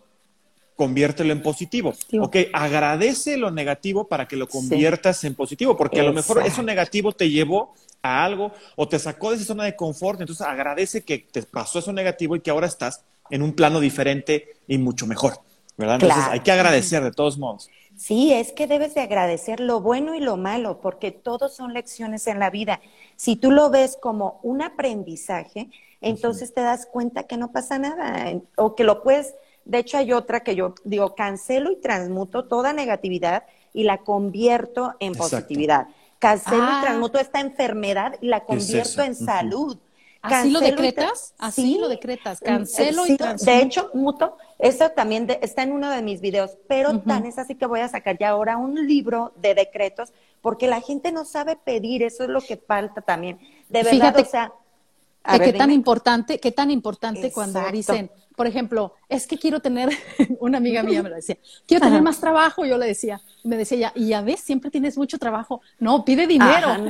conviértelo 0.76 1.32
en 1.32 1.42
positivo. 1.42 1.94
Ok, 2.20 2.38
agradece 2.54 3.38
lo 3.38 3.52
negativo 3.52 4.08
para 4.08 4.28
que 4.28 4.36
lo 4.36 4.48
conviertas 4.48 5.24
en 5.24 5.36
positivo, 5.36 5.78
porque 5.78 6.00
a 6.00 6.04
lo 6.04 6.14
mejor 6.14 6.46
eso 6.46 6.64
negativo 6.64 7.12
te 7.12 7.30
llevó 7.30 7.74
a 8.02 8.24
algo 8.26 8.52
o 8.76 8.88
te 8.88 9.00
sacó 9.00 9.30
de 9.30 9.38
esa 9.38 9.46
zona 9.46 9.64
de 9.64 9.76
confort, 9.76 10.20
entonces 10.20 10.46
agradece 10.46 11.04
que 11.04 11.20
te 11.20 11.44
pasó 11.44 11.80
eso 11.80 11.94
negativo 11.94 12.36
y 12.36 12.42
que 12.42 12.52
ahora 12.52 12.68
estás 12.68 13.04
en 13.30 13.42
un 13.42 13.54
plano 13.54 13.80
diferente 13.80 14.58
y 14.68 14.78
mucho 14.78 15.08
mejor. 15.08 15.40
¿verdad? 15.78 15.96
Entonces 15.96 16.24
hay 16.30 16.40
que 16.42 16.52
agradecer 16.52 17.04
de 17.04 17.12
todos 17.12 17.38
modos. 17.38 17.70
Sí, 17.96 18.34
es 18.34 18.52
que 18.52 18.68
debes 18.68 18.96
de 18.96 19.02
agradecer 19.02 19.60
lo 19.60 19.82
bueno 19.82 20.16
y 20.16 20.20
lo 20.20 20.38
malo, 20.38 20.82
porque 20.82 21.12
todos 21.12 21.56
son 21.56 21.74
lecciones 21.74 22.28
en 22.28 22.40
la 22.40 22.50
vida. 22.50 22.82
Si 23.16 23.36
tú 23.36 23.52
lo 23.52 23.70
ves 23.70 23.98
como 24.02 24.40
un 24.44 24.62
aprendizaje, 24.62 25.70
entonces 26.02 26.54
te 26.54 26.62
das 26.62 26.86
cuenta 26.86 27.24
que 27.24 27.38
no 27.38 27.52
pasa 27.52 27.80
nada 27.80 28.34
o 28.56 28.76
que 28.76 28.84
lo 28.84 29.04
puedes, 29.04 29.36
de 29.66 29.80
hecho 29.80 29.98
hay 29.98 30.14
otra 30.14 30.42
que 30.42 30.56
yo 30.56 30.76
digo, 30.84 31.16
cancelo 31.16 31.72
y 31.72 31.78
transmuto 31.78 32.46
toda 32.46 32.74
negatividad 32.74 33.44
y 33.74 33.84
la 33.84 34.00
convierto 34.00 34.94
en 35.00 35.14
positividad. 35.14 35.88
Cancelo 36.20 36.64
y 36.64 36.68
ah. 36.70 36.80
transmuto 36.82 37.20
esta 37.20 37.40
enfermedad 37.42 38.16
y 38.22 38.28
la 38.28 38.46
convierto 38.46 39.02
en 39.02 39.16
salud. 39.16 39.78
¿Así 40.24 40.52
lo 40.52 40.62
decretas? 40.62 41.34
Así 41.38 41.78
lo 41.78 41.90
decretas. 41.90 42.40
Cancelo 42.40 43.06
y 43.06 43.18
transmuto. 43.18 43.52
De 43.52 43.62
hecho, 43.62 43.92
muto, 43.94 44.38
eso 44.58 44.90
también 44.92 45.28
está 45.42 45.64
en 45.64 45.74
uno 45.74 45.90
de 45.90 46.02
mis 46.02 46.22
videos, 46.22 46.58
pero 46.70 47.00
tan 47.00 47.26
es 47.26 47.38
así 47.38 47.56
que 47.56 47.66
voy 47.66 47.82
a 47.82 47.90
sacar 47.90 48.18
ya 48.18 48.30
ahora 48.30 48.56
un 48.56 48.88
libro 48.88 49.34
de 49.36 49.54
decretos, 49.54 50.14
porque 50.42 50.68
la 50.68 50.80
gente 50.80 51.12
no 51.12 51.26
sabe 51.26 51.58
pedir, 51.58 52.04
eso 52.04 52.24
es 52.24 52.30
lo 52.30 52.40
que 52.40 52.56
falta 52.56 53.02
también. 53.02 53.38
De 53.68 53.84
verdad, 53.84 54.18
o 54.18 54.24
sea... 54.24 54.54
qué 55.44 55.52
tan 55.52 55.72
importante, 55.72 56.40
qué 56.40 56.54
tan 56.54 56.72
importante 56.72 57.30
cuando 57.34 57.62
dicen, 57.70 58.10
por 58.36 58.48
ejemplo, 58.48 58.96
es 59.10 59.28
que 59.28 59.38
quiero 59.38 59.60
tener, 59.60 59.90
una 60.40 60.58
amiga 60.58 60.84
mía 60.84 61.04
me 61.04 61.10
lo 61.10 61.16
decía, 61.16 61.38
quiero 61.68 61.86
tener 61.86 62.02
más 62.02 62.20
trabajo, 62.20 62.66
yo 62.66 62.78
le 62.78 62.88
decía, 62.88 63.22
me 63.44 63.58
decía 63.58 63.78
ella, 63.78 63.92
y 63.96 64.08
ya 64.10 64.22
ves, 64.22 64.40
siempre 64.42 64.72
tienes 64.72 64.98
mucho 64.98 65.18
trabajo, 65.18 65.62
no, 65.80 66.04
pide 66.06 66.28
dinero. 66.28 66.70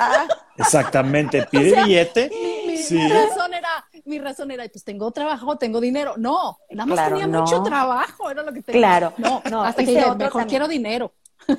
Ah, 0.00 0.26
Exactamente, 0.56 1.46
pide 1.50 1.82
billete. 1.84 2.30
Mi, 2.90 3.08
razón 3.08 3.54
era, 3.54 3.68
mi 4.04 4.18
razón 4.18 4.50
era, 4.50 4.68
pues 4.68 4.84
tengo 4.84 5.10
trabajo, 5.10 5.56
tengo 5.56 5.80
dinero. 5.80 6.14
No, 6.16 6.58
nada 6.70 6.86
más 6.86 7.08
tenía 7.08 7.26
mucho 7.26 7.62
trabajo, 7.62 8.30
era 8.30 8.42
lo 8.42 8.52
que 8.52 8.62
tenía. 8.62 8.80
Claro, 8.80 9.12
no, 9.18 9.42
no, 9.50 9.62
hasta 9.62 9.84
que 9.84 9.90
dije, 9.92 10.14
mejor 10.16 10.46
quiero 10.46 10.68
dinero. 10.68 11.12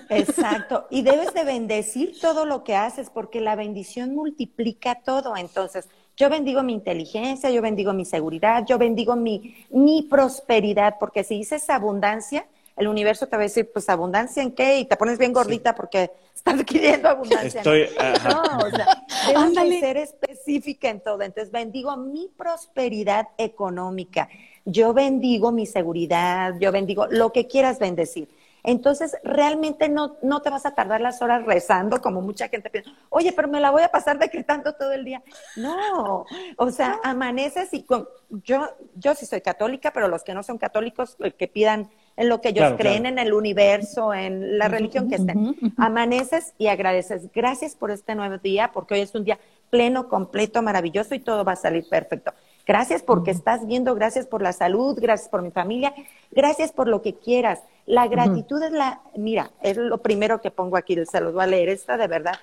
Exacto, 0.09 0.85
y 0.91 1.01
debes 1.01 1.33
de 1.33 1.43
bendecir 1.43 2.19
todo 2.19 2.45
lo 2.45 2.63
que 2.63 2.75
haces 2.75 3.09
porque 3.09 3.41
la 3.41 3.55
bendición 3.55 4.13
multiplica 4.13 5.01
todo. 5.03 5.35
Entonces, 5.35 5.87
yo 6.19 6.29
bendigo 6.29 6.61
mi 6.63 6.73
inteligencia, 6.73 7.49
yo 7.49 7.61
bendigo 7.61 7.93
mi 7.93 8.03
seguridad, 8.03 8.65
yo 8.67 8.77
bendigo 8.77 9.15
mi, 9.15 9.55
mi 9.69 10.03
prosperidad, 10.03 10.95
porque 10.99 11.23
si 11.23 11.37
dices 11.37 11.69
abundancia, 11.69 12.45
el 12.75 12.89
universo 12.89 13.27
te 13.27 13.37
va 13.37 13.43
a 13.43 13.45
decir, 13.45 13.71
pues 13.71 13.89
abundancia 13.89 14.43
en 14.43 14.51
qué, 14.51 14.79
y 14.79 14.85
te 14.85 14.97
pones 14.97 15.17
bien 15.17 15.31
gordita 15.31 15.73
porque 15.73 16.11
estás 16.35 16.61
queriendo 16.65 17.07
abundancia. 17.07 17.61
Estoy, 17.61 17.87
no, 18.25 18.41
o 18.65 18.69
sea, 18.69 19.53
debes 19.53 19.79
ser 19.79 19.97
específica 19.97 20.89
en 20.89 20.99
todo. 20.99 21.21
Entonces, 21.21 21.51
bendigo 21.53 21.95
mi 21.95 22.29
prosperidad 22.37 23.29
económica, 23.37 24.27
yo 24.65 24.93
bendigo 24.93 25.53
mi 25.53 25.65
seguridad, 25.65 26.53
yo 26.59 26.73
bendigo 26.73 27.07
lo 27.09 27.31
que 27.31 27.47
quieras 27.47 27.79
bendecir. 27.79 28.27
Entonces, 28.63 29.17
realmente 29.23 29.89
no, 29.89 30.17
no 30.21 30.41
te 30.41 30.49
vas 30.49 30.65
a 30.65 30.75
tardar 30.75 31.01
las 31.01 31.21
horas 31.21 31.45
rezando, 31.45 32.01
como 32.01 32.21
mucha 32.21 32.49
gente 32.49 32.69
piensa, 32.69 32.91
oye, 33.09 33.31
pero 33.33 33.47
me 33.47 33.59
la 33.59 33.71
voy 33.71 33.83
a 33.83 33.91
pasar 33.91 34.19
decretando 34.19 34.73
todo 34.73 34.91
el 34.91 35.05
día. 35.05 35.21
No, 35.55 36.25
o 36.57 36.71
sea, 36.71 36.99
amaneces 37.03 37.73
y 37.73 37.83
con, 37.83 38.07
yo, 38.29 38.69
yo 38.95 39.15
sí 39.15 39.25
soy 39.25 39.41
católica, 39.41 39.91
pero 39.91 40.07
los 40.07 40.23
que 40.23 40.33
no 40.33 40.43
son 40.43 40.57
católicos, 40.57 41.15
eh, 41.19 41.31
que 41.31 41.47
pidan 41.47 41.89
en 42.17 42.27
lo 42.27 42.41
que 42.41 42.49
ellos 42.49 42.73
creen, 42.77 43.05
en 43.05 43.17
el 43.17 43.31
universo, 43.31 44.13
en 44.13 44.57
la 44.57 44.67
religión 44.67 45.07
que 45.07 45.15
estén. 45.15 45.55
Amaneces 45.77 46.53
y 46.57 46.67
agradeces. 46.67 47.31
Gracias 47.33 47.75
por 47.75 47.91
este 47.91 48.13
nuevo 48.13 48.37
día, 48.37 48.71
porque 48.73 48.95
hoy 48.95 48.99
es 48.99 49.15
un 49.15 49.23
día 49.23 49.39
pleno, 49.69 50.09
completo, 50.09 50.61
maravilloso 50.61 51.15
y 51.15 51.19
todo 51.19 51.45
va 51.45 51.53
a 51.53 51.55
salir 51.55 51.87
perfecto. 51.87 52.33
Gracias 52.69 53.01
porque 53.01 53.31
estás 53.31 53.65
viendo, 53.65 53.95
gracias 53.95 54.27
por 54.27 54.43
la 54.43 54.53
salud, 54.53 54.95
gracias 55.01 55.27
por 55.27 55.41
mi 55.41 55.49
familia, 55.49 55.91
gracias 56.29 56.71
por 56.71 56.87
lo 56.87 57.01
que 57.01 57.15
quieras. 57.15 57.63
La 57.87 58.05
gratitud 58.05 58.61
es 58.61 58.71
la, 58.71 59.01
mira, 59.15 59.49
es 59.63 59.75
lo 59.75 59.97
primero 60.03 60.39
que 60.39 60.51
pongo 60.51 60.77
aquí, 60.77 60.95
se 61.07 61.19
los 61.19 61.33
voy 61.33 61.45
a 61.45 61.47
leer, 61.47 61.69
esta 61.69 61.97
de 61.97 62.05
verdad. 62.05 62.35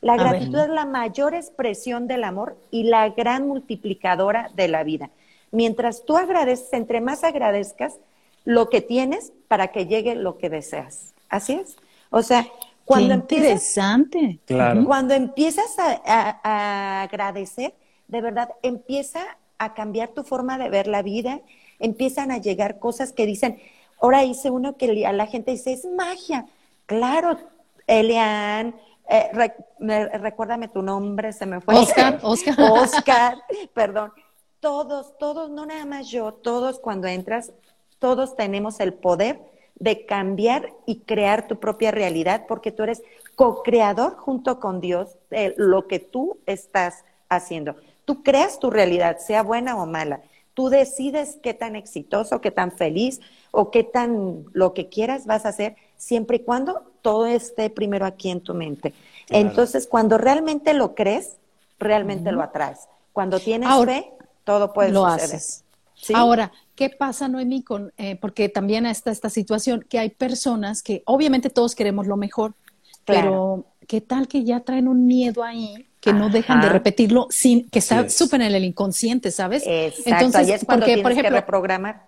La 0.00 0.16
gratitud 0.16 0.58
es 0.58 0.70
la 0.70 0.86
mayor 0.86 1.34
expresión 1.34 2.06
del 2.06 2.24
amor 2.24 2.56
y 2.70 2.84
la 2.84 3.10
gran 3.10 3.46
multiplicadora 3.46 4.50
de 4.54 4.68
la 4.68 4.84
vida. 4.84 5.10
Mientras 5.50 6.06
tú 6.06 6.16
agradeces, 6.16 6.72
entre 6.72 7.02
más 7.02 7.22
agradezcas 7.22 7.98
lo 8.46 8.70
que 8.70 8.80
tienes 8.80 9.34
para 9.48 9.68
que 9.68 9.84
llegue 9.84 10.14
lo 10.14 10.38
que 10.38 10.48
deseas. 10.48 11.12
Así 11.28 11.60
es. 11.62 11.76
O 12.08 12.22
sea, 12.22 12.46
cuando 12.86 13.12
interesante. 13.12 14.40
Empiezas, 14.48 14.86
Cuando 14.86 15.12
empiezas 15.12 15.76
a 15.78 17.02
agradecer, 17.02 17.74
de 18.08 18.20
verdad 18.22 18.48
empieza 18.62 19.20
a 19.58 19.74
cambiar 19.74 20.10
tu 20.10 20.24
forma 20.24 20.58
de 20.58 20.68
ver 20.68 20.86
la 20.86 21.02
vida, 21.02 21.40
empiezan 21.78 22.30
a 22.30 22.38
llegar 22.38 22.78
cosas 22.78 23.12
que 23.12 23.26
dicen, 23.26 23.60
ahora 24.00 24.24
hice 24.24 24.50
uno 24.50 24.76
que 24.76 25.06
a 25.06 25.12
la 25.12 25.26
gente 25.26 25.52
dice, 25.52 25.72
es 25.72 25.84
magia. 25.84 26.46
Claro, 26.86 27.38
Elian, 27.86 28.74
eh, 29.08 29.30
recuérdame 30.18 30.68
tu 30.68 30.82
nombre, 30.82 31.32
se 31.32 31.46
me 31.46 31.60
fue. 31.60 31.74
Oscar, 31.74 32.20
Oscar. 32.22 32.56
Oscar, 32.58 33.38
perdón. 33.72 34.12
Todos, 34.60 35.18
todos, 35.18 35.50
no 35.50 35.66
nada 35.66 35.84
más 35.84 36.08
yo, 36.08 36.32
todos 36.32 36.78
cuando 36.78 37.06
entras, 37.06 37.52
todos 37.98 38.34
tenemos 38.34 38.80
el 38.80 38.94
poder 38.94 39.40
de 39.74 40.06
cambiar 40.06 40.72
y 40.86 41.00
crear 41.00 41.46
tu 41.46 41.58
propia 41.58 41.90
realidad 41.90 42.46
porque 42.48 42.72
tú 42.72 42.84
eres 42.84 43.02
co-creador 43.34 44.16
junto 44.16 44.60
con 44.60 44.80
Dios 44.80 45.18
de 45.30 45.54
lo 45.58 45.86
que 45.86 45.98
tú 45.98 46.38
estás 46.46 47.04
haciendo. 47.28 47.76
Tú 48.04 48.22
creas 48.22 48.58
tu 48.58 48.70
realidad, 48.70 49.18
sea 49.18 49.42
buena 49.42 49.76
o 49.76 49.86
mala. 49.86 50.20
Tú 50.54 50.68
decides 50.68 51.38
qué 51.42 51.52
tan 51.54 51.74
exitoso, 51.74 52.40
qué 52.40 52.50
tan 52.50 52.70
feliz 52.70 53.20
o 53.50 53.70
qué 53.70 53.82
tan 53.82 54.44
lo 54.52 54.72
que 54.72 54.88
quieras 54.88 55.26
vas 55.26 55.44
a 55.46 55.48
hacer, 55.48 55.76
siempre 55.96 56.36
y 56.36 56.40
cuando 56.40 56.92
todo 57.02 57.26
esté 57.26 57.70
primero 57.70 58.06
aquí 58.06 58.30
en 58.30 58.40
tu 58.40 58.54
mente. 58.54 58.94
Entonces, 59.30 59.86
cuando 59.86 60.16
realmente 60.16 60.74
lo 60.74 60.94
crees, 60.94 61.36
realmente 61.78 62.30
lo 62.32 62.42
atraes. 62.42 62.88
Cuando 63.12 63.40
tienes 63.40 63.68
fe, 63.84 64.10
todo 64.44 64.72
puede 64.72 64.90
lo 64.90 65.06
Haces. 65.06 65.64
Ahora, 66.14 66.52
¿qué 66.74 66.90
pasa, 66.90 67.28
Noemí? 67.28 67.62
Con, 67.62 67.92
eh, 67.96 68.16
porque 68.16 68.48
también 68.48 68.86
está 68.86 69.10
esta 69.10 69.30
situación 69.30 69.84
que 69.88 69.98
hay 69.98 70.10
personas 70.10 70.82
que 70.82 71.02
obviamente 71.06 71.50
todos 71.50 71.74
queremos 71.74 72.06
lo 72.06 72.16
mejor, 72.16 72.54
pero 73.04 73.66
¿qué 73.86 74.00
tal 74.00 74.28
que 74.28 74.44
ya 74.44 74.60
traen 74.60 74.88
un 74.88 75.06
miedo 75.06 75.42
ahí 75.42 75.88
que 76.04 76.12
no 76.12 76.28
dejan 76.28 76.60
de 76.60 76.68
repetirlo 76.68 77.28
sin 77.30 77.68
que 77.70 77.78
está 77.78 78.10
súper 78.10 78.42
en 78.42 78.54
el 78.54 78.64
inconsciente, 78.64 79.30
¿sabes? 79.30 79.62
Exacto, 79.66 80.26
Entonces, 80.26 80.56
es 80.56 80.64
cuando 80.64 80.84
porque, 80.84 81.02
por 81.02 81.12
ejemplo, 81.12 81.30
que 81.30 81.40
reprogramar. 81.40 82.06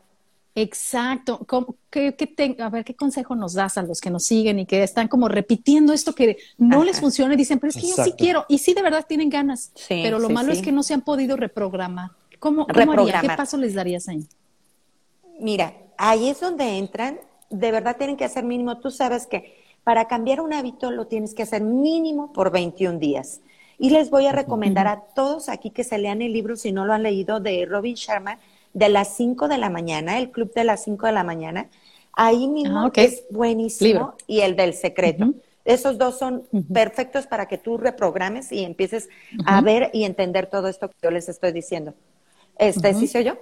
Exacto. 0.55 1.47
¿Qué, 1.91 2.15
qué 2.15 2.57
a 2.61 2.69
ver, 2.69 2.85
¿qué 2.85 2.95
consejo 2.95 3.35
nos 3.35 3.55
das 3.55 3.79
a 3.79 3.83
los 3.83 4.01
que 4.01 4.11
nos 4.11 4.25
siguen 4.25 4.59
y 4.59 4.67
que 4.67 4.83
están 4.83 5.09
como 5.09 5.29
repitiendo 5.29 5.93
esto 5.93 6.15
que 6.15 6.37
no 6.59 6.85
les 6.85 7.01
funciona 7.01 7.35
y 7.35 7.37
dicen, 7.37 7.59
pero 7.59 7.71
es 7.71 7.77
que 7.77 7.89
yo 7.89 8.05
sí 8.05 8.13
quiero, 8.17 8.45
y 8.49 8.59
sí 8.59 8.75
de 8.75 8.83
verdad 8.83 9.05
tienen 9.07 9.31
ganas, 9.31 9.73
pero 9.89 10.19
lo 10.19 10.29
malo 10.29 10.53
es 10.53 10.61
que 10.61 10.73
no 10.73 10.83
se 10.83 10.95
han 10.95 11.03
podido 11.03 11.37
reprogramar. 11.37 12.11
¿Cómo, 12.39 12.67
cómo 12.67 12.93
haría? 12.93 13.21
¿Qué 13.21 13.29
paso 13.29 13.57
les 13.57 13.75
darías 13.75 14.09
ahí? 14.09 14.27
Mira, 15.41 15.75
ahí 15.97 16.29
es 16.29 16.41
donde 16.41 16.79
entran, 16.79 17.19
de 17.49 17.73
verdad 17.73 17.97
tienen 17.97 18.17
que 18.17 18.25
hacer 18.25 18.45
mínimo, 18.45 18.79
tú 18.79 18.91
sabes 18.91 19.27
que 19.27 19.65
para 19.85 20.09
cambiar 20.09 20.41
un 20.41 20.53
hábito 20.53 20.91
lo 20.91 21.07
tienes 21.07 21.35
que 21.35 21.43
hacer 21.43 21.63
mínimo 21.63 22.33
por 22.33 22.51
21 22.51 22.99
días. 22.99 23.41
Y 23.79 23.91
les 23.91 24.11
voy 24.11 24.27
a 24.27 24.33
recomendar 24.33 24.87
a 24.87 25.01
todos 25.15 25.49
aquí 25.49 25.71
que 25.71 25.85
se 25.85 25.99
lean 25.99 26.23
el 26.23 26.33
libro, 26.33 26.57
si 26.57 26.73
no 26.73 26.87
lo 26.87 26.93
han 26.93 27.03
leído, 27.03 27.41
de 27.41 27.67
Robin 27.67 27.95
Sharma, 27.95 28.39
de 28.73 28.89
las 28.89 29.17
5 29.17 29.49
de 29.49 29.59
la 29.59 29.71
mañana, 29.71 30.19
el 30.19 30.31
club 30.31 30.53
de 30.55 30.65
las 30.65 30.85
5 30.85 31.07
de 31.07 31.13
la 31.13 31.25
mañana. 31.25 31.69
Ahí 32.13 32.49
mismo 32.49 32.87
ah, 32.87 32.93
es 32.95 33.25
buenísimo. 33.31 34.15
Y 34.27 34.41
el 34.41 34.57
del 34.57 34.73
secreto. 34.73 35.35
Esos 35.67 35.99
dos 35.99 36.19
son 36.19 36.45
perfectos 36.73 37.27
para 37.27 37.47
que 37.47 37.59
tú 37.59 37.77
reprogrames 37.77 38.53
y 38.53 38.65
empieces 38.65 39.09
a 39.45 39.61
ver 39.61 39.91
y 39.93 40.05
entender 40.05 40.47
todo 40.47 40.69
esto 40.69 40.89
que 40.89 40.97
yo 41.03 41.11
les 41.11 41.29
estoy 41.29 41.53
diciendo. 41.53 41.93
Este, 42.57 42.95
¿sí 42.95 43.09
soy 43.09 43.25
yo? 43.25 43.39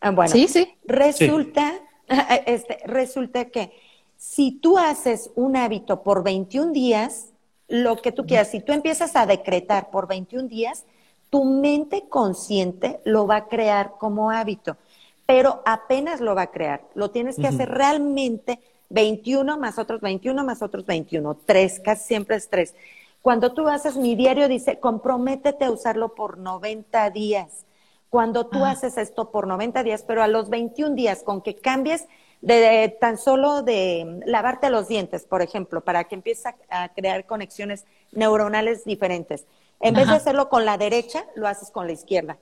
Ah, 0.00 0.10
bueno, 0.10 0.32
sí, 0.32 0.48
sí. 0.48 0.74
Resulta, 0.84 1.74
este, 2.46 2.78
resulta 2.86 3.46
que 3.46 3.72
Si 4.16 4.52
tú 4.52 4.76
haces 4.76 5.30
un 5.34 5.56
hábito 5.56 6.02
por 6.02 6.22
21 6.22 6.72
días, 6.72 7.29
lo 7.70 7.96
que 7.96 8.12
tú 8.12 8.26
quieras, 8.26 8.50
si 8.50 8.60
tú 8.60 8.72
empiezas 8.72 9.16
a 9.16 9.26
decretar 9.26 9.90
por 9.90 10.08
21 10.08 10.48
días, 10.48 10.84
tu 11.30 11.44
mente 11.44 12.08
consciente 12.08 13.00
lo 13.04 13.26
va 13.26 13.36
a 13.36 13.48
crear 13.48 13.92
como 13.98 14.30
hábito, 14.30 14.76
pero 15.24 15.62
apenas 15.64 16.20
lo 16.20 16.34
va 16.34 16.42
a 16.42 16.50
crear. 16.50 16.82
Lo 16.94 17.10
tienes 17.10 17.36
que 17.36 17.46
hacer 17.46 17.70
realmente 17.70 18.58
21 18.88 19.56
más 19.56 19.78
otros 19.78 20.00
21 20.00 20.44
más 20.44 20.60
otros 20.62 20.84
21, 20.84 21.38
tres, 21.46 21.80
casi 21.80 22.08
siempre 22.08 22.36
es 22.36 22.48
tres. 22.48 22.74
Cuando 23.22 23.52
tú 23.52 23.68
haces 23.68 23.96
mi 23.96 24.16
diario, 24.16 24.48
dice, 24.48 24.80
comprométete 24.80 25.66
a 25.66 25.70
usarlo 25.70 26.14
por 26.14 26.38
90 26.38 27.10
días. 27.10 27.66
Cuando 28.08 28.46
tú 28.46 28.64
ah. 28.64 28.70
haces 28.70 28.98
esto 28.98 29.30
por 29.30 29.46
90 29.46 29.84
días, 29.84 30.04
pero 30.06 30.22
a 30.22 30.26
los 30.26 30.48
21 30.48 30.96
días, 30.96 31.22
con 31.22 31.42
que 31.42 31.54
cambies 31.54 32.06
de, 32.40 32.96
tan 33.00 33.18
solo 33.18 33.62
de 33.62 34.20
lavarte 34.24 34.70
los 34.70 34.88
dientes, 34.88 35.24
por 35.24 35.42
ejemplo, 35.42 35.82
para 35.82 36.04
que 36.04 36.14
empieces 36.14 36.54
a, 36.70 36.88
crear 36.90 37.26
conexiones 37.26 37.84
neuronales 38.12 38.84
diferentes. 38.84 39.46
En 39.80 39.94
vez 39.94 40.08
de 40.08 40.14
hacerlo 40.14 40.48
con 40.48 40.64
la 40.64 40.78
derecha, 40.78 41.24
lo 41.34 41.46
haces 41.48 41.70
con 41.70 41.86
la 41.86 41.92
izquierda. 41.92 42.38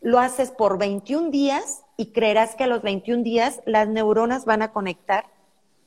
Lo 0.00 0.18
haces 0.18 0.50
por 0.50 0.78
21 0.78 1.30
días 1.30 1.82
y 1.96 2.12
creerás 2.12 2.54
que 2.54 2.64
a 2.64 2.68
los 2.68 2.82
21 2.82 3.22
días 3.22 3.60
las 3.64 3.88
neuronas 3.88 4.44
van 4.44 4.62
a 4.62 4.72
conectar 4.72 5.26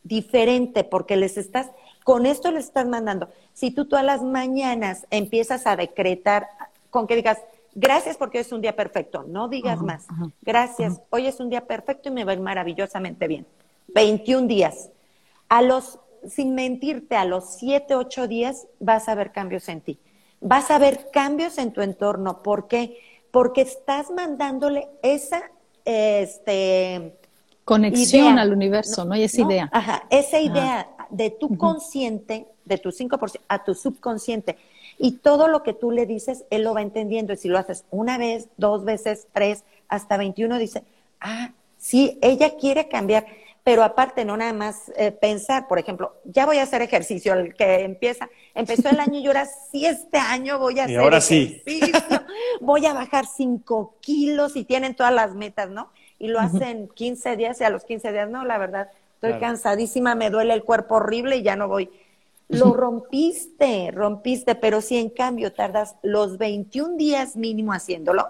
diferente 0.03 0.83
porque 0.83 1.17
les 1.17 1.37
estás, 1.37 1.69
con 2.03 2.25
esto 2.25 2.51
les 2.51 2.65
estás 2.65 2.87
mandando. 2.87 3.29
Si 3.53 3.71
tú 3.71 3.85
todas 3.85 4.05
las 4.05 4.23
mañanas 4.23 5.05
empiezas 5.09 5.67
a 5.67 5.75
decretar 5.75 6.47
con 6.89 7.05
que 7.05 7.15
digas, 7.15 7.39
gracias 7.73 8.17
porque 8.17 8.37
hoy 8.39 8.41
es 8.41 8.51
un 8.51 8.61
día 8.61 8.75
perfecto, 8.75 9.23
no 9.27 9.47
digas 9.47 9.81
más, 9.81 10.07
gracias, 10.41 11.01
hoy 11.09 11.27
es 11.27 11.39
un 11.39 11.49
día 11.49 11.65
perfecto 11.65 12.09
y 12.09 12.11
me 12.11 12.23
va 12.23 12.31
a 12.31 12.35
ir 12.35 12.41
maravillosamente 12.41 13.27
bien. 13.27 13.45
21 13.93 14.47
días. 14.47 14.89
A 15.47 15.61
los, 15.61 15.99
sin 16.27 16.53
mentirte, 16.55 17.15
a 17.15 17.25
los 17.25 17.55
7, 17.55 17.95
8 17.95 18.27
días 18.27 18.67
vas 18.79 19.09
a 19.09 19.15
ver 19.15 19.31
cambios 19.31 19.67
en 19.69 19.81
ti. 19.81 19.99
Vas 20.41 20.71
a 20.71 20.77
ver 20.77 21.09
cambios 21.11 21.57
en 21.57 21.73
tu 21.73 21.81
entorno. 21.81 22.43
¿Por 22.43 22.67
qué? 22.67 22.97
Porque 23.31 23.61
estás 23.61 24.09
mandándole 24.11 24.87
esa 25.01 25.41
este, 25.85 27.15
conexión 27.65 28.39
al 28.39 28.53
universo, 28.53 29.05
¿no? 29.05 29.15
Y 29.15 29.23
esa 29.23 29.41
idea. 29.41 29.69
Ajá, 29.71 30.03
esa 30.09 30.39
idea 30.39 30.87
de 31.09 31.29
tu 31.29 31.57
consciente, 31.57 32.47
de 32.65 32.77
tu 32.77 32.89
5% 32.89 33.39
a 33.47 33.63
tu 33.63 33.73
subconsciente. 33.73 34.57
Y 34.97 35.13
todo 35.13 35.47
lo 35.47 35.63
que 35.63 35.73
tú 35.73 35.91
le 35.91 36.05
dices, 36.05 36.43
él 36.49 36.63
lo 36.63 36.73
va 36.73 36.81
entendiendo. 36.81 37.33
Y 37.33 37.37
si 37.37 37.47
lo 37.47 37.57
haces 37.57 37.85
una 37.89 38.17
vez, 38.17 38.49
dos 38.57 38.83
veces, 38.83 39.27
tres, 39.33 39.63
hasta 39.87 40.17
21, 40.17 40.57
dice, 40.57 40.83
ah, 41.21 41.51
sí, 41.77 42.17
ella 42.21 42.55
quiere 42.57 42.87
cambiar. 42.87 43.25
Pero 43.63 43.83
aparte, 43.83 44.25
no 44.25 44.37
nada 44.37 44.53
más 44.53 44.91
eh, 44.95 45.11
pensar, 45.11 45.67
por 45.67 45.79
ejemplo, 45.79 46.15
ya 46.23 46.45
voy 46.45 46.57
a 46.57 46.63
hacer 46.63 46.81
ejercicio, 46.81 47.33
el 47.33 47.53
que 47.55 47.83
empieza, 47.83 48.29
empezó 48.55 48.89
el 48.89 48.99
año 48.99 49.19
y 49.19 49.27
ahora 49.27 49.45
sí, 49.45 49.85
este 49.85 50.17
año 50.17 50.57
voy 50.59 50.79
a 50.79 50.85
hacer 50.85 50.99
ahora 50.99 51.17
ejercicio, 51.17 51.61
sí. 51.67 51.91
voy 52.61 52.85
a 52.85 52.93
bajar 52.93 53.25
cinco 53.27 53.95
kilos 53.99 54.55
y 54.55 54.63
tienen 54.63 54.95
todas 54.95 55.13
las 55.13 55.35
metas, 55.35 55.69
¿no? 55.69 55.91
Y 56.17 56.29
lo 56.29 56.39
hacen 56.39 56.89
15 56.95 57.35
días 57.35 57.61
y 57.61 57.63
a 57.63 57.69
los 57.69 57.83
15 57.83 58.11
días, 58.11 58.29
no, 58.29 58.43
la 58.43 58.57
verdad, 58.57 58.89
estoy 59.21 59.39
cansadísima, 59.39 60.15
me 60.15 60.29
duele 60.29 60.53
el 60.53 60.63
cuerpo 60.63 60.95
horrible 60.95 61.37
y 61.37 61.43
ya 61.43 61.57
no 61.57 61.67
voy. 61.67 61.89
Lo 62.47 62.73
rompiste, 62.73 63.91
rompiste, 63.91 64.55
pero 64.55 64.81
si 64.81 64.97
en 64.97 65.09
cambio 65.09 65.51
tardas 65.51 65.95
los 66.01 66.37
21 66.37 66.95
días 66.95 67.35
mínimo 67.35 67.73
haciéndolo, 67.73 68.29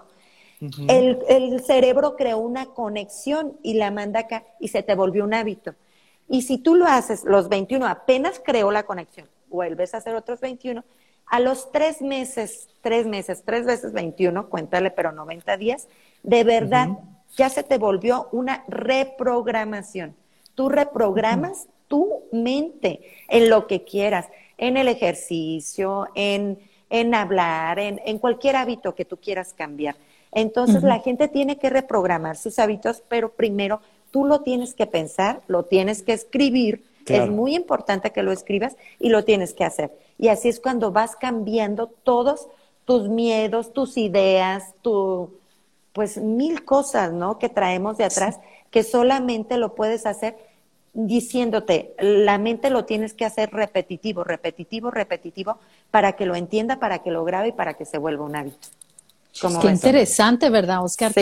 el, 0.88 1.62
cerebro 1.64 2.16
creó 2.16 2.38
una 2.38 2.66
conexión 2.66 3.56
y 3.62 3.74
la 3.74 3.90
manda 3.90 4.20
acá 4.20 4.44
y 4.58 4.68
se 4.68 4.82
te 4.82 4.94
volvió 4.94 5.24
un 5.24 5.32
hábito. 5.32 5.74
Y 6.28 6.42
si 6.42 6.58
tú 6.58 6.74
lo 6.74 6.86
haces 6.86 7.24
los 7.24 7.48
21, 7.48 7.86
apenas 7.86 8.42
creó 8.44 8.70
la 8.70 8.82
conexión, 8.82 9.28
vuelves 9.48 9.94
a 9.94 9.98
hacer 9.98 10.14
otros 10.16 10.40
21, 10.40 10.84
a 11.26 11.40
los 11.40 11.70
tres 11.72 12.02
meses, 12.02 12.68
tres 12.82 13.06
meses, 13.06 13.42
tres 13.44 13.64
veces 13.64 13.92
21, 13.92 14.48
cuéntale, 14.48 14.90
pero 14.90 15.12
90 15.12 15.56
días, 15.56 15.88
de 16.22 16.44
verdad 16.44 16.88
ya 17.36 17.48
se 17.48 17.62
te 17.62 17.78
volvió 17.78 18.28
una 18.32 18.64
reprogramación. 18.68 20.14
Tú 20.54 20.68
reprogramas 20.68 21.68
tu 21.88 22.22
mente 22.32 23.00
en 23.28 23.50
lo 23.50 23.66
que 23.66 23.84
quieras, 23.84 24.28
en 24.58 24.76
el 24.76 24.88
ejercicio, 24.88 26.08
en, 26.14 26.58
en 26.88 27.14
hablar, 27.14 27.78
en, 27.78 28.00
en, 28.04 28.18
cualquier 28.18 28.56
hábito 28.56 28.94
que 28.94 29.04
tú 29.04 29.16
quieras 29.16 29.54
cambiar. 29.54 29.96
Entonces 30.32 30.82
la 30.82 31.00
gente 31.00 31.28
tiene 31.28 31.58
que 31.58 31.70
reprogramar 31.70 32.36
sus 32.36 32.58
hábitos, 32.58 33.02
pero 33.08 33.30
primero 33.30 33.80
tú 34.10 34.24
lo 34.24 34.42
tienes 34.42 34.74
que 34.74 34.86
pensar, 34.86 35.42
lo 35.48 35.64
tienes 35.64 36.02
que 36.02 36.12
escribir. 36.12 36.84
Es 37.06 37.28
muy 37.28 37.56
importante 37.56 38.12
que 38.12 38.22
lo 38.22 38.30
escribas 38.30 38.76
y 39.00 39.08
lo 39.08 39.24
tienes 39.24 39.52
que 39.52 39.64
hacer. 39.64 39.90
Y 40.16 40.28
así 40.28 40.48
es 40.48 40.60
cuando 40.60 40.92
vas 40.92 41.16
cambiando 41.16 41.88
todos 41.88 42.46
tus 42.84 43.08
miedos, 43.08 43.72
tus 43.72 43.96
ideas, 43.96 44.74
tu, 44.82 45.32
pues 45.92 46.18
mil 46.18 46.64
cosas, 46.64 47.12
¿no? 47.12 47.38
Que 47.38 47.48
traemos 47.48 47.96
de 47.96 48.04
atrás, 48.04 48.38
que 48.70 48.82
solamente 48.82 49.56
lo 49.56 49.74
puedes 49.74 50.06
hacer 50.06 50.36
diciéndote, 50.92 51.94
la 52.00 52.38
mente 52.38 52.70
lo 52.70 52.84
tienes 52.84 53.14
que 53.14 53.24
hacer 53.24 53.50
repetitivo, 53.52 54.24
repetitivo, 54.24 54.90
repetitivo, 54.90 55.58
para 55.90 56.12
que 56.12 56.26
lo 56.26 56.34
entienda, 56.34 56.80
para 56.80 57.00
que 57.00 57.10
lo 57.10 57.24
grabe 57.24 57.48
y 57.48 57.52
para 57.52 57.74
que 57.74 57.84
se 57.84 57.98
vuelva 57.98 58.24
un 58.24 58.36
hábito. 58.36 58.68
Qué 59.62 59.68
interesante, 59.68 60.50
¿verdad, 60.50 60.82
Oscar? 60.82 61.12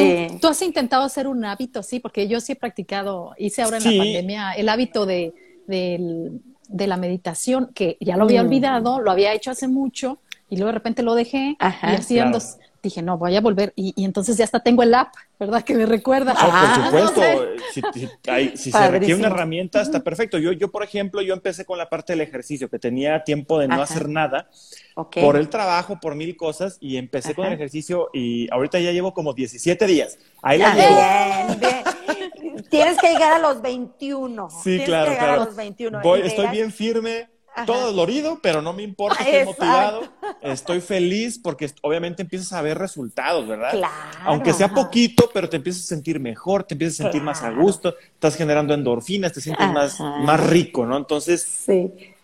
¿Tú, 0.40 0.48
has 0.48 0.62
intentado 0.62 1.04
hacer 1.04 1.26
un 1.26 1.44
hábito, 1.44 1.82
sí, 1.82 2.00
porque 2.00 2.26
yo 2.26 2.40
sí 2.40 2.52
he 2.52 2.56
practicado, 2.56 3.34
hice 3.36 3.62
ahora 3.62 3.76
en 3.76 3.84
la 3.84 4.02
pandemia 4.02 4.52
el 4.52 4.68
hábito 4.70 5.04
de, 5.04 5.34
de, 5.66 6.86
la 6.86 6.96
meditación, 6.96 7.70
que 7.74 7.98
ya 8.00 8.16
lo 8.16 8.24
había 8.24 8.42
mm. 8.42 8.46
olvidado, 8.46 9.00
lo 9.00 9.10
había 9.10 9.34
hecho 9.34 9.50
hace 9.50 9.68
mucho 9.68 10.18
y 10.48 10.56
luego 10.56 10.68
de 10.68 10.72
repente 10.72 11.02
lo 11.02 11.14
dejé 11.14 11.56
y 11.60 11.94
haciendo, 11.94 12.38
dije, 12.88 13.02
no, 13.02 13.18
voy 13.18 13.36
a 13.36 13.40
volver. 13.40 13.72
Y, 13.76 13.94
entonces 14.04 14.36
ya 14.36 14.44
hasta 14.44 14.60
tengo 14.60 14.82
el 14.82 14.94
app, 14.94 15.14
¿verdad? 15.38 15.62
Que 15.62 15.74
me 15.74 15.86
recuerda. 15.86 16.34
Ah, 16.36 16.90
por 16.90 17.08
supuesto. 17.08 17.20
Si, 18.54 18.72
se 18.72 18.90
requiere 18.90 19.14
una 19.14 19.28
herramienta, 19.28 19.80
está 19.80 20.00
perfecto. 20.00 20.38
Yo, 20.38 20.52
yo, 20.52 20.70
por 20.70 20.82
ejemplo, 20.82 21.22
yo 21.22 21.34
empecé 21.34 21.64
con 21.64 21.78
la 21.78 21.88
parte 21.88 22.12
del 22.12 22.22
ejercicio, 22.22 22.68
que 22.68 22.78
tenía 22.78 23.24
tiempo 23.24 23.58
de 23.58 23.68
no 23.68 23.80
hacer 23.82 24.08
nada 24.08 24.48
por 24.94 25.36
el 25.36 25.48
trabajo, 25.48 25.98
por 26.00 26.14
mil 26.14 26.36
cosas, 26.36 26.78
y 26.80 26.96
empecé 26.96 27.34
con 27.34 27.46
el 27.46 27.52
ejercicio 27.52 28.10
y 28.12 28.52
ahorita 28.52 28.78
ya 28.80 28.92
llevo 28.92 29.14
como 29.14 29.32
17 29.32 29.86
días. 29.86 30.18
Ahí 30.42 30.58
la 30.58 30.74
llevo. 30.74 31.58
Bien, 31.58 31.60
bien. 31.60 32.64
Tienes 32.70 32.98
que 32.98 33.08
llegar 33.12 33.32
a 33.32 33.38
los 33.38 33.62
21. 33.62 34.50
Sí, 34.50 34.62
Tienes 34.64 34.86
claro, 34.86 35.04
que 35.04 35.10
llegar 35.12 35.26
claro. 35.26 35.42
A 35.42 35.44
los 35.46 35.56
21. 35.56 36.00
Voy, 36.02 36.20
estoy 36.22 36.48
bien 36.48 36.72
firme 36.72 37.28
todo 37.66 37.86
dolorido, 37.86 38.38
pero 38.42 38.62
no 38.62 38.72
me 38.72 38.82
importa, 38.82 39.22
estoy 39.22 39.44
motivado, 39.44 40.02
estoy 40.42 40.80
feliz 40.80 41.38
porque 41.38 41.70
obviamente 41.82 42.22
empiezas 42.22 42.52
a 42.52 42.62
ver 42.62 42.78
resultados, 42.78 43.46
¿verdad? 43.46 43.70
Claro. 43.72 44.18
Aunque 44.24 44.52
sea 44.52 44.68
poquito, 44.68 45.30
pero 45.32 45.48
te 45.48 45.56
empiezas 45.56 45.82
a 45.84 45.86
sentir 45.86 46.20
mejor, 46.20 46.64
te 46.64 46.74
empiezas 46.74 47.00
a 47.00 47.02
sentir 47.04 47.22
más 47.22 47.42
a 47.42 47.50
gusto, 47.50 47.94
estás 48.14 48.36
generando 48.36 48.74
endorfinas, 48.74 49.32
te 49.32 49.40
sientes 49.40 49.70
más, 49.72 50.00
más 50.00 50.46
rico, 50.48 50.86
¿no? 50.86 50.96
Entonces, 50.96 51.66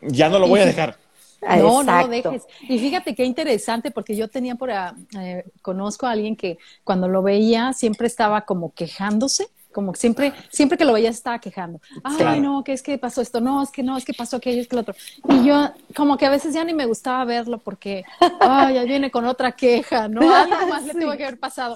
ya 0.00 0.28
no 0.28 0.38
lo 0.38 0.48
voy 0.48 0.60
a 0.60 0.66
dejar. 0.66 0.98
No, 1.44 1.82
no 1.82 2.00
lo 2.00 2.08
dejes. 2.08 2.44
Y 2.62 2.78
fíjate 2.78 3.14
qué 3.14 3.24
interesante, 3.24 3.90
porque 3.90 4.16
yo 4.16 4.28
tenía 4.28 4.54
por, 4.54 4.70
eh, 4.70 5.44
conozco 5.60 6.06
a 6.06 6.12
alguien 6.12 6.36
que 6.36 6.56
cuando 6.84 7.06
lo 7.06 7.22
veía 7.22 7.74
siempre 7.74 8.06
estaba 8.06 8.46
como 8.46 8.72
quejándose 8.72 9.48
como 9.74 9.92
que 9.92 10.00
siempre, 10.00 10.32
siempre 10.50 10.78
que 10.78 10.84
lo 10.84 10.92
veía 10.92 11.10
estaba 11.10 11.38
quejando. 11.40 11.80
Ay, 12.04 12.40
no, 12.40 12.62
que 12.62 12.72
es 12.72 12.82
que 12.82 12.96
pasó 12.96 13.20
esto, 13.20 13.40
no, 13.40 13.62
es 13.62 13.70
que 13.70 13.82
no, 13.82 13.96
es 13.96 14.04
que 14.04 14.14
pasó 14.14 14.36
aquello, 14.36 14.60
es 14.60 14.68
que 14.68 14.76
lo 14.76 14.82
otro. 14.82 14.94
Y 15.28 15.44
yo, 15.44 15.70
como 15.94 16.16
que 16.16 16.26
a 16.26 16.30
veces 16.30 16.54
ya 16.54 16.64
ni 16.64 16.72
me 16.72 16.86
gustaba 16.86 17.24
verlo 17.24 17.58
porque, 17.58 18.04
ay, 18.40 18.74
ya 18.74 18.84
viene 18.84 19.10
con 19.10 19.26
otra 19.26 19.52
queja, 19.52 20.08
¿no? 20.08 20.20
Algo 20.34 20.68
más 20.68 20.84
le 20.84 20.94
tengo 20.94 21.14
que 21.16 21.24
haber 21.24 21.38
pasado. 21.38 21.74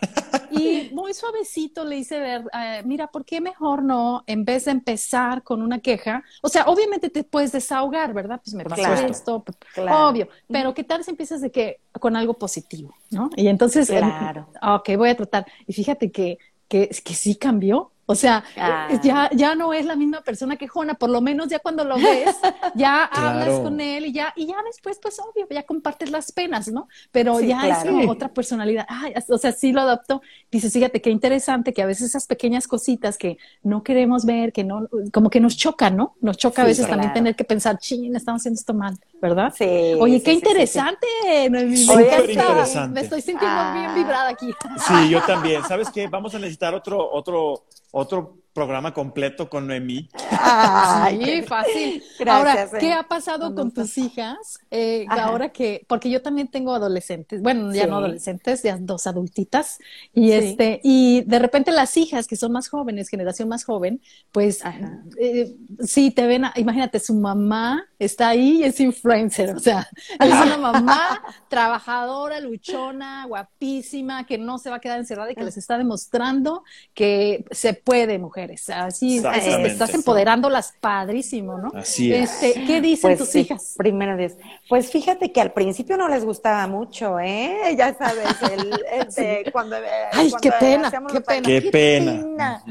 Y 0.51 0.91
muy 0.93 1.13
suavecito 1.13 1.85
le 1.85 1.99
hice 1.99 2.19
ver, 2.21 2.45
eh, 2.55 2.83
mira, 2.85 3.09
¿por 3.09 3.25
qué 3.25 3.41
mejor 3.41 3.83
no, 3.83 4.23
en 4.27 4.45
vez 4.45 4.67
de 4.67 4.71
empezar 4.71 5.43
con 5.43 5.61
una 5.61 5.81
queja? 5.81 6.23
O 6.43 6.49
sea, 6.49 6.65
obviamente 6.67 7.11
te 7.11 7.25
puedes 7.25 7.53
desahogar, 7.53 8.15
¿verdad? 8.15 8.41
Pues 8.43 8.55
me 8.55 8.65
pasó 8.65 8.93
esto, 8.95 9.45
obvio. 9.77 10.29
Pero 10.47 10.73
¿qué 10.73 10.85
tal 10.85 11.03
si 11.03 11.11
empiezas 11.11 11.41
de 11.41 11.51
que, 11.51 11.81
con 11.99 12.15
algo 12.15 12.35
positivo, 12.35 12.95
¿no? 13.11 13.31
Y 13.37 13.49
entonces, 13.49 13.89
claro. 13.89 14.47
ok, 14.63 14.91
voy 14.97 15.09
a 15.09 15.17
tratar. 15.17 15.47
Y 15.67 15.73
fíjate 15.73 16.13
que 16.13 16.39
que, 16.69 16.89
que 17.05 17.15
sí 17.15 17.37
cambió. 17.37 17.93
O 18.11 18.15
sea, 18.15 18.43
ah. 18.57 18.89
ya, 19.03 19.29
ya 19.35 19.55
no 19.55 19.75
es 19.75 19.85
la 19.85 19.95
misma 19.95 20.23
persona 20.23 20.57
que 20.57 20.67
Jona, 20.67 20.95
por 20.95 21.11
lo 21.11 21.21
menos 21.21 21.49
ya 21.49 21.59
cuando 21.59 21.85
lo 21.85 21.97
ves, 21.97 22.35
ya 22.75 23.05
hablas 23.13 23.61
con 23.61 23.79
él 23.83 24.07
y 24.07 24.13
ya, 24.15 24.33
y 24.35 24.47
ya 24.47 24.57
después, 24.65 24.99
pues 25.03 25.21
obvio, 25.21 25.47
ya 25.51 25.65
compartes 25.65 26.11
las 26.11 26.33
penas, 26.33 26.69
¿no? 26.69 26.89
Pero 27.13 27.39
ya 27.41 27.69
es 27.69 28.09
otra 28.09 28.33
personalidad. 28.33 28.87
o 29.29 29.37
sea, 29.37 29.53
sí 29.53 29.73
lo 29.73 29.83
adoptó. 29.83 30.23
Dices, 30.51 30.73
fíjate 30.73 31.03
qué 31.03 31.11
interesante 31.11 31.75
que 31.75 31.83
a 31.83 31.87
veces 31.87 32.09
esas 32.09 32.27
pequeñas 32.27 32.67
cositas 32.67 33.19
que 33.19 33.37
no 33.63 33.83
queremos 33.83 34.25
ver, 34.25 34.55
que 34.55 34.65
no, 34.65 34.89
como 35.13 35.29
que 35.29 35.41
nos 35.41 35.59
chocan, 35.59 35.95
¿no? 35.95 36.17
Nos 36.23 36.39
choca 36.39 36.63
a 36.63 36.65
veces 36.65 36.89
también 36.89 37.13
tener 37.13 37.37
que 37.37 37.45
pensar, 37.45 37.79
ching, 37.79 38.17
estamos 38.17 38.41
haciendo 38.41 38.59
esto 38.59 38.73
mal, 38.73 38.99
¿verdad? 39.21 39.53
Sí. 39.57 39.95
Oye, 39.99 40.23
qué 40.23 40.33
interesante. 40.33 41.07
Me, 41.51 41.63
interesante. 41.63 42.89
me 42.89 43.01
estoy 43.01 43.21
sintiendo 43.23 43.73
bien 43.73 43.87
ah. 43.87 43.95
vibrada 43.95 44.29
aquí. 44.29 44.51
Sí, 44.87 45.11
yo 45.11 45.21
también. 45.23 45.63
¿Sabes 45.65 45.91
qué? 45.91 46.07
Vamos 46.09 46.35
a 46.35 46.39
necesitar 46.39 46.75
otro, 46.75 47.11
otro 47.11 47.65
otro 47.91 48.37
programa 48.53 48.93
completo 48.93 49.49
con 49.49 49.67
Noemí. 49.67 50.09
sí, 51.11 51.43
fácil. 51.43 52.03
ahora, 52.27 52.69
¿qué 52.79 52.93
ha 52.93 53.05
pasado 53.05 53.55
con 53.55 53.71
tus 53.73 53.97
hijas? 53.99 54.59
Eh, 54.71 55.07
ahora 55.09 55.51
que, 55.51 55.85
porque 55.87 56.11
yo 56.11 56.23
también 56.23 56.49
tengo 56.49 56.75
adolescentes, 56.75 57.43
bueno, 57.43 57.73
ya 57.73 57.87
no 57.87 57.97
adolescentes, 57.99 58.63
ya 58.63 58.77
dos 58.79 59.07
adultitas, 59.07 59.79
y 60.13 60.33
este, 60.33 60.81
y 60.83 61.23
de 61.23 61.39
repente 61.39 61.71
las 61.71 61.97
hijas 61.97 62.27
que 62.27 62.37
son 62.37 62.53
más 62.53 62.69
jóvenes, 62.69 63.09
generación 63.09 63.49
más 63.49 63.65
joven, 63.65 64.01
pues 64.33 64.63
eh, 65.19 65.55
sí 65.81 66.11
te 66.11 66.27
ven, 66.27 66.45
imagínate, 66.57 66.99
su 67.01 67.15
mamá 67.15 67.87
está 67.99 68.29
ahí 68.29 68.59
y 68.59 68.65
es 68.65 68.81
influencer, 68.81 69.55
o 69.55 69.61
sea, 69.61 69.89
es 70.21 70.33
una 70.33 70.57
mamá 70.57 71.23
trabajadora, 71.49 72.41
luchona, 72.41 73.27
guapísima, 73.27 74.27
que 74.27 74.39
no 74.39 74.59
se 74.59 74.71
va 74.71 74.77
a 74.77 74.81
quedar 74.81 74.99
encerrada 74.99 75.33
y 75.33 75.35
que 75.35 75.45
les 75.45 75.57
está 75.57 75.79
demostrando 75.79 76.65
que 76.95 77.45
se 77.51 77.75
puede, 77.75 78.19
mujeres. 78.49 78.71
Así, 78.71 79.23
estás 79.65 79.95
empoderándolas 79.95 80.75
padrísimo, 80.81 81.59
¿no? 81.59 81.71
Así 81.75 82.13
es. 82.13 82.43
Este, 82.43 82.65
¿Qué 82.65 82.81
dicen 82.81 83.17
pues 83.17 83.19
tus 83.19 83.35
hijas? 83.35 83.75
Primero 83.77 84.17
Dios. 84.17 84.33
Pues 84.69 84.91
fíjate 84.91 85.33
que 85.33 85.41
al 85.41 85.53
principio 85.53 85.97
no 85.97 86.09
les 86.09 86.25
gustaba 86.25 86.67
mucho, 86.67 87.19
¿eh? 87.21 87.75
Ya 87.77 87.95
sabes, 87.95 88.29
el, 88.51 89.53
cuando, 89.53 89.77
Ay, 90.13 90.33
qué 90.41 90.53
pena, 90.53 90.91
qué 90.91 91.21
pena. 91.21 91.47
Qué 91.47 91.63
pena 91.71 92.65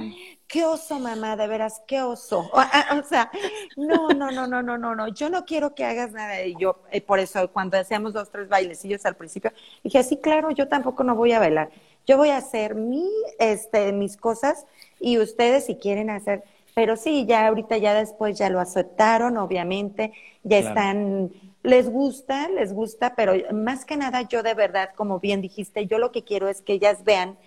qué 0.48 0.66
oso, 0.66 1.00
mamá, 1.00 1.36
de 1.36 1.48
veras, 1.48 1.82
qué 1.88 2.02
oso. 2.02 2.50
O, 2.52 3.04
sea, 3.04 3.30
no, 3.76 4.10
no, 4.10 4.32
no, 4.32 4.48
no, 4.48 4.64
no, 4.64 4.78
no, 4.78 4.96
no, 4.96 5.08
yo 5.10 5.30
no 5.30 5.46
quiero 5.46 5.76
que 5.76 5.86
hagas 5.86 6.12
nada. 6.12 6.44
Y 6.44 6.56
yo, 6.58 6.82
eh, 6.92 7.02
por 7.02 7.20
eso, 7.20 7.52
cuando 7.52 7.78
hacíamos 7.78 8.14
dos, 8.14 8.32
tres 8.32 8.48
bailecillos 8.48 9.06
al 9.06 9.16
principio, 9.16 9.52
dije, 9.84 10.02
sí, 10.04 10.18
claro, 10.18 10.52
yo 10.52 10.68
tampoco 10.68 11.04
no 11.04 11.16
voy 11.16 11.34
a 11.34 11.40
bailar. 11.40 11.70
Yo 12.06 12.18
voy 12.18 12.30
a 12.30 12.38
hacer 12.38 12.76
mi, 12.76 13.06
este, 13.38 13.92
mis 13.92 14.16
cosas 14.16 14.66
y 15.00 15.18
ustedes 15.20 15.66
si 15.66 15.76
quieren 15.76 16.10
hacer. 16.10 16.44
Pero 16.76 16.96
sí, 16.96 17.26
ya 17.26 17.48
ahorita, 17.48 17.78
ya 17.78 17.94
después 17.94 18.38
ya 18.38 18.50
lo 18.50 18.60
aceptaron, 18.60 19.38
obviamente, 19.38 20.14
ya 20.44 20.60
están, 20.60 21.32
les 21.64 21.90
gusta, 21.90 22.50
les 22.50 22.72
gusta, 22.72 23.16
pero 23.16 23.34
más 23.54 23.84
que 23.84 23.98
nada 23.98 24.22
yo 24.22 24.44
de 24.44 24.54
verdad, 24.54 24.90
como 24.96 25.20
bien 25.20 25.42
dijiste, 25.42 25.88
yo 25.88 25.98
lo 25.98 26.12
que 26.12 26.24
quiero 26.24 26.50
es 26.50 26.62
que 26.62 26.74
ellas 26.74 27.04
vean 27.04 27.38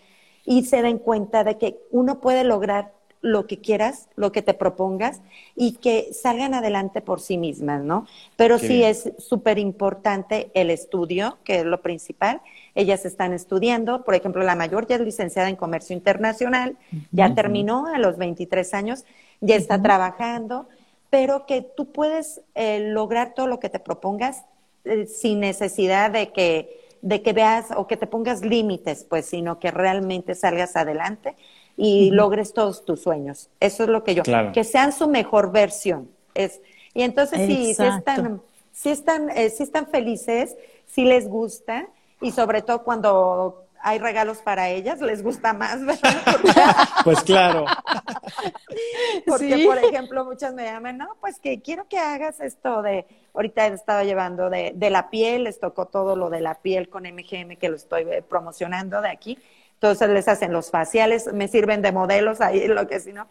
y 0.44 0.64
se 0.64 0.82
den 0.82 0.98
cuenta 0.98 1.44
de 1.44 1.58
que 1.58 1.78
uno 1.90 2.20
puede 2.20 2.42
lograr 2.44 2.92
lo 3.22 3.46
que 3.46 3.58
quieras, 3.58 4.08
lo 4.16 4.32
que 4.32 4.40
te 4.40 4.54
propongas 4.54 5.20
y 5.54 5.72
que 5.72 6.12
salgan 6.12 6.54
adelante 6.54 7.02
por 7.02 7.20
sí 7.20 7.36
mismas, 7.36 7.82
¿no? 7.82 8.06
Pero 8.36 8.58
sí 8.58 8.82
es 8.82 9.12
súper 9.18 9.58
importante 9.58 10.50
el 10.54 10.70
estudio, 10.70 11.38
que 11.44 11.60
es 11.60 11.64
lo 11.64 11.82
principal. 11.82 12.40
Ellas 12.74 13.04
están 13.04 13.34
estudiando, 13.34 14.04
por 14.04 14.14
ejemplo, 14.14 14.42
la 14.42 14.56
mayor 14.56 14.86
ya 14.86 14.96
es 14.96 15.02
licenciada 15.02 15.50
en 15.50 15.56
comercio 15.56 15.94
internacional, 15.94 16.76
ya 17.12 17.34
terminó 17.34 17.86
a 17.86 17.98
los 17.98 18.16
23 18.16 18.72
años, 18.72 19.04
ya 19.40 19.56
está 19.56 19.82
trabajando, 19.82 20.68
pero 21.10 21.44
que 21.44 21.60
tú 21.62 21.92
puedes 21.92 22.40
eh, 22.54 22.90
lograr 22.90 23.34
todo 23.34 23.46
lo 23.46 23.60
que 23.60 23.68
te 23.68 23.80
propongas 23.80 24.44
eh, 24.84 25.06
sin 25.06 25.40
necesidad 25.40 26.10
de 26.10 26.32
que 26.32 26.80
de 27.02 27.22
que 27.22 27.32
veas 27.32 27.68
o 27.74 27.86
que 27.86 27.96
te 27.96 28.06
pongas 28.06 28.44
límites, 28.44 29.06
pues, 29.08 29.24
sino 29.24 29.58
que 29.58 29.70
realmente 29.70 30.34
salgas 30.34 30.76
adelante 30.76 31.34
y 31.76 32.10
logres 32.10 32.52
todos 32.52 32.84
tus 32.84 33.02
sueños. 33.02 33.48
Eso 33.60 33.84
es 33.84 33.88
lo 33.88 34.04
que 34.04 34.14
yo, 34.14 34.22
que 34.52 34.64
sean 34.64 34.92
su 34.92 35.08
mejor 35.08 35.52
versión. 35.52 36.10
Es, 36.34 36.60
y 36.94 37.02
entonces 37.02 37.46
si, 37.46 37.70
están, 37.70 38.42
si 38.72 38.90
están, 38.90 39.30
eh, 39.30 39.50
si 39.50 39.62
están 39.62 39.86
felices, 39.86 40.56
si 40.86 41.04
les 41.04 41.28
gusta, 41.28 41.86
y 42.20 42.32
sobre 42.32 42.62
todo 42.62 42.82
cuando 42.82 43.64
hay 43.82 43.98
regalos 43.98 44.38
para 44.38 44.68
ellas, 44.68 45.00
les 45.00 45.22
gusta 45.22 45.52
más, 45.52 45.84
¿verdad? 45.84 46.14
pues 47.04 47.22
claro. 47.22 47.64
Porque, 49.26 49.64
por 49.64 49.78
ejemplo, 49.78 50.24
muchas 50.24 50.52
me 50.54 50.64
llaman, 50.64 50.98
no, 50.98 51.16
pues 51.20 51.38
que 51.40 51.60
quiero 51.60 51.88
que 51.88 51.98
hagas 51.98 52.40
esto 52.40 52.82
de, 52.82 53.06
ahorita 53.34 53.66
he 53.66 53.72
estado 53.72 54.04
llevando 54.04 54.50
de, 54.50 54.72
de 54.74 54.90
la 54.90 55.08
piel, 55.10 55.44
les 55.44 55.58
tocó 55.60 55.86
todo 55.86 56.16
lo 56.16 56.30
de 56.30 56.40
la 56.40 56.54
piel 56.56 56.88
con 56.88 57.04
MGM 57.04 57.56
que 57.56 57.68
lo 57.68 57.76
estoy 57.76 58.02
eh, 58.02 58.22
promocionando 58.22 59.00
de 59.00 59.08
aquí. 59.08 59.38
Entonces 59.82 60.10
les 60.10 60.28
hacen 60.28 60.52
los 60.52 60.70
faciales, 60.70 61.32
me 61.32 61.48
sirven 61.48 61.80
de 61.80 61.90
modelos 61.90 62.42
ahí, 62.42 62.66
lo 62.68 62.86
que 62.86 63.00
si 63.00 63.14
no 63.14 63.28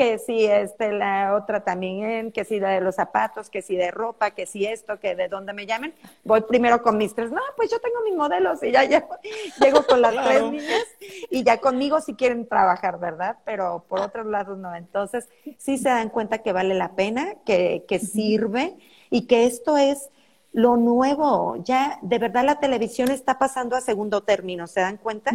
que 0.00 0.16
si 0.16 0.46
este, 0.46 0.92
la 0.92 1.34
otra 1.34 1.62
también, 1.62 2.32
que 2.32 2.46
si 2.46 2.58
de 2.58 2.80
los 2.80 2.94
zapatos, 2.94 3.50
que 3.50 3.60
si 3.60 3.76
de 3.76 3.90
ropa, 3.90 4.30
que 4.30 4.46
si 4.46 4.64
esto, 4.64 4.98
que 4.98 5.14
de 5.14 5.28
donde 5.28 5.52
me 5.52 5.66
llamen, 5.66 5.92
voy 6.24 6.40
primero 6.40 6.82
con 6.82 6.96
mis 6.96 7.14
tres, 7.14 7.30
no, 7.30 7.42
pues 7.54 7.70
yo 7.70 7.78
tengo 7.80 7.96
mis 8.04 8.16
modelos 8.16 8.62
y 8.62 8.70
ya, 8.70 8.84
llego 8.84 9.08
con 9.88 10.00
las 10.00 10.14
tres 10.14 10.42
niñas 10.44 10.86
y 11.28 11.42
ya 11.42 11.60
conmigo 11.60 12.00
si 12.00 12.14
quieren 12.14 12.48
trabajar, 12.48 12.98
¿verdad? 12.98 13.36
Pero 13.44 13.84
por 13.88 14.00
otros 14.00 14.24
lados 14.24 14.56
no. 14.56 14.74
Entonces, 14.74 15.28
sí 15.58 15.76
se 15.76 15.90
dan 15.90 16.08
cuenta 16.08 16.38
que 16.38 16.54
vale 16.54 16.74
la 16.74 16.92
pena, 16.92 17.34
que, 17.44 17.84
que 17.86 17.98
sirve 17.98 18.78
y 19.10 19.26
que 19.26 19.44
esto 19.44 19.76
es 19.76 20.08
lo 20.52 20.76
nuevo. 20.76 21.56
Ya 21.64 21.98
de 22.02 22.18
verdad 22.18 22.44
la 22.44 22.60
televisión 22.60 23.10
está 23.10 23.38
pasando 23.38 23.76
a 23.76 23.80
segundo 23.80 24.22
término, 24.22 24.66
¿se 24.66 24.80
dan 24.80 24.96
cuenta? 24.96 25.32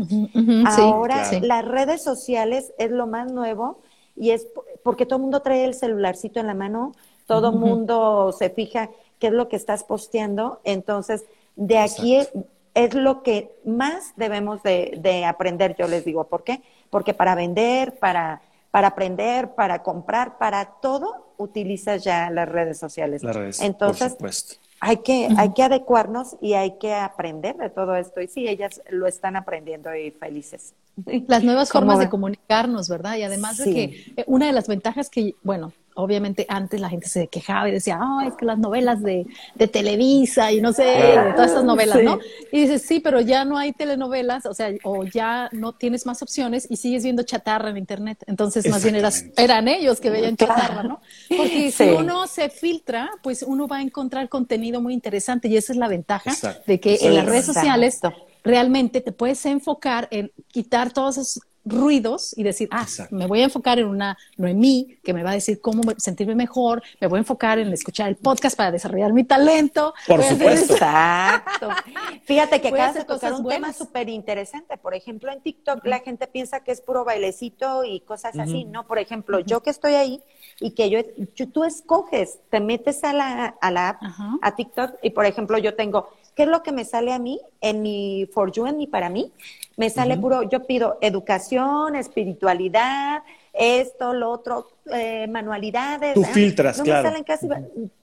Ahora 0.66 1.30
las 1.42 1.66
redes 1.66 2.04
sociales 2.04 2.74
es 2.78 2.92
lo 2.92 3.08
más 3.08 3.32
nuevo 3.32 3.80
y 4.16 4.32
es 4.32 4.48
porque 4.84 5.06
todo 5.06 5.18
el 5.18 5.24
mundo 5.24 5.42
trae 5.42 5.66
el 5.66 5.74
celularcito 5.74 6.40
en 6.40 6.48
la 6.48 6.54
mano, 6.54 6.94
todo 7.26 7.50
el 7.50 7.56
mundo 7.56 8.34
se 8.38 8.50
fija 8.50 8.90
qué 9.20 9.28
es 9.28 9.34
lo 9.34 9.48
que 9.48 9.56
estás 9.56 9.84
posteando, 9.84 10.62
entonces 10.64 11.26
de 11.56 11.80
aquí 11.80 12.18
es, 12.18 12.94
lo 12.94 13.24
que 13.24 13.56
más 13.64 14.14
debemos 14.18 14.62
de, 14.64 15.26
aprender, 15.26 15.76
yo 15.78 15.88
les 15.88 16.04
digo, 16.04 16.26
¿por 16.26 16.44
qué? 16.44 16.62
Porque 16.90 17.14
para 17.14 17.34
vender, 17.34 17.98
para, 17.98 18.42
para 18.72 18.90
aprender, 18.90 19.56
para 19.56 19.82
comprar, 19.82 20.38
para 20.38 20.66
todo, 20.82 21.34
utilizas 21.38 22.04
ya 22.04 22.30
las 22.30 22.50
redes 22.50 22.78
sociales. 22.78 23.24
Las 23.24 23.36
redes, 23.36 23.62
entonces, 23.62 24.18
hay 24.86 24.98
que, 24.98 25.28
hay 25.36 25.52
que 25.54 25.64
adecuarnos 25.64 26.38
y 26.42 26.54
hay 26.54 26.78
que 26.78 26.94
aprender 26.94 27.58
de 27.58 27.72
todo 27.72 27.96
esto. 27.96 28.22
Y 28.22 28.28
sí, 28.28 28.48
ellas 28.48 28.84
lo 28.90 29.08
están 29.08 29.36
aprendiendo 29.36 29.96
y 29.96 30.12
felices. 30.12 30.76
Las 31.28 31.44
nuevas 31.44 31.70
formas 31.72 32.00
de 32.00 32.10
comunicarnos, 32.10 32.88
¿verdad? 32.88 33.18
Y 33.18 33.24
además 33.24 33.58
de 33.58 33.66
que 33.66 34.14
eh, 34.16 34.24
una 34.28 34.48
de 34.48 34.54
las 34.54 34.68
ventajas 34.68 35.10
que, 35.10 35.36
bueno, 35.44 35.74
obviamente 35.96 36.46
antes 36.50 36.80
la 36.80 36.90
gente 36.90 37.08
se 37.08 37.28
quejaba 37.28 37.68
y 37.70 37.72
decía, 37.72 37.98
ah, 38.00 38.26
es 38.28 38.36
que 38.36 38.46
las 38.46 38.60
novelas 38.60 39.02
de, 39.02 39.26
de 39.56 39.68
Televisa 39.68 40.52
y 40.52 40.62
no 40.62 40.74
sé, 40.74 40.84
de 40.84 41.34
todas 41.34 41.52
esas 41.52 41.64
novelas, 41.64 42.04
¿no? 42.04 42.20
Y 42.52 42.62
dices, 42.62 42.82
sí, 42.82 43.00
pero 43.00 43.22
ya 43.22 43.46
no 43.46 43.58
hay 43.58 43.72
telenovelas, 43.72 44.46
o 44.46 44.54
sea, 44.54 44.72
o 44.84 45.04
ya 45.06 45.50
no 45.52 45.74
tienes 45.74 46.06
más 46.06 46.22
opciones 46.22 46.68
y 46.70 46.78
sigues 46.78 47.04
viendo 47.04 47.24
chatarra 47.24 47.70
en 47.70 47.78
Internet. 47.78 48.24
Entonces, 48.28 48.70
más 48.70 48.84
bien 48.84 49.02
eran 49.38 49.68
ellos 49.68 50.00
que 50.00 50.10
veían 50.10 50.36
chatarra, 50.36 50.84
¿no? 50.84 51.02
Porque 51.36 51.72
si 51.72 51.84
uno 51.90 52.28
se 52.28 52.50
filtra, 52.50 53.10
pues 53.24 53.44
uno 53.44 53.68
va 53.68 53.78
a 53.78 53.82
encontrar 53.82 54.30
contenido 54.30 54.82
muy 54.82 54.94
interesante 54.94 55.48
y 55.48 55.58
esa 55.58 55.74
es 55.74 55.80
la 55.80 55.88
ventaja 55.88 56.32
de 56.68 56.80
que 56.80 57.00
en 57.02 57.16
las 57.16 57.26
redes 57.26 57.46
sociales 57.46 58.00
realmente 58.46 59.02
te 59.02 59.12
puedes 59.12 59.46
enfocar 59.46 60.08
en 60.12 60.32
quitar 60.48 60.94
todos 60.94 61.18
esos 61.18 61.42
ruidos 61.66 62.38
y 62.38 62.44
decir, 62.44 62.70
ah, 62.72 62.86
me 63.10 63.26
voy 63.26 63.42
a 63.42 63.46
enfocar 63.46 63.80
en 63.80 63.88
una 63.88 64.16
Noemí 64.38 65.00
que 65.04 65.14
me 65.14 65.24
va 65.24 65.32
a 65.32 65.34
decir 65.34 65.60
cómo 65.60 65.82
sentirme 65.98 66.36
mejor, 66.36 66.84
me 67.02 67.08
voy 67.08 67.18
a 67.18 67.22
enfocar 67.22 67.58
en 67.58 67.74
escuchar 67.74 68.08
el 68.08 68.16
podcast 68.18 68.56
para 68.56 68.72
desarrollar 68.72 69.12
mi 69.14 69.24
talento. 69.24 69.94
Por 70.08 70.22
supuesto. 70.22 70.74
Exacto. 70.74 71.70
Fíjate 72.26 72.62
que 72.62 72.68
acá 72.68 72.94
de 72.94 73.04
tocar 73.04 73.34
un 73.34 73.48
tema 73.48 73.74
súper 73.74 74.10
interesante. 74.10 74.78
Por 74.78 74.94
ejemplo, 74.94 75.32
en 75.32 75.42
TikTok 75.42 75.84
la 75.86 76.00
gente 76.00 76.28
piensa 76.28 76.64
que 76.64 76.72
es 76.72 76.82
puro 76.82 77.04
bailecito 77.04 77.84
y 77.84 78.02
cosas 78.02 78.38
así. 78.38 78.66
No, 78.66 78.86
por 78.86 79.00
ejemplo, 79.00 79.40
yo 79.40 79.62
que 79.62 79.72
estoy 79.72 79.96
ahí 79.96 80.22
y 80.60 80.72
que 80.72 80.90
yo, 80.90 81.00
tú 81.52 81.64
escoges, 81.64 82.40
te 82.52 82.60
metes 82.60 83.04
a 83.04 83.12
la, 83.12 83.46
a 83.60 83.72
la 83.72 83.90
app, 83.90 84.02
a 84.42 84.56
TikTok 84.56 85.00
y, 85.02 85.10
por 85.10 85.26
ejemplo, 85.26 85.58
yo 85.58 85.76
tengo 85.76 86.10
¿Qué 86.36 86.44
es 86.44 86.50
lo 86.50 86.64
que 86.64 86.74
me 86.74 86.84
sale 86.84 87.14
a 87.14 87.20
mí 87.20 87.40
en 87.62 87.82
mi 87.82 88.30
For 88.34 88.52
You, 88.52 88.68
en 88.68 88.78
mi 88.78 88.88
para 88.88 89.10
mí? 89.10 89.32
Me 89.78 89.90
sale 89.90 90.18
puro, 90.18 90.44
yo 90.44 90.66
pido 90.68 90.98
educación, 91.02 91.96
espiritualidad, 91.96 93.24
esto, 93.54 94.14
lo 94.14 94.32
otro, 94.32 94.68
eh, 94.92 95.28
manualidades. 95.28 96.14
Tú 96.14 96.24
¿eh? 96.24 96.30
filtras, 96.34 96.78
no 96.78 96.84
claro. 96.84 97.04
Me 97.04 97.10
salen 97.10 97.24
casi, 97.24 97.48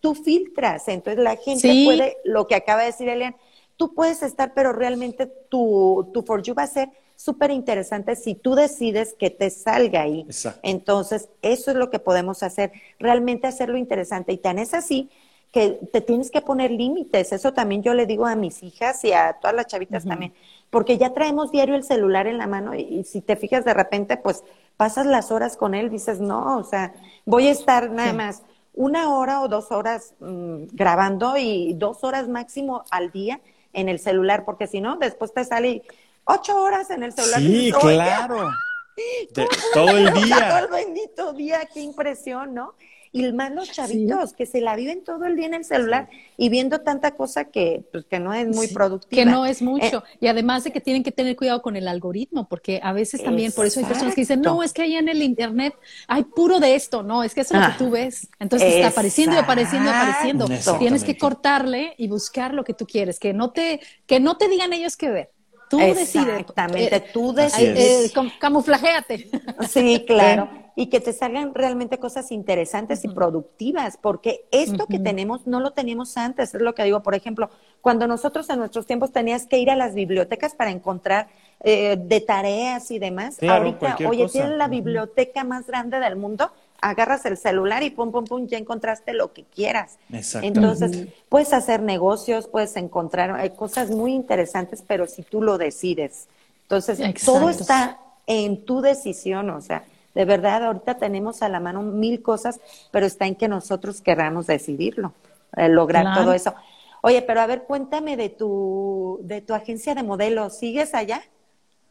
Tú 0.00 0.14
filtras, 0.14 0.88
entonces 0.88 1.22
la 1.22 1.36
gente 1.36 1.84
puede, 1.84 2.16
lo 2.24 2.46
que 2.46 2.54
acaba 2.54 2.80
de 2.80 2.86
decir 2.86 3.08
Elian, 3.08 3.36
tú 3.76 3.94
puedes 3.94 4.22
estar, 4.22 4.54
pero 4.54 4.72
realmente 4.72 5.26
tu, 5.26 6.10
tu 6.14 6.22
For 6.22 6.42
You 6.42 6.54
va 6.54 6.62
a 6.62 6.68
ser 6.68 6.88
súper 7.16 7.50
interesante 7.50 8.16
si 8.16 8.34
tú 8.34 8.54
decides 8.54 9.14
que 9.14 9.28
te 9.28 9.50
salga 9.50 10.02
ahí. 10.02 10.22
Exacto. 10.22 10.60
Entonces, 10.62 11.28
eso 11.42 11.70
es 11.70 11.76
lo 11.76 11.90
que 11.90 11.98
podemos 11.98 12.42
hacer, 12.42 12.72
realmente 12.98 13.46
hacerlo 13.46 13.76
interesante. 13.76 14.32
Y 14.32 14.38
tan 14.38 14.58
es 14.58 14.74
así 14.74 15.10
que 15.52 15.78
te 15.92 16.00
tienes 16.00 16.30
que 16.30 16.40
poner 16.40 16.70
límites. 16.70 17.32
Eso 17.32 17.52
también 17.52 17.82
yo 17.82 17.92
le 17.92 18.06
digo 18.06 18.26
a 18.26 18.34
mis 18.34 18.62
hijas 18.62 19.04
y 19.04 19.12
a 19.12 19.34
todas 19.34 19.54
las 19.54 19.66
chavitas 19.66 20.04
también, 20.04 20.32
porque 20.70 20.96
ya 20.96 21.12
traemos 21.12 21.52
diario 21.52 21.74
el 21.74 21.84
celular 21.84 22.26
en 22.26 22.38
la 22.38 22.46
mano 22.46 22.74
y, 22.74 23.04
si 23.04 23.20
te 23.20 23.36
fijas 23.36 23.64
de 23.64 23.74
repente, 23.74 24.16
pues 24.16 24.42
pasas 24.78 25.04
las 25.04 25.30
horas 25.30 25.58
con 25.58 25.74
él, 25.74 25.90
dices, 25.90 26.20
no, 26.20 26.56
o 26.56 26.64
sea, 26.64 26.94
voy 27.26 27.48
a 27.48 27.50
estar 27.52 27.90
nada 27.90 28.14
más 28.14 28.42
una 28.72 29.14
hora 29.14 29.42
o 29.42 29.48
dos 29.48 29.70
horas 29.70 30.14
mm, 30.20 30.64
grabando 30.72 31.36
y 31.36 31.74
dos 31.74 32.02
horas 32.02 32.28
máximo 32.28 32.84
al 32.90 33.12
día 33.12 33.40
en 33.74 33.90
el 33.90 33.98
celular, 33.98 34.46
porque 34.46 34.66
si 34.66 34.80
no, 34.80 34.96
después 34.96 35.34
te 35.34 35.44
sale 35.44 35.82
ocho 36.24 36.62
horas 36.62 36.88
en 36.88 37.02
el 37.02 37.12
celular. 37.12 37.40
Sí, 37.40 37.72
claro. 37.78 38.50
todo 39.74 39.98
el 39.98 40.12
día. 40.14 40.48
Todo 40.48 40.78
el 40.78 40.86
bendito 40.86 41.32
día, 41.34 41.68
qué 41.72 41.80
impresión, 41.80 42.54
¿no? 42.54 42.74
Y 43.12 43.30
más 43.32 43.52
los 43.52 43.70
chavitos 43.70 44.32
que 44.32 44.46
se 44.46 44.62
la 44.62 44.74
viven 44.74 45.04
todo 45.04 45.26
el 45.26 45.36
día 45.36 45.46
en 45.46 45.54
el 45.54 45.64
celular 45.64 46.08
y 46.38 46.48
viendo 46.48 46.80
tanta 46.80 47.10
cosa 47.14 47.44
que, 47.44 47.84
pues, 47.92 48.06
que 48.06 48.18
no 48.18 48.32
es 48.32 48.48
muy 48.48 48.68
productiva. 48.68 49.22
Que 49.22 49.30
no 49.30 49.44
es 49.44 49.60
mucho. 49.60 49.98
Eh, 49.98 50.18
y 50.22 50.26
además 50.28 50.64
de 50.64 50.72
que 50.72 50.80
tienen 50.80 51.02
que 51.02 51.12
tener 51.12 51.36
cuidado 51.36 51.60
con 51.60 51.76
el 51.76 51.88
algoritmo, 51.88 52.48
porque 52.48 52.80
a 52.82 52.94
veces 52.94 53.22
también, 53.22 53.52
por 53.52 53.66
eso 53.66 53.80
hay 53.80 53.86
personas 53.86 54.14
que 54.14 54.22
dicen, 54.22 54.40
no, 54.40 54.62
es 54.62 54.72
que 54.72 54.82
ahí 54.82 54.96
en 54.96 55.10
el 55.10 55.22
Internet 55.22 55.74
hay 56.08 56.24
puro 56.24 56.58
de 56.58 56.74
esto, 56.74 57.02
no, 57.02 57.22
es 57.22 57.34
que 57.34 57.42
eso 57.42 57.54
es 57.54 57.60
lo 57.60 57.66
que 57.66 57.78
tú 57.78 57.90
ves. 57.90 58.28
Entonces 58.40 58.74
está 58.74 58.88
apareciendo 58.88 59.36
y 59.36 59.38
apareciendo 59.38 59.90
y 59.90 59.92
apareciendo. 59.92 60.78
Tienes 60.78 61.04
que 61.04 61.18
cortarle 61.18 61.94
y 61.98 62.08
buscar 62.08 62.54
lo 62.54 62.64
que 62.64 62.72
tú 62.72 62.86
quieres, 62.86 63.18
que 63.18 63.34
no 63.34 63.50
te, 63.50 63.80
que 64.06 64.20
no 64.20 64.38
te 64.38 64.48
digan 64.48 64.72
ellos 64.72 64.96
qué 64.96 65.10
ver. 65.10 65.30
Tú 65.72 65.78
decides. 65.78 66.40
Exactamente, 66.40 66.96
eh, 66.96 67.04
tú 67.12 67.32
decides. 67.32 68.14
Eh, 68.14 68.30
camuflajéate. 68.38 69.28
Sí, 69.68 70.04
claro 70.06 70.48
y 70.74 70.86
que 70.86 71.00
te 71.00 71.12
salgan 71.12 71.54
realmente 71.54 71.98
cosas 71.98 72.32
interesantes 72.32 73.04
y 73.04 73.08
productivas, 73.08 73.98
porque 74.00 74.46
esto 74.50 74.86
que 74.86 74.98
tenemos 74.98 75.46
no 75.46 75.60
lo 75.60 75.72
teníamos 75.72 76.16
antes, 76.16 76.54
es 76.54 76.60
lo 76.60 76.74
que 76.74 76.84
digo, 76.84 77.02
por 77.02 77.14
ejemplo, 77.14 77.50
cuando 77.80 78.06
nosotros 78.06 78.48
en 78.48 78.58
nuestros 78.58 78.86
tiempos 78.86 79.12
tenías 79.12 79.46
que 79.46 79.58
ir 79.58 79.70
a 79.70 79.76
las 79.76 79.94
bibliotecas 79.94 80.54
para 80.54 80.70
encontrar 80.70 81.28
eh, 81.60 81.96
de 81.98 82.20
tareas 82.20 82.90
y 82.90 82.98
demás, 82.98 83.38
ahorita, 83.42 83.98
oye, 84.08 84.28
tienes 84.28 84.56
la 84.56 84.68
biblioteca 84.68 85.44
más 85.44 85.66
grande 85.66 85.98
del 86.00 86.16
mundo, 86.16 86.50
agarras 86.82 87.24
el 87.24 87.38
celular 87.38 87.82
y 87.82 87.90
pum, 87.90 88.10
pum, 88.10 88.24
pum, 88.24 88.46
ya 88.46 88.58
encontraste 88.58 89.14
lo 89.14 89.32
que 89.32 89.44
quieras. 89.44 89.98
Entonces, 90.42 91.06
puedes 91.28 91.52
hacer 91.52 91.80
negocios, 91.80 92.48
puedes 92.48 92.76
encontrar 92.76 93.30
hay 93.32 93.50
cosas 93.50 93.90
muy 93.90 94.12
interesantes, 94.12 94.84
pero 94.86 95.06
si 95.06 95.22
tú 95.22 95.40
lo 95.40 95.56
decides. 95.56 96.28
Entonces, 96.64 97.00
todo 97.24 97.48
está 97.48 97.98
en 98.26 98.64
tu 98.64 98.80
decisión, 98.80 99.48
o 99.50 99.60
sea, 99.60 99.84
de 100.14 100.24
verdad, 100.26 100.64
ahorita 100.64 100.98
tenemos 100.98 101.42
a 101.42 101.48
la 101.48 101.60
mano 101.60 101.82
mil 101.82 102.20
cosas, 102.20 102.60
pero 102.90 103.06
está 103.06 103.26
en 103.26 103.34
que 103.34 103.48
nosotros 103.48 104.02
queramos 104.02 104.46
decidirlo, 104.46 105.14
eh, 105.56 105.68
lograr 105.68 106.14
todo 106.14 106.34
eso. 106.34 106.54
Oye, 107.00 107.22
pero 107.22 107.40
a 107.40 107.46
ver, 107.46 107.62
cuéntame 107.62 108.16
de 108.16 108.28
tu, 108.28 109.18
de 109.22 109.40
tu 109.40 109.54
agencia 109.54 109.94
de 109.94 110.02
modelos. 110.02 110.58
¿Sigues 110.58 110.94
allá? 110.94 111.22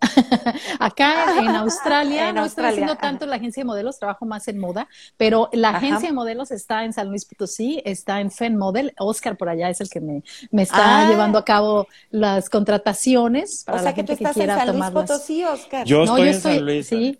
Acá 0.79 1.37
en 1.39 1.49
Australia, 1.49 2.33
no 2.33 2.45
estoy 2.45 2.65
haciendo 2.65 2.95
tanto 2.95 3.25
la 3.25 3.35
agencia 3.35 3.61
de 3.61 3.65
modelos, 3.65 3.99
trabajo 3.99 4.25
más 4.25 4.47
en 4.47 4.59
moda, 4.59 4.87
pero 5.17 5.49
la 5.53 5.69
agencia 5.69 6.09
de 6.09 6.13
modelos 6.13 6.51
está 6.51 6.83
en 6.85 6.93
San 6.93 7.09
Luis 7.09 7.25
Potosí, 7.25 7.81
está 7.85 8.19
en 8.19 8.31
Fen 8.31 8.57
Model. 8.57 8.93
Oscar 8.97 9.37
por 9.37 9.49
allá 9.49 9.69
es 9.69 9.81
el 9.81 9.89
que 9.89 10.01
me, 10.01 10.23
me 10.51 10.63
está 10.63 11.05
ah. 11.05 11.09
llevando 11.09 11.37
a 11.37 11.45
cabo 11.45 11.87
las 12.09 12.49
contrataciones 12.49 13.63
para 13.65 13.77
o 13.77 13.79
sea 13.79 13.91
la 13.91 13.93
que 13.93 13.99
gente 14.01 14.13
tú 14.13 14.23
estás 14.23 14.33
que 14.33 14.39
quiera 14.39 14.53
en 14.53 14.67
San 14.67 14.79
Luis 14.79 14.91
Potosí, 14.91 15.43
Oscar. 15.43 15.85
Yo 15.85 16.03
estoy 16.03 16.27
en 16.27 16.41
San 16.41 16.65
Luis. 16.65 16.87
Sí, 16.87 17.19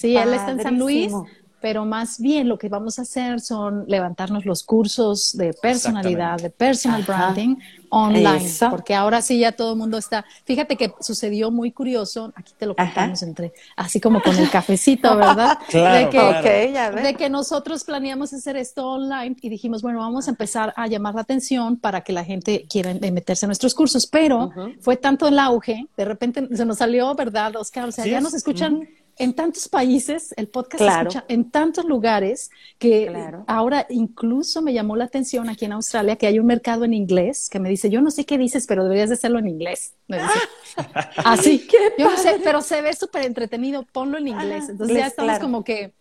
Sí, 0.00 0.16
él 0.16 0.32
está 0.32 0.52
en 0.52 0.62
San 0.62 0.78
Luis, 0.78 1.12
pero 1.60 1.84
más 1.84 2.18
bien 2.18 2.48
lo 2.48 2.58
que 2.58 2.68
vamos 2.68 2.98
a 2.98 3.02
hacer 3.02 3.40
son 3.40 3.84
levantarnos 3.86 4.46
los 4.46 4.62
cursos 4.62 5.36
de 5.36 5.52
personalidad, 5.52 6.38
de 6.40 6.50
personal 6.50 7.02
branding 7.02 7.56
online, 7.90 8.48
porque 8.70 8.94
ahora 8.94 9.20
sí 9.20 9.38
ya 9.38 9.52
todo 9.52 9.72
el 9.72 9.78
mundo 9.78 9.98
está. 9.98 10.24
Fíjate 10.44 10.76
que 10.76 10.92
sucedió 11.00 11.50
muy 11.50 11.72
curioso, 11.72 12.32
aquí 12.36 12.52
te 12.56 12.66
lo 12.66 12.76
contamos 12.76 13.22
entre, 13.22 13.52
así 13.76 14.00
como 14.00 14.22
con 14.22 14.36
el 14.36 14.48
cafecito, 14.48 15.16
¿verdad? 15.16 15.58
de, 15.72 16.08
que, 16.10 17.02
de 17.02 17.14
que 17.14 17.28
nosotros 17.28 17.84
planeamos 17.84 18.32
hacer 18.32 18.56
esto 18.56 18.86
online 18.86 19.36
y 19.40 19.48
dijimos, 19.48 19.82
bueno, 19.82 19.98
vamos 19.98 20.28
a 20.28 20.30
empezar 20.30 20.72
a 20.76 20.86
llamar 20.86 21.14
la 21.14 21.22
atención 21.22 21.76
para 21.76 22.02
que 22.02 22.12
la 22.12 22.24
gente 22.24 22.66
quiera 22.68 22.94
meterse 22.94 23.46
en 23.46 23.48
nuestros 23.48 23.74
cursos, 23.74 24.06
pero 24.06 24.50
fue 24.80 24.96
tanto 24.96 25.28
el 25.28 25.38
auge, 25.38 25.86
de 25.96 26.04
repente 26.04 26.48
se 26.56 26.64
nos 26.64 26.78
salió, 26.78 27.14
¿verdad, 27.14 27.56
Oscar? 27.56 27.88
O 27.88 27.92
sea, 27.92 28.06
ya 28.06 28.20
nos 28.20 28.34
escuchan 28.34 28.88
en 29.20 29.34
tantos 29.34 29.68
países, 29.68 30.34
el 30.38 30.48
podcast 30.48 30.82
se 30.82 30.88
escucha 30.88 31.24
en 31.28 31.50
tantos 31.50 31.84
lugares 31.84 32.50
que 32.78 33.12
ahora 33.46 33.86
incluso 33.90 34.62
me 34.62 34.72
llamó 34.72 34.96
la 34.96 35.04
atención 35.04 35.50
aquí 35.50 35.66
en 35.66 35.72
Australia 35.72 36.16
que 36.16 36.26
hay 36.26 36.38
un 36.38 36.46
mercado 36.46 36.86
en 36.86 36.94
inglés 36.94 37.50
que 37.50 37.60
me 37.60 37.68
dice, 37.68 37.90
yo 37.90 38.00
no 38.00 38.10
sé 38.10 38.24
qué 38.24 38.38
dices, 38.38 38.66
pero 38.66 38.82
deberías 38.82 39.10
de 39.10 39.16
hacerlo 39.16 39.38
en 39.38 39.48
inglés. 39.48 39.94
Así, 41.16 41.68
yo 41.98 42.10
no 42.10 42.16
sé, 42.16 42.40
pero 42.42 42.62
se 42.62 42.80
ve 42.80 42.94
súper 42.94 43.26
entretenido, 43.26 43.84
ponlo 43.92 44.16
en 44.16 44.28
inglés. 44.28 44.70
Entonces 44.70 44.96
ya 44.96 45.06
estamos 45.08 45.38
como 45.38 45.64
que 45.64 45.92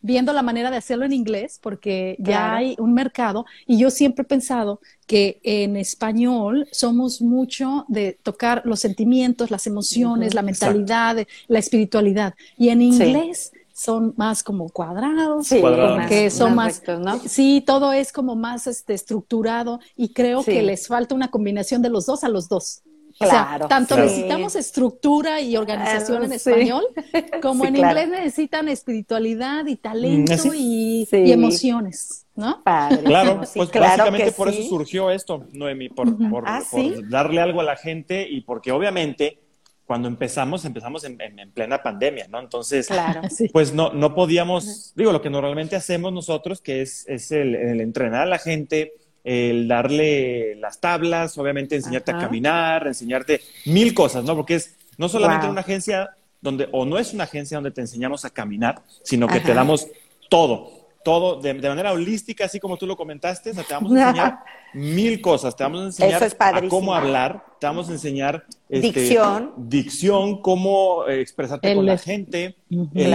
viendo 0.00 0.32
la 0.32 0.42
manera 0.42 0.70
de 0.70 0.76
hacerlo 0.76 1.04
en 1.04 1.12
inglés, 1.12 1.58
porque 1.62 2.16
ya 2.18 2.54
hay 2.54 2.76
un 2.78 2.94
mercado 2.94 3.46
y 3.66 3.78
yo 3.78 3.90
siempre 3.90 4.22
he 4.22 4.26
pensado 4.26 4.80
que 5.06 5.40
en 5.42 5.76
español 5.76 6.68
somos 6.70 7.20
mucho 7.20 7.84
de 7.88 8.18
tocar 8.22 8.62
los 8.64 8.80
sentimientos, 8.80 9.50
las 9.50 9.66
emociones, 9.66 10.34
la 10.34 10.42
mentalidad, 10.42 11.26
la 11.48 11.58
espiritualidad, 11.58 12.34
y 12.56 12.68
en 12.68 12.82
inglés 12.82 13.52
son 13.78 14.12
más 14.16 14.42
como 14.42 14.68
cuadrados, 14.70 15.46
sí, 15.46 15.62
que 16.08 16.30
son 16.30 16.56
más, 16.56 16.82
sí, 17.26 17.62
todo 17.64 17.92
es 17.92 18.12
como 18.12 18.34
más 18.34 18.66
este, 18.66 18.92
estructurado 18.92 19.78
y 19.96 20.12
creo 20.12 20.42
que 20.42 20.62
les 20.62 20.88
falta 20.88 21.14
una 21.14 21.30
combinación 21.30 21.80
de 21.80 21.88
los 21.88 22.06
dos 22.06 22.24
a 22.24 22.28
los 22.28 22.48
dos. 22.48 22.82
O 23.20 23.26
sea, 23.26 23.58
tanto 23.68 23.96
necesitamos 23.96 24.54
estructura 24.54 25.40
y 25.40 25.56
organización 25.56 26.24
en 26.24 26.32
español, 26.32 26.84
como 27.42 27.64
en 27.64 27.76
inglés 27.76 28.08
necesitan 28.08 28.68
espiritualidad 28.68 29.66
y 29.66 29.76
talento 29.76 30.32
mm, 30.34 30.54
y, 30.54 31.08
emociones, 31.10 32.26
¿no? 32.36 32.62
Claro, 32.62 33.40
pues 33.54 33.70
básicamente 33.72 34.32
por 34.32 34.48
eso 34.48 34.62
surgió 34.68 35.10
esto, 35.10 35.44
Noemi, 35.52 35.88
por, 35.88 36.08
ah, 36.46 36.62
por, 36.70 37.08
darle 37.08 37.40
algo 37.40 37.60
a 37.60 37.64
la 37.64 37.76
gente 37.76 38.26
y 38.28 38.42
porque 38.42 38.70
obviamente 38.70 39.40
cuando 39.84 40.06
empezamos, 40.06 40.66
empezamos 40.66 41.02
en, 41.04 41.16
plena 41.54 41.82
pandemia, 41.82 42.28
¿no? 42.28 42.38
Entonces, 42.38 42.88
claro, 42.88 43.22
pues 43.52 43.72
no, 43.72 43.90
no 43.90 44.14
podíamos, 44.14 44.92
digo, 44.94 45.12
lo 45.12 45.22
que 45.22 45.30
normalmente 45.30 45.76
hacemos 45.76 46.12
nosotros, 46.12 46.60
que 46.60 46.82
es, 46.82 47.08
es 47.08 47.32
el, 47.32 47.54
el 47.54 47.80
entrenar 47.80 48.22
a 48.22 48.26
la 48.26 48.38
gente, 48.38 48.92
el 49.24 49.68
darle 49.68 50.54
las 50.56 50.80
tablas, 50.80 51.36
obviamente 51.38 51.76
enseñarte 51.76 52.12
a 52.12 52.18
caminar, 52.18 52.86
enseñarte 52.86 53.40
mil 53.66 53.94
cosas, 53.94 54.24
¿no? 54.24 54.34
Porque 54.36 54.56
es 54.56 54.76
no 54.96 55.08
solamente 55.08 55.48
una 55.48 55.60
agencia 55.60 56.10
donde, 56.40 56.68
o 56.72 56.84
no 56.84 56.98
es 56.98 57.12
una 57.12 57.24
agencia 57.24 57.56
donde 57.56 57.70
te 57.70 57.80
enseñamos 57.80 58.24
a 58.24 58.30
caminar, 58.30 58.82
sino 59.02 59.26
que 59.26 59.40
te 59.40 59.54
damos 59.54 59.88
todo, 60.28 60.70
todo 61.04 61.40
de, 61.40 61.54
manera 61.54 61.92
holística, 61.92 62.44
así 62.44 62.60
como 62.60 62.76
tú 62.76 62.86
lo 62.86 62.96
comentaste, 62.96 63.52
te 63.52 63.74
vamos 63.74 63.92
a 63.92 64.00
enseñar 64.08 64.38
mil 64.74 65.20
cosas, 65.20 65.56
te 65.56 65.64
vamos 65.64 65.80
a 65.80 65.84
enseñar 65.86 66.22
a 66.38 66.68
cómo 66.68 66.94
hablar, 66.94 67.44
te 67.58 67.66
vamos 67.66 67.88
a 67.88 67.92
enseñar 67.92 68.44
este, 68.68 69.00
dicción, 69.00 69.54
dicción, 69.56 70.42
cómo 70.42 71.06
eh, 71.08 71.20
expresarte 71.20 71.74
con 71.74 71.86
la 71.86 71.98
gente, 71.98 72.56
el 72.70 73.14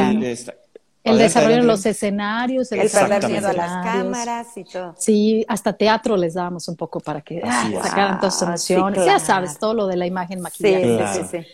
desarrollo 1.04 1.58
de 1.58 1.64
los 1.64 1.86
escenarios, 1.86 2.72
el, 2.72 2.90
perder 2.90 3.28
miedo 3.30 3.50
a 3.50 3.54
las 3.54 3.86
cámaras 3.86 4.56
y 4.56 4.64
todo. 4.64 4.96
Sí, 4.98 5.46
hasta 5.50 5.74
teatro 5.74 6.16
les 6.16 6.34
dábamos 6.36 6.68
un 6.70 6.78
poco 6.78 7.02
para 7.02 7.22
que 7.22 7.42
ah, 7.44 7.70
sacaran 7.84 8.20
todas 8.20 8.36
sus 8.36 8.48
emociones. 8.48 9.06
Ya 9.06 9.20
sabes, 9.20 9.58
todo 9.58 9.74
lo 9.74 9.88
de 9.88 9.98
la 9.98 10.06
imagen 10.06 10.40
maquillada. 10.40 11.14
Sí, 11.14 11.22
sí, 11.30 11.38
sí, 11.44 11.48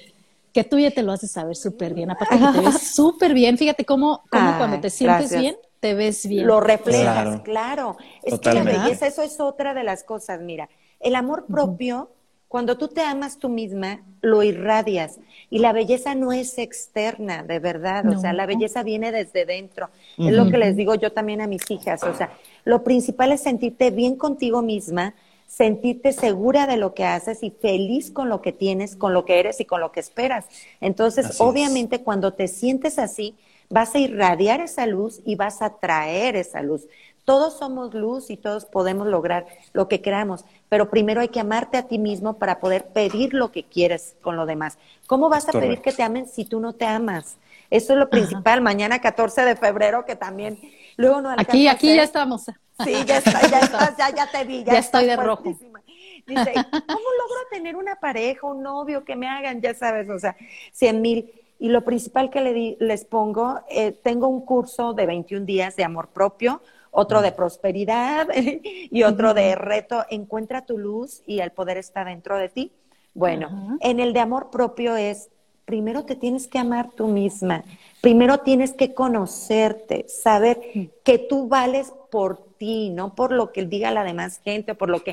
Que 0.54 0.64
tú 0.64 0.78
ya 0.78 0.92
te 0.92 1.02
lo 1.02 1.12
haces 1.12 1.32
saber 1.32 1.56
súper 1.56 1.96
bien. 1.96 2.12
Aparte 2.12 2.38
que 2.38 2.60
te 2.60 2.66
ves 2.66 2.82
súper 2.96 3.34
bien. 3.34 3.58
Fíjate 3.58 3.86
cómo, 3.86 4.24
cómo 4.30 4.58
cuando 4.58 4.80
te 4.80 4.92
sientes 4.92 5.36
bien, 5.36 5.58
te 5.80 5.96
ves 5.96 6.28
bien. 6.28 6.46
Lo 6.46 6.60
reflejas, 6.60 7.42
claro. 7.42 7.98
Es 8.22 8.40
que 8.40 8.54
la 8.54 8.64
belleza, 8.64 9.08
eso 9.08 9.24
es 9.24 9.40
otra 9.40 9.74
de 9.74 9.84
las 9.84 10.04
cosas. 10.04 10.42
Mira, 10.42 10.70
el 11.00 11.16
amor 11.16 11.48
propio 11.48 12.12
cuando 12.50 12.80
tú 12.80 12.88
te 12.88 13.02
amas 13.02 13.38
tú 13.38 13.48
misma, 13.48 14.02
lo 14.22 14.42
irradias. 14.42 15.20
Y 15.52 15.60
la 15.60 15.72
belleza 15.72 16.16
no 16.16 16.34
es 16.34 16.58
externa, 16.58 17.44
de 17.44 17.60
verdad. 17.60 18.08
O 18.10 18.20
sea, 18.20 18.34
la 18.34 18.48
belleza 18.48 18.82
viene 18.82 19.12
desde 19.12 19.46
dentro. 19.46 19.90
Es 20.18 20.34
lo 20.34 20.50
que 20.50 20.58
les 20.58 20.76
digo 20.76 20.96
yo 20.96 21.12
también 21.12 21.42
a 21.42 21.48
mis 21.48 21.70
hijas. 21.70 22.04
O 22.04 22.16
sea, 22.16 22.32
lo 22.66 22.84
principal 22.84 23.32
es 23.32 23.42
sentirte 23.42 23.92
bien 23.92 24.16
contigo 24.16 24.64
misma, 24.64 25.14
sentirte 25.46 26.12
segura 26.12 26.66
de 26.66 26.78
lo 26.78 26.96
que 26.96 27.06
haces 27.06 27.44
y 27.44 27.52
feliz 27.52 28.10
con 28.10 28.30
lo 28.30 28.42
que 28.42 28.52
tienes, 28.52 28.96
con 28.96 29.14
lo 29.14 29.26
que 29.26 29.40
eres 29.40 29.60
y 29.60 29.66
con 29.66 29.80
lo 29.80 29.92
que 29.92 30.00
esperas. 30.00 30.46
Entonces, 30.82 31.40
obviamente, 31.40 32.02
cuando 32.02 32.34
te 32.34 32.48
sientes 32.48 32.98
así, 32.98 33.36
vas 33.70 33.94
a 33.94 34.00
irradiar 34.00 34.60
esa 34.60 34.88
luz 34.88 35.22
y 35.24 35.36
vas 35.36 35.62
a 35.62 35.76
traer 35.78 36.36
esa 36.36 36.64
luz. 36.64 36.88
Todos 37.26 37.60
somos 37.60 37.94
luz 37.94 38.32
y 38.32 38.38
todos 38.38 38.66
podemos 38.66 39.06
lograr 39.06 39.46
lo 39.74 39.88
que 39.88 40.02
queramos, 40.02 40.46
pero 40.70 40.90
primero 40.90 41.20
hay 41.22 41.30
que 41.30 41.40
amarte 41.40 41.78
a 41.78 41.88
ti 41.88 41.98
mismo 41.98 42.38
para 42.38 42.60
poder 42.60 42.88
pedir 42.88 43.34
lo 43.34 43.52
que 43.52 43.64
quieres 43.64 44.16
con 44.22 44.38
lo 44.38 44.46
demás. 44.46 44.78
¿Cómo 45.08 45.28
vas 45.28 45.50
a 45.50 45.52
pedir 45.52 45.82
que 45.82 45.92
te 45.92 46.04
amen 46.04 46.28
si 46.28 46.46
tú 46.46 46.60
no 46.60 46.74
te 46.74 46.86
amas? 46.86 47.38
Eso 47.72 47.94
es 47.94 48.00
lo 48.00 48.10
principal. 48.10 48.62
Mañana 48.62 49.00
14 49.00 49.42
de 49.42 49.56
febrero 49.56 50.06
que 50.06 50.16
también 50.16 50.60
luego 50.96 51.22
no 51.22 51.32
Aquí, 51.32 51.68
aquí 51.68 51.96
ya 51.96 52.04
estamos. 52.04 52.46
Sí, 52.84 53.04
ya, 53.06 53.18
está, 53.18 53.48
ya, 53.48 53.60
estás, 53.62 53.98
ya, 53.98 54.16
ya, 54.16 54.32
te 54.32 54.44
vi. 54.46 54.64
Ya, 54.64 54.78
estoy 54.78 55.06
de 55.06 55.16
rojo. 55.16 55.44
Dice, 55.44 56.54
¿cómo 56.54 57.08
logro 57.18 57.40
tener 57.50 57.76
una 57.76 57.96
pareja, 57.96 58.46
un 58.48 58.62
novio 58.62 59.04
que 59.04 59.16
me 59.16 59.28
hagan, 59.28 59.62
ya 59.62 59.74
sabes, 59.74 60.10
o 60.10 60.20
sea, 60.20 60.36
cien 60.72 61.02
mil? 61.02 61.32
Y 61.58 61.70
lo 61.70 61.84
principal 61.84 62.30
que 62.30 62.40
le 62.40 62.78
les 62.80 63.04
pongo, 63.04 63.60
eh, 63.70 63.92
tengo 63.92 64.28
un 64.28 64.46
curso 64.46 64.94
de 64.94 65.06
21 65.06 65.46
días 65.46 65.76
de 65.76 65.84
amor 65.84 66.10
propio, 66.10 66.62
otro 66.92 67.22
de 67.22 67.32
prosperidad 67.32 68.28
y 68.36 69.04
otro 69.04 69.34
de 69.34 69.56
reto, 69.56 70.06
encuentra 70.10 70.66
tu 70.66 70.78
luz 70.78 71.22
y 71.26 71.40
el 71.40 71.52
poder 71.52 71.78
está 71.78 72.04
dentro 72.06 72.38
de 72.38 72.50
ti. 72.50 72.72
Bueno, 73.14 73.78
en 73.82 74.00
el 74.00 74.14
de 74.14 74.20
amor 74.20 74.50
propio 74.50 74.96
es 74.96 75.30
primero 75.66 76.04
te 76.04 76.16
tienes 76.16 76.48
que 76.48 76.58
amar 76.58 76.90
tú 76.96 77.08
misma, 77.08 77.64
primero 78.02 78.40
tienes 78.40 78.74
que 78.74 78.96
conocerte, 78.96 80.06
saber 80.08 80.60
que 81.04 81.20
tú 81.20 81.48
vales 81.48 81.94
por 82.10 82.56
ti, 82.58 82.90
no 82.90 83.14
por 83.14 83.32
lo 83.32 83.52
que 83.52 83.66
diga 83.66 83.92
la 83.92 84.04
demás 84.04 84.42
gente 84.44 84.72
o 84.72 84.76
por 84.76 84.90
lo 84.90 85.04
que 85.04 85.08